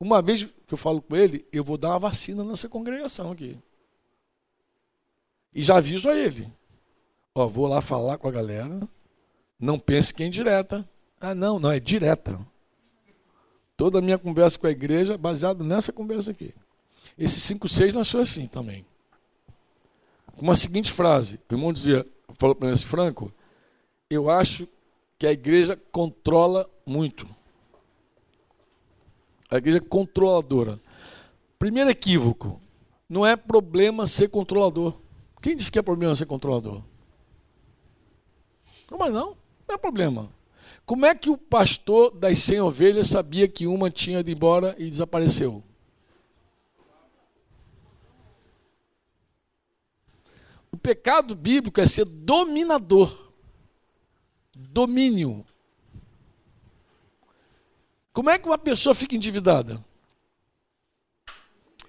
Uma 0.00 0.22
vez 0.22 0.44
que 0.44 0.72
eu 0.72 0.78
falo 0.78 1.02
com 1.02 1.14
ele, 1.14 1.46
eu 1.52 1.62
vou 1.62 1.76
dar 1.76 1.90
uma 1.90 1.98
vacina 1.98 2.42
nessa 2.42 2.70
congregação 2.70 3.30
aqui. 3.30 3.58
E 5.52 5.62
já 5.62 5.76
aviso 5.76 6.08
a 6.08 6.16
ele. 6.16 6.50
Ó, 7.34 7.46
vou 7.46 7.66
lá 7.66 7.82
falar 7.82 8.16
com 8.16 8.26
a 8.26 8.30
galera. 8.30 8.88
Não 9.58 9.78
pense 9.78 10.14
que 10.14 10.22
é 10.22 10.26
indireta. 10.26 10.88
Ah, 11.20 11.34
não, 11.34 11.58
não, 11.58 11.70
é 11.70 11.78
direta. 11.78 12.40
Toda 13.76 13.98
a 13.98 14.02
minha 14.02 14.18
conversa 14.18 14.58
com 14.58 14.66
a 14.66 14.70
igreja 14.70 15.14
é 15.14 15.18
baseada 15.18 15.62
nessa 15.62 15.92
conversa 15.92 16.30
aqui. 16.30 16.54
Esse 17.18 17.54
5-6 17.54 17.92
nasceu 17.92 18.20
assim 18.20 18.46
também. 18.46 18.86
Com 20.34 20.50
a 20.50 20.56
seguinte 20.56 20.90
frase: 20.90 21.38
o 21.50 21.54
irmão 21.54 21.72
dizia, 21.72 22.06
falou 22.38 22.54
para 22.54 22.68
mim 22.68 22.74
assim, 22.74 22.86
Franco, 22.86 23.30
eu 24.08 24.30
acho 24.30 24.66
que 25.18 25.26
a 25.26 25.32
igreja 25.32 25.76
controla 25.92 26.68
muito. 26.86 27.28
A 29.50 29.56
igreja 29.56 29.78
é 29.78 29.80
controladora. 29.80 30.78
Primeiro 31.58 31.90
equívoco: 31.90 32.60
não 33.08 33.26
é 33.26 33.34
problema 33.36 34.06
ser 34.06 34.28
controlador. 34.28 34.98
Quem 35.42 35.56
disse 35.56 35.70
que 35.70 35.78
é 35.78 35.82
problema 35.82 36.14
ser 36.14 36.26
controlador? 36.26 36.82
Mas 38.98 39.12
não, 39.12 39.36
não 39.66 39.74
é 39.74 39.78
problema. 39.78 40.30
Como 40.84 41.06
é 41.06 41.14
que 41.14 41.30
o 41.30 41.38
pastor 41.38 42.10
das 42.10 42.38
100 42.40 42.60
ovelhas 42.60 43.08
sabia 43.08 43.48
que 43.48 43.66
uma 43.66 43.90
tinha 43.90 44.20
ido 44.20 44.30
embora 44.30 44.74
e 44.78 44.88
desapareceu? 44.90 45.62
O 50.72 50.76
pecado 50.76 51.34
bíblico 51.34 51.80
é 51.80 51.86
ser 51.86 52.04
dominador. 52.04 53.32
Domínio. 54.54 55.44
Como 58.20 58.28
é 58.28 58.38
que 58.38 58.46
uma 58.46 58.58
pessoa 58.58 58.94
fica 58.94 59.16
endividada? 59.16 59.82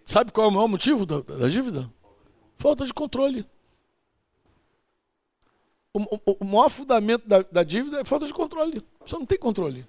Sabe 0.05 0.31
qual 0.31 0.47
é 0.47 0.49
o 0.49 0.53
maior 0.53 0.69
motivo 0.69 1.05
da, 1.05 1.19
da 1.19 1.49
dívida? 1.49 1.91
Falta 2.57 2.85
de 2.85 2.93
controle. 2.93 3.45
O, 5.93 5.99
o, 5.99 6.37
o 6.39 6.45
maior 6.45 6.69
fundamento 6.69 7.27
da, 7.27 7.41
da, 7.41 7.63
dívida 7.63 7.99
é 7.99 8.05
falta 8.05 8.25
de 8.25 8.33
controle. 8.33 8.81
Você 9.05 9.17
não 9.17 9.25
tem 9.25 9.37
controle. 9.37 9.85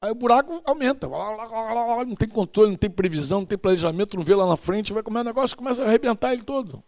Aí 0.00 0.10
o 0.10 0.14
buraco 0.14 0.62
aumenta. 0.64 1.06
Não 1.06 2.16
tem 2.16 2.30
controle, 2.30 2.70
não 2.70 2.78
tem 2.78 2.88
previsão, 2.88 3.40
não 3.40 3.46
tem 3.46 3.58
planejamento, 3.58 4.16
não 4.16 4.24
vê 4.24 4.34
lá 4.34 4.46
na 4.46 4.56
frente, 4.56 4.94
vai 4.94 5.02
comer 5.02 5.20
o 5.20 5.24
negócio 5.24 5.54
começa 5.54 5.84
a 5.84 5.86
arrebentar 5.86 6.32
ele 6.32 6.44
todo. 6.44 6.82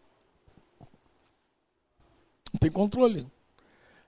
Não 2.50 2.58
tem 2.58 2.70
controle. 2.70 3.26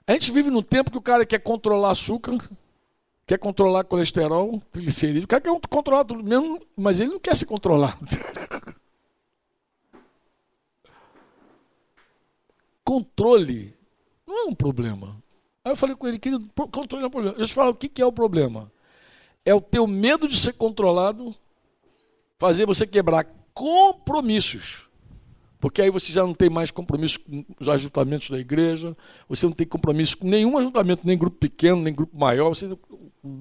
A 0.06 0.12
gente 0.12 0.32
vive 0.32 0.50
num 0.50 0.62
tempo 0.62 0.90
que 0.90 0.96
o 0.96 1.02
cara 1.02 1.26
quer 1.26 1.40
controlar 1.40 1.90
açúcar, 1.90 2.38
quer 3.28 3.38
controlar 3.38 3.84
colesterol, 3.84 4.58
triglicerídeo, 4.72 5.24
o 5.24 5.28
cara 5.28 5.42
quer 5.42 5.52
controlar 5.68 6.04
tudo 6.04 6.24
mesmo, 6.24 6.60
mas 6.74 6.98
ele 6.98 7.10
não 7.10 7.20
quer 7.20 7.36
se 7.36 7.44
controlar. 7.44 7.98
controle 12.82 13.74
não 14.26 14.46
é 14.46 14.50
um 14.50 14.54
problema. 14.54 15.22
Aí 15.62 15.72
eu 15.72 15.76
falei 15.76 15.94
com 15.94 16.08
ele, 16.08 16.18
querido, 16.18 16.48
controle 16.72 17.04
é 17.04 17.06
um 17.06 17.10
problema. 17.10 17.36
Te 17.44 17.52
falo, 17.52 17.72
o 17.72 17.74
que 17.74 18.00
é 18.00 18.06
o 18.06 18.10
problema? 18.10 18.72
É 19.44 19.52
o 19.52 19.60
teu 19.60 19.86
medo 19.86 20.26
de 20.26 20.38
ser 20.38 20.54
controlado, 20.54 21.34
fazer 22.38 22.64
você 22.64 22.86
quebrar 22.86 23.26
compromissos. 23.52 24.87
Porque 25.60 25.82
aí 25.82 25.90
você 25.90 26.12
já 26.12 26.22
não 26.22 26.34
tem 26.34 26.48
mais 26.48 26.70
compromisso 26.70 27.18
com 27.20 27.44
os 27.58 27.68
ajuntamentos 27.68 28.30
da 28.30 28.38
igreja, 28.38 28.96
você 29.28 29.44
não 29.44 29.52
tem 29.52 29.66
compromisso 29.66 30.16
com 30.16 30.28
nenhum 30.28 30.56
ajuntamento, 30.56 31.06
nem 31.06 31.18
grupo 31.18 31.36
pequeno, 31.36 31.82
nem 31.82 31.92
grupo 31.92 32.16
maior, 32.18 32.50
você 32.50 32.68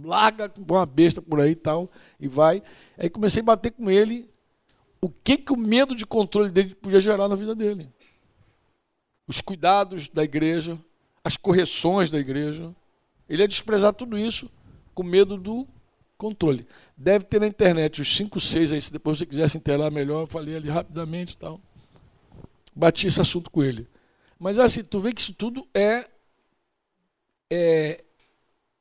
larga 0.03 0.51
uma 0.57 0.86
besta 0.86 1.22
por 1.22 1.39
aí 1.39 1.51
e 1.51 1.55
tal, 1.55 1.91
e 2.20 2.28
vai. 2.28 2.63
Aí 2.97 3.09
comecei 3.09 3.41
a 3.41 3.45
bater 3.45 3.72
com 3.72 3.89
ele 3.89 4.28
o 4.99 5.09
que, 5.09 5.38
que 5.38 5.53
o 5.53 5.57
medo 5.57 5.95
de 5.95 6.05
controle 6.05 6.49
dele 6.49 6.74
podia 6.74 6.99
gerar 6.99 7.28
na 7.28 7.36
vida 7.36 7.53
dele 7.53 7.88
os 9.28 9.41
cuidados 9.41 10.07
da 10.07 10.24
igreja, 10.24 10.80
as 11.24 11.36
correções 11.36 12.09
da 12.09 12.18
igreja. 12.18 12.74
Ele 13.30 13.43
ia 13.43 13.47
desprezar 13.47 13.93
tudo 13.93 14.18
isso 14.18 14.49
com 14.95 15.03
medo 15.03 15.38
do 15.38 15.68
controle. 16.18 16.65
Deve 16.95 17.26
ter 17.26 17.39
na 17.39 17.47
internet 17.47 18.01
os 18.01 18.15
5, 18.15 18.39
6 18.39 18.72
aí, 18.72 18.82
se 18.82 18.91
depois 18.91 19.20
você 19.20 19.26
quiser 19.26 19.49
se 19.49 19.57
inteirar 19.57 19.91
melhor, 19.91 20.22
eu 20.22 20.28
falei 20.28 20.55
ali 20.55 20.70
rapidamente 20.70 21.34
e 21.34 21.38
tal. 21.38 21.61
Bati 22.78 23.08
esse 23.08 23.20
assunto 23.20 23.50
com 23.50 23.64
ele. 23.64 23.88
Mas 24.38 24.60
assim, 24.60 24.84
tu 24.84 25.00
vê 25.00 25.12
que 25.12 25.20
isso 25.20 25.34
tudo 25.34 25.68
é, 25.74 26.08
é 27.52 28.04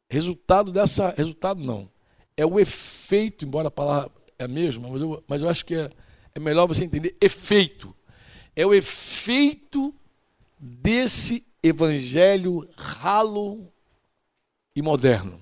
resultado 0.06 0.70
dessa. 0.70 1.14
Resultado 1.16 1.64
não. 1.64 1.90
É 2.36 2.44
o 2.44 2.60
efeito, 2.60 3.46
embora 3.46 3.68
a 3.68 3.70
palavra 3.70 4.12
é 4.38 4.44
a 4.44 4.48
mesma, 4.48 4.86
mas 4.90 5.00
eu, 5.00 5.24
mas 5.26 5.40
eu 5.40 5.48
acho 5.48 5.64
que 5.64 5.74
é, 5.74 5.90
é 6.34 6.38
melhor 6.38 6.66
você 6.66 6.84
entender 6.84 7.16
efeito. 7.22 7.96
É 8.54 8.66
o 8.66 8.74
efeito 8.74 9.94
desse 10.58 11.46
evangelho 11.62 12.68
ralo 12.76 13.66
e 14.74 14.82
moderno. 14.82 15.40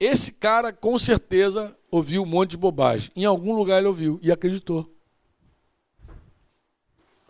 Esse 0.00 0.32
cara, 0.32 0.72
com 0.72 0.98
certeza, 0.98 1.76
ouviu 1.90 2.22
um 2.22 2.26
monte 2.26 2.52
de 2.52 2.56
bobagem. 2.56 3.10
Em 3.14 3.26
algum 3.26 3.54
lugar 3.54 3.78
ele 3.78 3.88
ouviu 3.88 4.18
e 4.22 4.32
acreditou. 4.32 4.95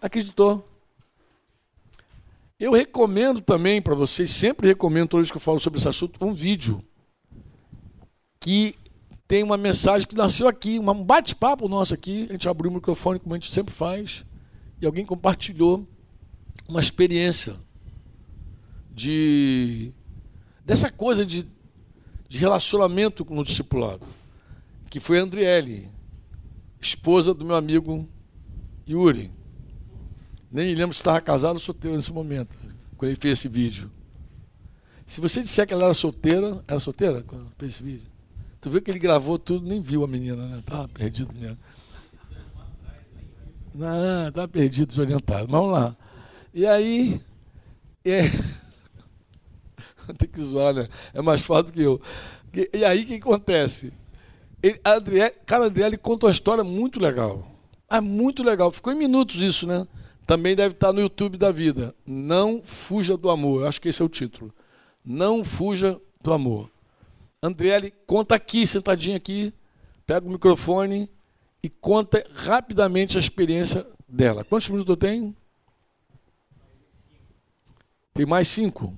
Acreditou. 0.06 0.64
Eu 2.60 2.72
recomendo 2.72 3.40
também 3.40 3.82
para 3.82 3.92
vocês, 3.92 4.30
sempre 4.30 4.68
recomendo 4.68 5.08
toda 5.08 5.20
vez 5.20 5.32
que 5.32 5.36
eu 5.36 5.40
falo 5.40 5.58
sobre 5.58 5.80
esse 5.80 5.88
assunto, 5.88 6.24
um 6.24 6.32
vídeo 6.32 6.80
que 8.38 8.76
tem 9.26 9.42
uma 9.42 9.56
mensagem 9.56 10.06
que 10.06 10.14
nasceu 10.14 10.46
aqui, 10.46 10.78
um 10.78 11.04
bate-papo 11.04 11.68
nosso 11.68 11.92
aqui. 11.92 12.26
A 12.28 12.34
gente 12.34 12.48
abriu 12.48 12.70
o 12.70 12.74
microfone, 12.74 13.18
como 13.18 13.34
a 13.34 13.36
gente 13.36 13.52
sempre 13.52 13.74
faz, 13.74 14.24
e 14.80 14.86
alguém 14.86 15.04
compartilhou 15.04 15.84
uma 16.68 16.78
experiência 16.78 17.56
de 18.92 19.92
dessa 20.64 20.88
coisa 20.88 21.26
de, 21.26 21.44
de 22.28 22.38
relacionamento 22.38 23.24
com 23.24 23.36
o 23.36 23.44
discipulado, 23.44 24.06
que 24.88 25.00
foi 25.00 25.18
a 25.18 25.22
Andriele, 25.22 25.90
esposa 26.80 27.34
do 27.34 27.44
meu 27.44 27.56
amigo 27.56 28.08
Yuri. 28.88 29.34
Nem 30.50 30.74
lembro 30.74 30.94
se 30.94 31.00
estava 31.00 31.20
casado 31.20 31.54
ou 31.54 31.60
solteiro 31.60 31.96
nesse 31.96 32.12
momento, 32.12 32.56
quando 32.96 33.10
ele 33.10 33.18
fez 33.20 33.38
esse 33.38 33.48
vídeo. 33.48 33.90
Se 35.06 35.20
você 35.20 35.40
disser 35.40 35.66
que 35.66 35.74
ela 35.74 35.84
era 35.84 35.94
solteira, 35.94 36.62
era 36.66 36.80
solteira 36.80 37.22
quando 37.22 37.52
fez 37.56 37.74
esse 37.74 37.82
vídeo? 37.82 38.08
Tu 38.60 38.70
viu 38.70 38.82
que 38.82 38.90
ele 38.90 38.98
gravou 38.98 39.38
tudo, 39.38 39.66
nem 39.66 39.80
viu 39.80 40.02
a 40.02 40.08
menina, 40.08 40.46
né? 40.46 40.58
Estava 40.58 40.88
perdido 40.88 41.32
mesmo. 41.32 41.58
Não, 43.74 44.28
estava 44.28 44.48
perdido, 44.48 44.88
desorientado. 44.88 45.46
Vamos 45.46 45.72
lá. 45.72 45.96
E 46.52 46.66
aí. 46.66 47.20
É... 48.04 48.22
Tem 50.18 50.28
que 50.28 50.40
zoar, 50.40 50.72
né? 50.72 50.88
É 51.12 51.20
mais 51.20 51.42
forte 51.42 51.66
do 51.66 51.72
que 51.72 51.82
eu. 51.82 52.00
E 52.72 52.84
aí 52.84 53.02
o 53.02 53.06
que 53.06 53.14
acontece? 53.16 53.92
Ele, 54.62 54.80
a 54.82 54.92
Adriele, 54.92 55.34
cara, 55.44 55.66
a 55.66 55.86
ele 55.86 55.98
conta 55.98 56.26
uma 56.26 56.32
história 56.32 56.64
muito 56.64 56.98
legal. 56.98 57.46
É 57.88 58.00
muito 58.00 58.42
legal. 58.42 58.70
Ficou 58.70 58.92
em 58.92 58.96
minutos 58.96 59.40
isso, 59.40 59.66
né? 59.66 59.86
Também 60.26 60.56
deve 60.56 60.74
estar 60.74 60.92
no 60.92 61.00
YouTube 61.00 61.38
da 61.38 61.52
vida. 61.52 61.94
Não 62.04 62.60
fuja 62.64 63.16
do 63.16 63.30
amor. 63.30 63.62
Eu 63.62 63.68
acho 63.68 63.80
que 63.80 63.88
esse 63.88 64.02
é 64.02 64.04
o 64.04 64.08
título. 64.08 64.52
Não 65.04 65.44
fuja 65.44 66.00
do 66.20 66.32
amor. 66.32 66.68
Andriele, 67.40 67.92
conta 68.06 68.34
aqui, 68.34 68.66
sentadinha 68.66 69.16
aqui. 69.16 69.54
Pega 70.04 70.26
o 70.26 70.30
microfone 70.30 71.08
e 71.62 71.68
conta 71.68 72.26
rapidamente 72.34 73.16
a 73.16 73.20
experiência 73.20 73.86
dela. 74.08 74.44
Quantos 74.44 74.68
minutos 74.68 74.90
eu 74.90 74.96
tenho? 74.96 75.34
Tem 78.12 78.26
mais 78.26 78.48
cinco. 78.48 78.96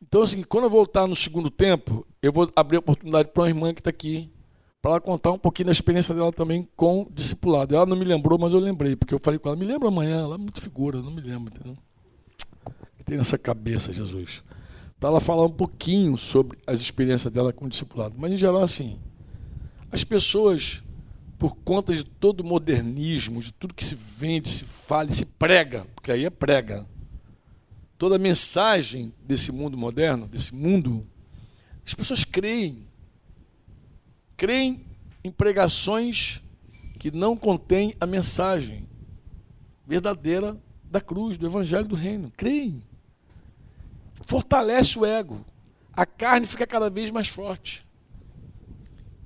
Então, 0.00 0.26
seguinte, 0.26 0.46
quando 0.46 0.64
eu 0.64 0.70
voltar 0.70 1.06
no 1.06 1.16
segundo 1.16 1.50
tempo, 1.50 2.06
eu 2.22 2.32
vou 2.32 2.50
abrir 2.56 2.76
a 2.76 2.80
oportunidade 2.80 3.30
para 3.30 3.42
uma 3.42 3.48
irmã 3.48 3.74
que 3.74 3.80
está 3.80 3.90
aqui, 3.90 4.30
para 4.80 4.92
ela 4.92 5.00
contar 5.00 5.32
um 5.32 5.38
pouquinho 5.38 5.66
da 5.66 5.72
experiência 5.72 6.14
dela 6.14 6.32
também 6.32 6.68
com 6.76 7.02
o 7.02 7.10
discipulado. 7.12 7.74
Ela 7.74 7.86
não 7.86 7.96
me 7.96 8.04
lembrou, 8.04 8.38
mas 8.38 8.52
eu 8.52 8.60
lembrei, 8.60 8.94
porque 8.94 9.12
eu 9.12 9.18
falei 9.18 9.38
com 9.38 9.48
ela, 9.48 9.56
me 9.56 9.64
lembra 9.64 9.88
amanhã, 9.88 10.20
ela 10.20 10.36
é 10.36 10.38
muito 10.38 10.60
figura, 10.60 11.02
não 11.02 11.10
me 11.10 11.20
lembro, 11.20 11.52
entendeu? 11.52 11.76
Que 12.96 13.04
tem 13.04 13.16
nessa 13.16 13.36
cabeça, 13.36 13.92
Jesus. 13.92 14.42
Para 15.00 15.10
ela 15.10 15.20
falar 15.20 15.44
um 15.44 15.52
pouquinho 15.52 16.16
sobre 16.16 16.58
as 16.66 16.80
experiências 16.80 17.32
dela 17.32 17.52
com 17.52 17.66
o 17.66 17.68
discipulado. 17.68 18.14
Mas, 18.16 18.32
em 18.32 18.36
geral, 18.36 18.62
assim, 18.62 18.98
as 19.90 20.04
pessoas, 20.04 20.82
por 21.38 21.56
conta 21.56 21.94
de 21.94 22.04
todo 22.04 22.40
o 22.40 22.44
modernismo, 22.44 23.40
de 23.40 23.52
tudo 23.52 23.74
que 23.74 23.84
se 23.84 23.94
vende, 23.94 24.48
se 24.48 24.64
fala 24.64 25.10
se 25.10 25.24
prega, 25.24 25.86
porque 25.94 26.12
aí 26.12 26.24
é 26.24 26.30
prega, 26.30 26.86
toda 27.96 28.14
a 28.14 28.18
mensagem 28.18 29.12
desse 29.26 29.50
mundo 29.50 29.76
moderno, 29.76 30.28
desse 30.28 30.54
mundo, 30.54 31.04
as 31.84 31.94
pessoas 31.94 32.22
creem. 32.22 32.86
Creem 34.38 34.86
em 35.22 35.30
pregações 35.30 36.42
que 36.98 37.10
não 37.10 37.36
contêm 37.36 37.94
a 38.00 38.06
mensagem 38.06 38.88
verdadeira 39.86 40.56
da 40.84 41.00
cruz, 41.00 41.36
do 41.36 41.44
evangelho 41.44 41.86
do 41.86 41.94
reino. 41.94 42.32
Creem. 42.34 42.82
Fortalece 44.26 44.98
o 44.98 45.04
ego. 45.04 45.44
A 45.92 46.06
carne 46.06 46.46
fica 46.46 46.66
cada 46.66 46.88
vez 46.88 47.10
mais 47.10 47.28
forte. 47.28 47.86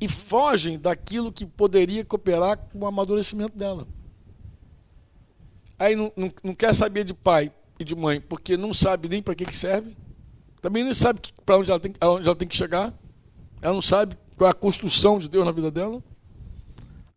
E 0.00 0.08
fogem 0.08 0.80
daquilo 0.80 1.30
que 1.30 1.46
poderia 1.46 2.04
cooperar 2.04 2.58
com 2.58 2.80
o 2.80 2.86
amadurecimento 2.86 3.56
dela. 3.56 3.86
Aí 5.78 5.94
não, 5.94 6.12
não, 6.16 6.32
não 6.42 6.54
quer 6.54 6.74
saber 6.74 7.04
de 7.04 7.14
pai, 7.14 7.52
e 7.78 7.84
de 7.84 7.94
mãe, 7.94 8.20
porque 8.20 8.56
não 8.56 8.72
sabe 8.72 9.08
nem 9.08 9.22
para 9.22 9.34
que, 9.34 9.44
que 9.44 9.56
serve, 9.56 9.96
também 10.60 10.84
não 10.84 10.94
sabe 10.94 11.20
para 11.44 11.58
onde, 11.58 11.70
onde 11.72 12.00
ela 12.00 12.36
tem 12.36 12.48
que 12.48 12.56
chegar, 12.56 12.94
ela 13.60 13.74
não 13.74 13.82
sabe 13.82 14.16
qual 14.36 14.48
é 14.48 14.50
a 14.50 14.54
construção 14.54 15.18
de 15.18 15.28
Deus 15.28 15.44
na 15.44 15.52
vida 15.52 15.70
dela. 15.70 16.02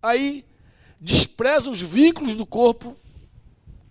Aí 0.02 0.46
despreza 1.00 1.70
os 1.70 1.82
vínculos 1.82 2.36
do 2.36 2.46
corpo, 2.46 2.96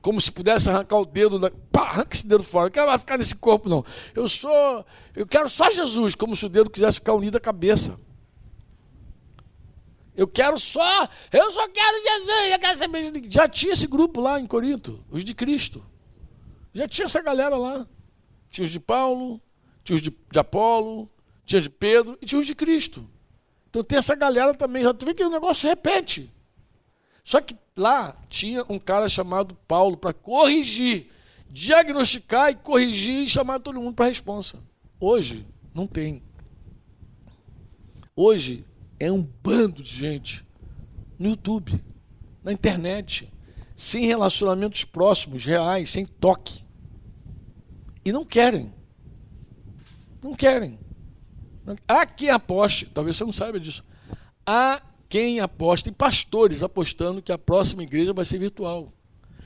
como 0.01 0.21
se 0.21 0.31
pudesse 0.31 0.69
arrancar 0.69 0.99
o 0.99 1.07
dedo, 1.07 1.39
da, 1.39 1.51
pá, 1.73 1.89
arranca 1.89 2.15
esse 2.15 2.27
dedo 2.27 2.45
fora. 2.45 2.69
Eu 2.69 2.71
quero 2.71 2.99
ficar 2.99 3.19
nesse 3.19 3.35
corpo, 3.35 3.69
não. 3.69 3.85
Eu 4.15 4.29
sou, 4.29 4.85
eu 5.15 5.27
quero 5.27 5.49
só 5.49 5.71
Jesus, 5.71 6.15
como 6.15 6.37
se 6.37 6.45
o 6.47 6.49
dedo 6.49 6.71
quisesse 6.71 6.99
ficar 6.99 7.15
unido 7.15 7.37
à 7.37 7.41
cabeça. 7.41 7.99
Eu 10.17 10.29
quero 10.29 10.59
só, 10.59 11.09
eu 11.33 11.51
só 11.51 11.69
quero 11.69 12.03
Jesus, 12.03 12.53
eu 12.53 12.59
quero 12.59 12.79
saber. 12.79 13.23
Já 13.29 13.49
tinha 13.49 13.73
esse 13.73 13.87
grupo 13.87 14.21
lá 14.21 14.39
em 14.39 14.47
Corinto, 14.47 15.05
os 15.11 15.25
de 15.25 15.35
Cristo. 15.35 15.85
Já 16.73 16.87
tinha 16.87 17.07
essa 17.07 17.21
galera 17.21 17.57
lá. 17.57 17.87
Tinha 18.51 18.65
os 18.65 18.71
de 18.71 18.79
Paulo, 18.79 19.41
tinha 19.83 19.97
os 19.97 20.03
de, 20.03 20.11
de 20.11 20.39
Apolo, 20.39 21.11
tinha 21.45 21.61
de 21.61 21.69
Pedro 21.69 22.17
e 22.23 22.27
tinha 22.27 22.41
os 22.41 22.47
de 22.47 22.55
Cristo. 22.55 23.09
Então 23.75 23.83
tem 23.83 23.99
essa 23.99 24.15
galera 24.15 24.55
também. 24.55 24.85
Já 24.85 24.95
tu 24.95 25.05
vê 25.05 25.13
que 25.13 25.25
o 25.25 25.29
negócio 25.29 25.69
repete. 25.69 26.33
Só 27.25 27.41
que 27.41 27.57
lá 27.77 28.17
tinha 28.29 28.65
um 28.69 28.79
cara 28.79 29.09
chamado 29.09 29.57
Paulo 29.67 29.97
para 29.97 30.13
corrigir, 30.13 31.11
diagnosticar 31.51 32.53
e 32.53 32.55
corrigir 32.55 33.25
e 33.25 33.29
chamar 33.29 33.59
todo 33.59 33.81
mundo 33.81 33.97
para 33.97 34.05
a 34.05 34.09
responsa. 34.09 34.63
Hoje 35.01 35.45
não 35.75 35.89
tem. 35.89 36.23
Hoje 38.15 38.65
é 39.01 39.11
um 39.11 39.21
bando 39.21 39.83
de 39.83 39.91
gente 39.91 40.47
no 41.19 41.31
YouTube, 41.31 41.85
na 42.45 42.53
internet, 42.53 43.29
sem 43.75 44.07
relacionamentos 44.07 44.85
próximos, 44.85 45.45
reais, 45.45 45.91
sem 45.91 46.07
toque. 46.07 46.63
E 48.05 48.13
não 48.13 48.25
querem. 48.25 48.73
Não 50.23 50.33
querem. 50.33 50.79
Há 51.89 52.07
quem 52.07 52.31
aposte, 52.31 52.87
talvez 52.87 53.17
você 53.17 53.25
não 53.25 53.33
saiba 53.33 53.59
disso. 53.59 53.85
Há 54.47 54.83
quem 55.09 55.41
aposte, 55.41 55.85
tem 55.85 55.93
pastores 55.93 56.63
apostando 56.63 57.23
que 57.23 57.33
a 57.33 57.39
próxima 57.39 57.83
igreja 57.83 58.13
vai 58.13 58.25
ser 58.25 58.39
virtual. 58.39 58.93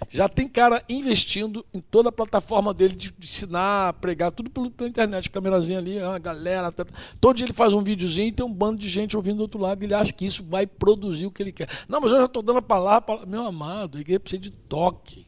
Já 0.08 0.28
tem 0.28 0.48
cara 0.48 0.82
investindo 0.88 1.66
em 1.74 1.80
toda 1.80 2.08
a 2.08 2.12
plataforma 2.12 2.72
dele 2.72 2.94
de 2.94 3.12
ensinar, 3.20 3.92
pregar, 3.94 4.30
tudo 4.30 4.48
pela 4.50 4.88
internet, 4.88 5.28
câmerazinha 5.28 5.78
ali, 5.78 5.98
a 5.98 6.18
galera. 6.18 6.70
Tá, 6.70 6.86
todo 7.20 7.36
dia 7.36 7.46
ele 7.46 7.52
faz 7.52 7.72
um 7.72 7.82
videozinho 7.82 8.28
e 8.28 8.32
tem 8.32 8.46
um 8.46 8.52
bando 8.52 8.78
de 8.78 8.88
gente 8.88 9.16
ouvindo 9.16 9.38
do 9.38 9.42
outro 9.42 9.60
lado. 9.60 9.82
Ele 9.82 9.94
acha 9.94 10.12
que 10.12 10.24
isso 10.24 10.44
vai 10.44 10.66
produzir 10.66 11.26
o 11.26 11.30
que 11.30 11.42
ele 11.42 11.52
quer. 11.52 11.68
Não, 11.88 12.00
mas 12.00 12.12
eu 12.12 12.18
já 12.18 12.24
estou 12.24 12.42
dando 12.42 12.58
a 12.58 12.62
palavra, 12.62 13.26
meu 13.26 13.44
amado, 13.44 13.98
a 13.98 14.00
igreja 14.00 14.20
precisa 14.20 14.40
de 14.40 14.50
toque. 14.50 15.26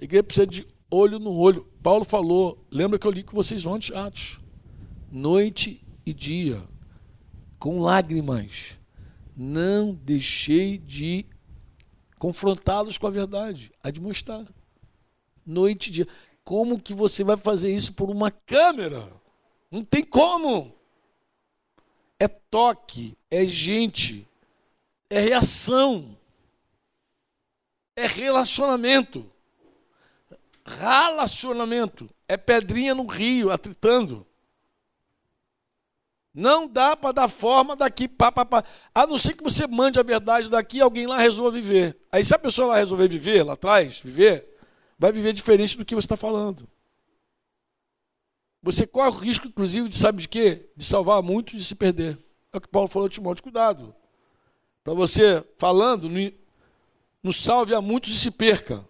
A 0.00 0.04
igreja 0.04 0.22
precisa 0.22 0.46
de 0.46 0.66
olho 0.90 1.18
no 1.18 1.32
olho. 1.32 1.66
Paulo 1.82 2.04
falou, 2.04 2.66
lembra 2.70 2.98
que 2.98 3.06
eu 3.06 3.10
li 3.10 3.22
com 3.22 3.36
vocês 3.36 3.64
ontem, 3.64 3.96
Atos? 3.96 4.40
Noite 5.10 5.82
e 6.04 6.12
dia, 6.12 6.68
com 7.58 7.80
lágrimas, 7.80 8.78
não 9.34 9.94
deixei 9.94 10.76
de 10.76 11.24
confrontá-los 12.18 12.98
com 12.98 13.06
a 13.06 13.10
verdade, 13.10 13.72
admoestar. 13.82 14.46
Noite 15.46 15.88
e 15.88 15.92
dia. 15.92 16.08
Como 16.44 16.78
que 16.78 16.92
você 16.92 17.24
vai 17.24 17.38
fazer 17.38 17.74
isso 17.74 17.94
por 17.94 18.10
uma 18.10 18.30
câmera? 18.30 19.10
Não 19.70 19.82
tem 19.82 20.04
como. 20.04 20.74
É 22.20 22.28
toque, 22.28 23.16
é 23.30 23.46
gente, 23.46 24.28
é 25.08 25.20
reação, 25.20 26.18
é 27.96 28.06
relacionamento. 28.06 29.30
Relacionamento 30.66 32.10
é 32.28 32.36
pedrinha 32.36 32.94
no 32.94 33.06
rio, 33.06 33.50
atritando. 33.50 34.27
Não 36.34 36.68
dá 36.68 36.94
para 36.94 37.12
dar 37.12 37.28
forma 37.28 37.74
daqui, 37.74 38.06
pá, 38.06 38.30
pá, 38.30 38.44
pá. 38.44 38.64
A 38.94 39.06
não 39.06 39.18
ser 39.18 39.34
que 39.34 39.42
você 39.42 39.66
mande 39.66 39.98
a 39.98 40.02
verdade 40.02 40.48
daqui 40.48 40.78
e 40.78 40.80
alguém 40.80 41.06
lá 41.06 41.18
resolva 41.18 41.50
viver. 41.50 41.98
Aí 42.12 42.24
se 42.24 42.34
a 42.34 42.38
pessoa 42.38 42.68
lá 42.68 42.76
resolver 42.76 43.08
viver, 43.08 43.42
lá 43.42 43.54
atrás, 43.54 44.00
viver, 44.00 44.56
vai 44.98 45.10
viver 45.10 45.32
diferente 45.32 45.76
do 45.76 45.84
que 45.84 45.94
você 45.94 46.06
está 46.06 46.16
falando. 46.16 46.68
Você 48.62 48.86
corre 48.86 49.08
o 49.08 49.20
risco, 49.20 49.46
inclusive, 49.46 49.88
de 49.88 49.96
sabe 49.96 50.22
de 50.22 50.28
quê? 50.28 50.68
De 50.76 50.84
salvar 50.84 51.22
muitos 51.22 51.54
de 51.58 51.64
se 51.64 51.74
perder. 51.74 52.18
É 52.52 52.58
o 52.58 52.60
que 52.60 52.68
Paulo 52.68 52.88
falou 52.88 53.06
a 53.06 53.10
Timóteo, 53.10 53.42
cuidado. 53.42 53.94
Para 54.82 54.94
você, 54.94 55.44
falando, 55.56 56.08
não 57.22 57.32
salve 57.32 57.74
a 57.74 57.80
muitos 57.80 58.10
e 58.10 58.18
se 58.18 58.30
perca. 58.30 58.86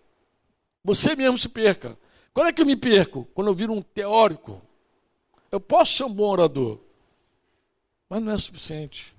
Você 0.83 1.15
mesmo 1.15 1.37
se 1.37 1.49
perca. 1.49 1.99
Quando 2.33 2.49
é 2.49 2.53
que 2.53 2.63
eu 2.63 2.67
me 2.67 2.77
perco? 2.77 3.27
Quando 3.35 3.49
eu 3.49 3.55
viro 3.55 3.73
um 3.73 3.83
teórico. 3.83 4.63
Eu 5.51 5.61
posso 5.61 5.97
ser 5.97 6.05
um 6.05 6.13
bom 6.13 6.29
orador, 6.31 6.79
mas 8.09 8.23
não 8.23 8.33
é 8.33 8.39
suficiente. 8.39 9.15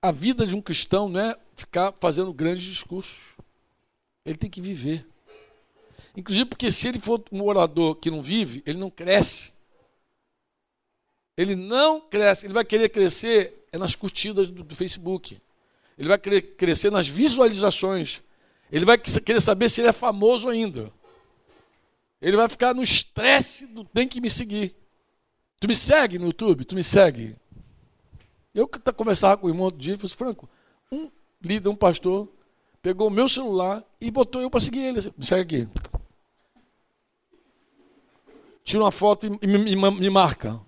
A 0.00 0.10
vida 0.10 0.46
de 0.46 0.54
um 0.54 0.60
cristão 0.60 1.08
não 1.08 1.20
é 1.20 1.36
ficar 1.56 1.92
fazendo 2.00 2.32
grandes 2.32 2.64
discursos. 2.64 3.36
Ele 4.24 4.36
tem 4.36 4.50
que 4.50 4.60
viver. 4.60 5.06
Inclusive 6.16 6.46
porque 6.46 6.70
se 6.70 6.88
ele 6.88 7.00
for 7.00 7.22
um 7.30 7.42
orador 7.42 7.94
que 7.96 8.10
não 8.10 8.22
vive, 8.22 8.62
ele 8.66 8.78
não 8.78 8.90
cresce. 8.90 9.52
Ele 11.36 11.56
não 11.56 12.00
cresce, 12.00 12.46
ele 12.46 12.52
vai 12.52 12.64
querer 12.64 12.88
crescer 12.90 13.66
é 13.72 13.78
nas 13.78 13.94
curtidas 13.94 14.48
do, 14.48 14.62
do 14.62 14.74
Facebook. 14.74 15.40
Ele 15.98 16.08
vai 16.08 16.18
querer 16.18 16.42
crescer 16.42 16.90
nas 16.90 17.08
visualizações. 17.08 18.20
Ele 18.70 18.84
vai 18.84 18.98
querer 18.98 19.40
saber 19.40 19.70
se 19.70 19.80
ele 19.80 19.88
é 19.88 19.92
famoso 19.92 20.48
ainda. 20.48 20.92
Ele 22.20 22.36
vai 22.36 22.48
ficar 22.48 22.74
no 22.74 22.82
estresse 22.82 23.66
do 23.66 23.84
tem 23.84 24.06
que 24.06 24.20
me 24.20 24.28
seguir. 24.28 24.74
Tu 25.62 25.68
me 25.68 25.76
segue 25.76 26.18
no 26.18 26.26
YouTube? 26.26 26.64
Tu 26.64 26.74
me 26.74 26.82
segue? 26.82 27.36
Eu 28.52 28.66
que 28.66 28.80
conversava 28.92 29.36
com 29.36 29.46
o 29.46 29.50
irmão 29.50 29.66
outro 29.66 29.78
dia 29.78 29.96
falei, 29.96 30.06
assim, 30.06 30.16
Franco, 30.16 30.50
um 30.90 31.08
líder, 31.40 31.68
um 31.68 31.76
pastor, 31.76 32.28
pegou 32.82 33.06
o 33.06 33.10
meu 33.12 33.28
celular 33.28 33.84
e 34.00 34.10
botou 34.10 34.42
eu 34.42 34.50
para 34.50 34.58
seguir 34.58 34.80
ele. 34.80 34.98
Me 35.16 35.24
segue 35.24 35.62
aqui. 35.62 35.68
Tira 38.64 38.82
uma 38.82 38.90
foto 38.90 39.38
e 39.40 39.46
me, 39.46 39.76
me, 39.76 39.76
me 39.76 40.10
marca. 40.10 40.60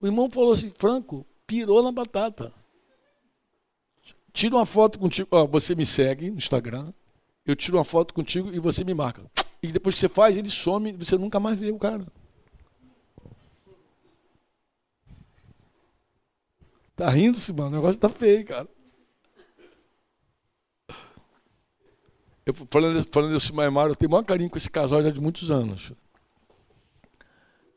O 0.00 0.06
irmão 0.06 0.30
falou 0.30 0.52
assim, 0.52 0.70
Franco, 0.70 1.26
pirou 1.46 1.82
na 1.82 1.92
batata. 1.92 2.50
Tira 4.32 4.56
uma 4.56 4.64
foto 4.64 4.98
contigo, 4.98 5.28
ó, 5.30 5.46
você 5.46 5.74
me 5.74 5.84
segue 5.84 6.30
no 6.30 6.38
Instagram, 6.38 6.94
eu 7.44 7.54
tiro 7.54 7.76
uma 7.76 7.84
foto 7.84 8.14
contigo 8.14 8.50
e 8.54 8.58
você 8.58 8.82
me 8.84 8.94
marca. 8.94 9.30
E 9.64 9.72
depois 9.72 9.94
que 9.94 10.00
você 10.00 10.10
faz, 10.10 10.36
ele 10.36 10.50
some, 10.50 10.92
você 10.92 11.16
nunca 11.16 11.40
mais 11.40 11.58
vê 11.58 11.70
o 11.70 11.78
cara. 11.78 12.06
Tá 16.94 17.08
rindo-se, 17.08 17.50
mano. 17.50 17.68
O 17.68 17.70
negócio 17.70 17.98
tá 17.98 18.10
feio, 18.10 18.44
cara. 18.44 18.68
Eu, 22.44 22.52
falando, 22.70 23.08
falando 23.10 23.32
desse 23.32 23.54
Maimar, 23.54 23.86
eu 23.86 23.94
tenho 23.94 24.10
maior 24.10 24.22
carinho 24.22 24.50
com 24.50 24.58
esse 24.58 24.70
casal 24.70 25.02
já 25.02 25.08
de 25.08 25.18
muitos 25.18 25.50
anos. 25.50 25.92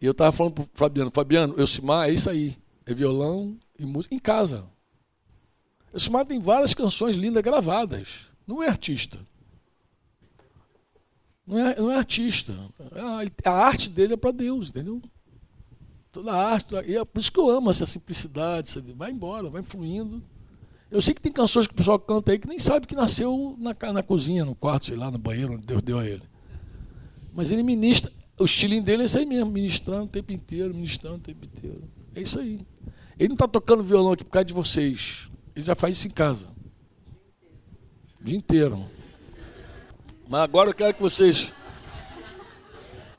E 0.01 0.05
eu 0.05 0.11
estava 0.11 0.33
falando 0.33 0.55
pro 0.55 0.69
Fabiano, 0.73 1.09
Fabiano, 1.09 1.57
Elcimar 1.57 2.09
é 2.09 2.11
isso 2.11 2.29
aí. 2.29 2.57
É 2.85 2.93
violão 2.93 3.57
e 3.79 3.85
música 3.85 4.13
em 4.13 4.19
casa. 4.19 4.65
Elcimar 5.93 6.25
tem 6.25 6.37
várias 6.37 6.73
canções 6.73 7.15
lindas 7.15 7.41
gravadas. 7.41 8.29
Não 8.45 8.61
é 8.61 8.67
artista. 8.67 9.25
Não 11.47 11.57
é, 11.57 11.75
não 11.79 11.91
é 11.91 11.97
artista. 11.97 12.53
A, 13.45 13.51
arte 13.51 13.89
dele 13.89 14.13
é 14.13 14.17
para 14.17 14.31
Deus, 14.31 14.69
entendeu? 14.69 15.01
Toda 16.11 16.31
a 16.31 16.51
arte. 16.51 16.75
E 16.85 16.97
é 16.97 17.05
por 17.05 17.19
isso 17.19 17.31
que 17.31 17.39
eu 17.39 17.49
amo 17.49 17.69
essa 17.69 17.85
simplicidade. 17.85 18.69
Essa, 18.69 18.81
vai 18.93 19.11
embora, 19.11 19.49
vai 19.49 19.63
fluindo. 19.63 20.21
Eu 20.91 21.01
sei 21.01 21.13
que 21.13 21.21
tem 21.21 21.31
canções 21.31 21.65
que 21.65 21.73
o 21.73 21.77
pessoal 21.77 21.99
canta 21.99 22.31
aí 22.31 22.39
que 22.39 22.47
nem 22.47 22.59
sabe 22.59 22.85
que 22.85 22.95
nasceu 22.95 23.55
na, 23.57 23.75
na 23.93 24.03
cozinha, 24.03 24.43
no 24.43 24.55
quarto, 24.55 24.87
sei 24.87 24.97
lá, 24.97 25.09
no 25.09 25.17
banheiro, 25.17 25.53
onde 25.53 25.65
Deus 25.65 25.81
deu 25.81 25.99
a 25.99 26.05
ele. 26.05 26.23
Mas 27.33 27.51
ele 27.51 27.63
ministra 27.63 28.11
o 28.39 28.45
estilinho 28.45 28.83
dele 28.83 29.01
é 29.01 29.05
isso 29.05 29.17
aí 29.17 29.25
mesmo, 29.25 29.49
ministrando 29.49 30.03
o 30.03 30.07
tempo 30.07 30.31
inteiro, 30.31 30.73
ministrando 30.73 31.15
o 31.15 31.19
tempo 31.19 31.45
inteiro. 31.45 31.83
É 32.13 32.21
isso 32.21 32.39
aí. 32.39 32.59
Ele 33.17 33.29
não 33.29 33.35
está 33.35 33.47
tocando 33.47 33.81
violão 33.81 34.11
aqui 34.11 34.23
por 34.23 34.29
causa 34.29 34.45
de 34.45 34.53
vocês. 34.53 35.27
Ele 35.55 35.65
já 35.65 35.73
faz 35.73 35.97
isso 35.97 36.07
em 36.07 36.11
casa. 36.11 36.47
O 38.21 38.23
dia 38.23 38.37
inteiro. 38.37 38.85
Mas 40.29 40.41
agora 40.41 40.69
eu 40.69 40.73
quero 40.73 40.93
que 40.93 41.01
vocês. 41.01 41.53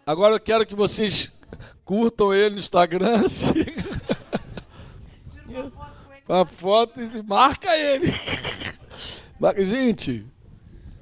Agora 0.06 0.34
eu 0.34 0.40
quero 0.40 0.66
que 0.66 0.74
vocês 0.74 1.32
curtam 1.84 2.34
ele 2.34 2.50
no 2.50 2.58
Instagram. 2.58 3.26
Sigam. 3.28 3.98
Uma 6.28 6.44
foto 6.44 7.00
e 7.00 7.22
marca 7.22 7.74
ele. 7.74 8.12
Gente, 9.64 10.26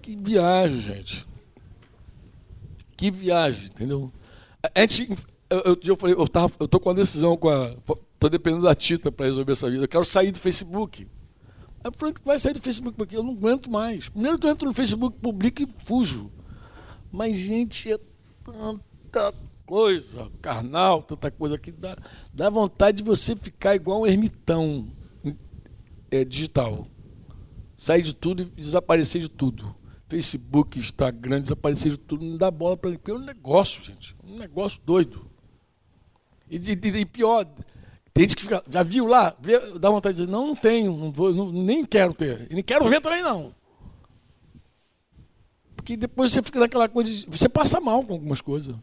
que 0.01 0.15
viagem, 0.15 0.81
gente. 0.81 1.27
Que 2.97 3.11
viagem, 3.11 3.67
entendeu? 3.67 4.13
A 4.75 4.81
gente, 4.81 5.11
eu, 5.51 5.59
eu, 5.59 5.81
eu 5.83 5.97
falei, 5.97 6.15
eu, 6.15 6.29
tava, 6.29 6.53
eu 6.61 6.69
tô 6.69 6.79
com 6.79 6.91
a 6.91 6.95
decisão, 6.95 7.37
com 7.37 7.49
a, 7.49 7.75
tô 8.19 8.29
dependendo 8.29 8.63
da 8.63 8.75
Tita 8.75 9.11
para 9.11 9.27
resolver 9.27 9.53
essa 9.53 9.69
vida. 9.69 9.85
Eu 9.85 9.89
quero 9.89 10.05
sair 10.05 10.31
do 10.31 10.39
Facebook. 10.39 11.09
Aí 11.87 11.89
o 11.89 11.93
Frank 11.97 12.20
vai 12.24 12.37
sair 12.37 12.53
do 12.53 12.61
Facebook 12.61 12.97
porque 12.97 13.16
eu 13.16 13.22
não 13.22 13.32
aguento 13.32 13.70
mais. 13.70 14.09
Primeiro 14.09 14.37
que 14.41 14.47
eu 14.47 14.51
entro 14.51 14.66
no 14.66 14.74
Facebook, 14.74 15.16
publico 15.20 15.62
e 15.62 15.68
fujo. 15.87 16.32
Mas, 17.12 17.37
gente, 17.37 17.93
é 17.93 17.99
tanta 18.45 19.32
coisa, 19.64 20.28
carnal, 20.43 21.05
tanta 21.05 21.30
coisa 21.30 21.57
que 21.57 21.70
dá, 21.70 21.97
dá 22.34 22.51
vontade 22.51 22.99
de 22.99 23.05
você 23.05 23.37
ficar 23.37 23.76
igual 23.76 24.01
um 24.01 24.07
ermitão 24.07 24.89
é, 26.11 26.24
digital. 26.24 26.89
Sair 27.76 28.03
de 28.03 28.14
tudo 28.14 28.43
e 28.43 28.47
desaparecer 28.47 29.20
de 29.20 29.30
tudo. 29.30 29.72
Facebook, 30.09 30.80
Instagram, 30.80 31.41
desaparecer 31.41 31.93
de 31.93 31.99
tudo, 31.99 32.24
não 32.24 32.37
dá 32.37 32.51
bola 32.51 32.76
para 32.76 32.91
ele. 32.91 33.01
É 33.07 33.12
um 33.12 33.18
negócio, 33.18 33.84
gente. 33.84 34.16
Um 34.24 34.39
negócio 34.39 34.80
doido. 34.84 35.30
E, 36.51 36.57
e, 36.57 36.72
e 36.72 37.07
pior, 37.07 37.47
tem 38.17 38.23
gente 38.23 38.37
que 38.37 38.45
fica. 38.45 38.64
Já 38.71 38.83
viu 38.83 39.07
lá? 39.07 39.37
Vê, 39.39 39.59
dá 39.79 39.91
vontade 39.91 40.17
de 40.17 40.23
dizer, 40.23 40.33
não, 40.33 40.47
não 40.47 40.57
tenho, 40.57 40.97
não 40.97 41.12
vou, 41.12 41.35
não, 41.35 41.53
nem 41.53 41.85
quero 41.85 42.14
ter. 42.14 42.47
E 42.51 42.55
nem 42.55 42.64
quero 42.64 42.87
ver 42.87 42.99
também, 42.99 43.23
não. 43.23 43.55
Porque 45.77 45.99
depois 45.99 46.33
você 46.33 46.43
fica 46.43 46.59
naquela 46.59 46.89
coisa. 46.89 47.11
De, 47.11 47.27
você 47.27 47.47
passa 47.47 47.79
mal 47.79 48.03
com 48.03 48.14
algumas 48.14 48.41
coisas. 48.41 48.75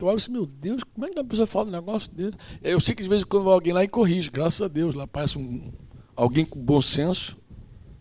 Olha 0.00 0.14
assim, 0.14 0.30
meu 0.30 0.46
Deus, 0.46 0.84
como 0.84 1.04
é 1.04 1.10
que 1.10 1.18
a 1.18 1.24
pessoa 1.24 1.46
fala 1.46 1.66
um 1.66 1.72
negócio 1.72 2.08
desse? 2.12 2.36
Eu 2.62 2.78
sei 2.78 2.94
que 2.94 3.02
de 3.02 3.08
vez 3.08 3.22
em 3.22 3.26
quando 3.26 3.42
vai 3.42 3.54
alguém 3.54 3.72
lá 3.72 3.82
e 3.82 3.88
corrige, 3.88 4.30
graças 4.30 4.62
a 4.62 4.68
Deus. 4.68 4.94
Lá 4.94 5.08
parece 5.08 5.36
um, 5.36 5.72
alguém 6.14 6.44
com 6.44 6.60
bom 6.60 6.80
senso 6.80 7.36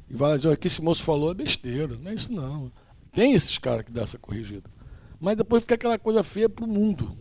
e 0.08 0.16
vai 0.16 0.38
dizer, 0.38 0.50
o 0.50 0.58
que 0.58 0.68
esse 0.68 0.84
moço 0.84 1.04
falou 1.04 1.32
é 1.32 1.34
besteira. 1.34 1.98
Não 1.98 2.12
é 2.12 2.14
isso 2.14 2.32
não. 2.32 2.72
Tem 3.12 3.34
esses 3.34 3.58
caras 3.58 3.84
que 3.86 3.92
dão 3.92 4.04
essa 4.04 4.20
corrigida. 4.20 4.70
Mas 5.20 5.36
depois 5.36 5.64
fica 5.64 5.74
aquela 5.74 5.98
coisa 5.98 6.24
feia 6.24 6.48
para 6.48 6.64
o 6.64 6.68
mundo. 6.68 7.18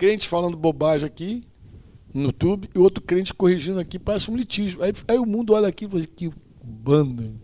Crente 0.00 0.26
falando 0.26 0.56
bobagem 0.56 1.06
aqui 1.06 1.44
no 2.14 2.22
YouTube 2.22 2.70
e 2.74 2.78
outro 2.78 3.04
crente 3.04 3.34
corrigindo 3.34 3.78
aqui, 3.78 3.98
parece 3.98 4.30
um 4.30 4.34
litígio. 4.34 4.82
Aí, 4.82 4.94
aí 5.06 5.18
o 5.18 5.26
mundo 5.26 5.52
olha 5.52 5.68
aqui 5.68 5.84
e 5.84 5.88
fala 5.88 6.00
assim, 6.00 6.08
que 6.16 6.32
bando. 6.64 7.38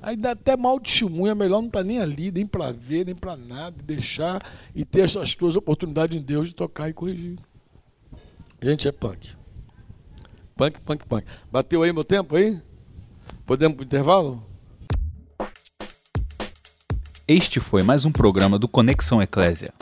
Aí 0.00 0.14
dá 0.14 0.30
até 0.30 0.56
mal 0.56 0.78
testemunho, 0.78 1.32
é 1.32 1.34
melhor 1.34 1.58
não 1.60 1.66
estar 1.66 1.80
tá 1.80 1.84
nem 1.84 1.98
ali, 1.98 2.30
nem 2.30 2.46
para 2.46 2.70
ver, 2.70 3.04
nem 3.04 3.16
para 3.16 3.36
nada, 3.36 3.74
deixar 3.82 4.40
e 4.72 4.84
ter 4.84 5.02
as, 5.02 5.16
as 5.16 5.34
tuas 5.34 5.56
oportunidades 5.56 6.16
em 6.16 6.22
Deus 6.22 6.46
de 6.46 6.54
tocar 6.54 6.88
e 6.88 6.92
corrigir. 6.92 7.36
Gente, 8.62 8.86
é 8.86 8.92
punk. 8.92 9.30
Punk, 10.54 10.80
punk, 10.82 11.04
punk. 11.04 11.26
Bateu 11.50 11.82
aí 11.82 11.92
meu 11.92 12.04
tempo 12.04 12.36
aí? 12.36 12.62
Podemos 13.44 13.74
para 13.74 13.82
o 13.82 13.86
intervalo? 13.86 14.46
Este 17.26 17.58
foi 17.58 17.82
mais 17.82 18.04
um 18.04 18.12
programa 18.12 18.56
do 18.56 18.68
Conexão 18.68 19.20
Eclésia. 19.20 19.74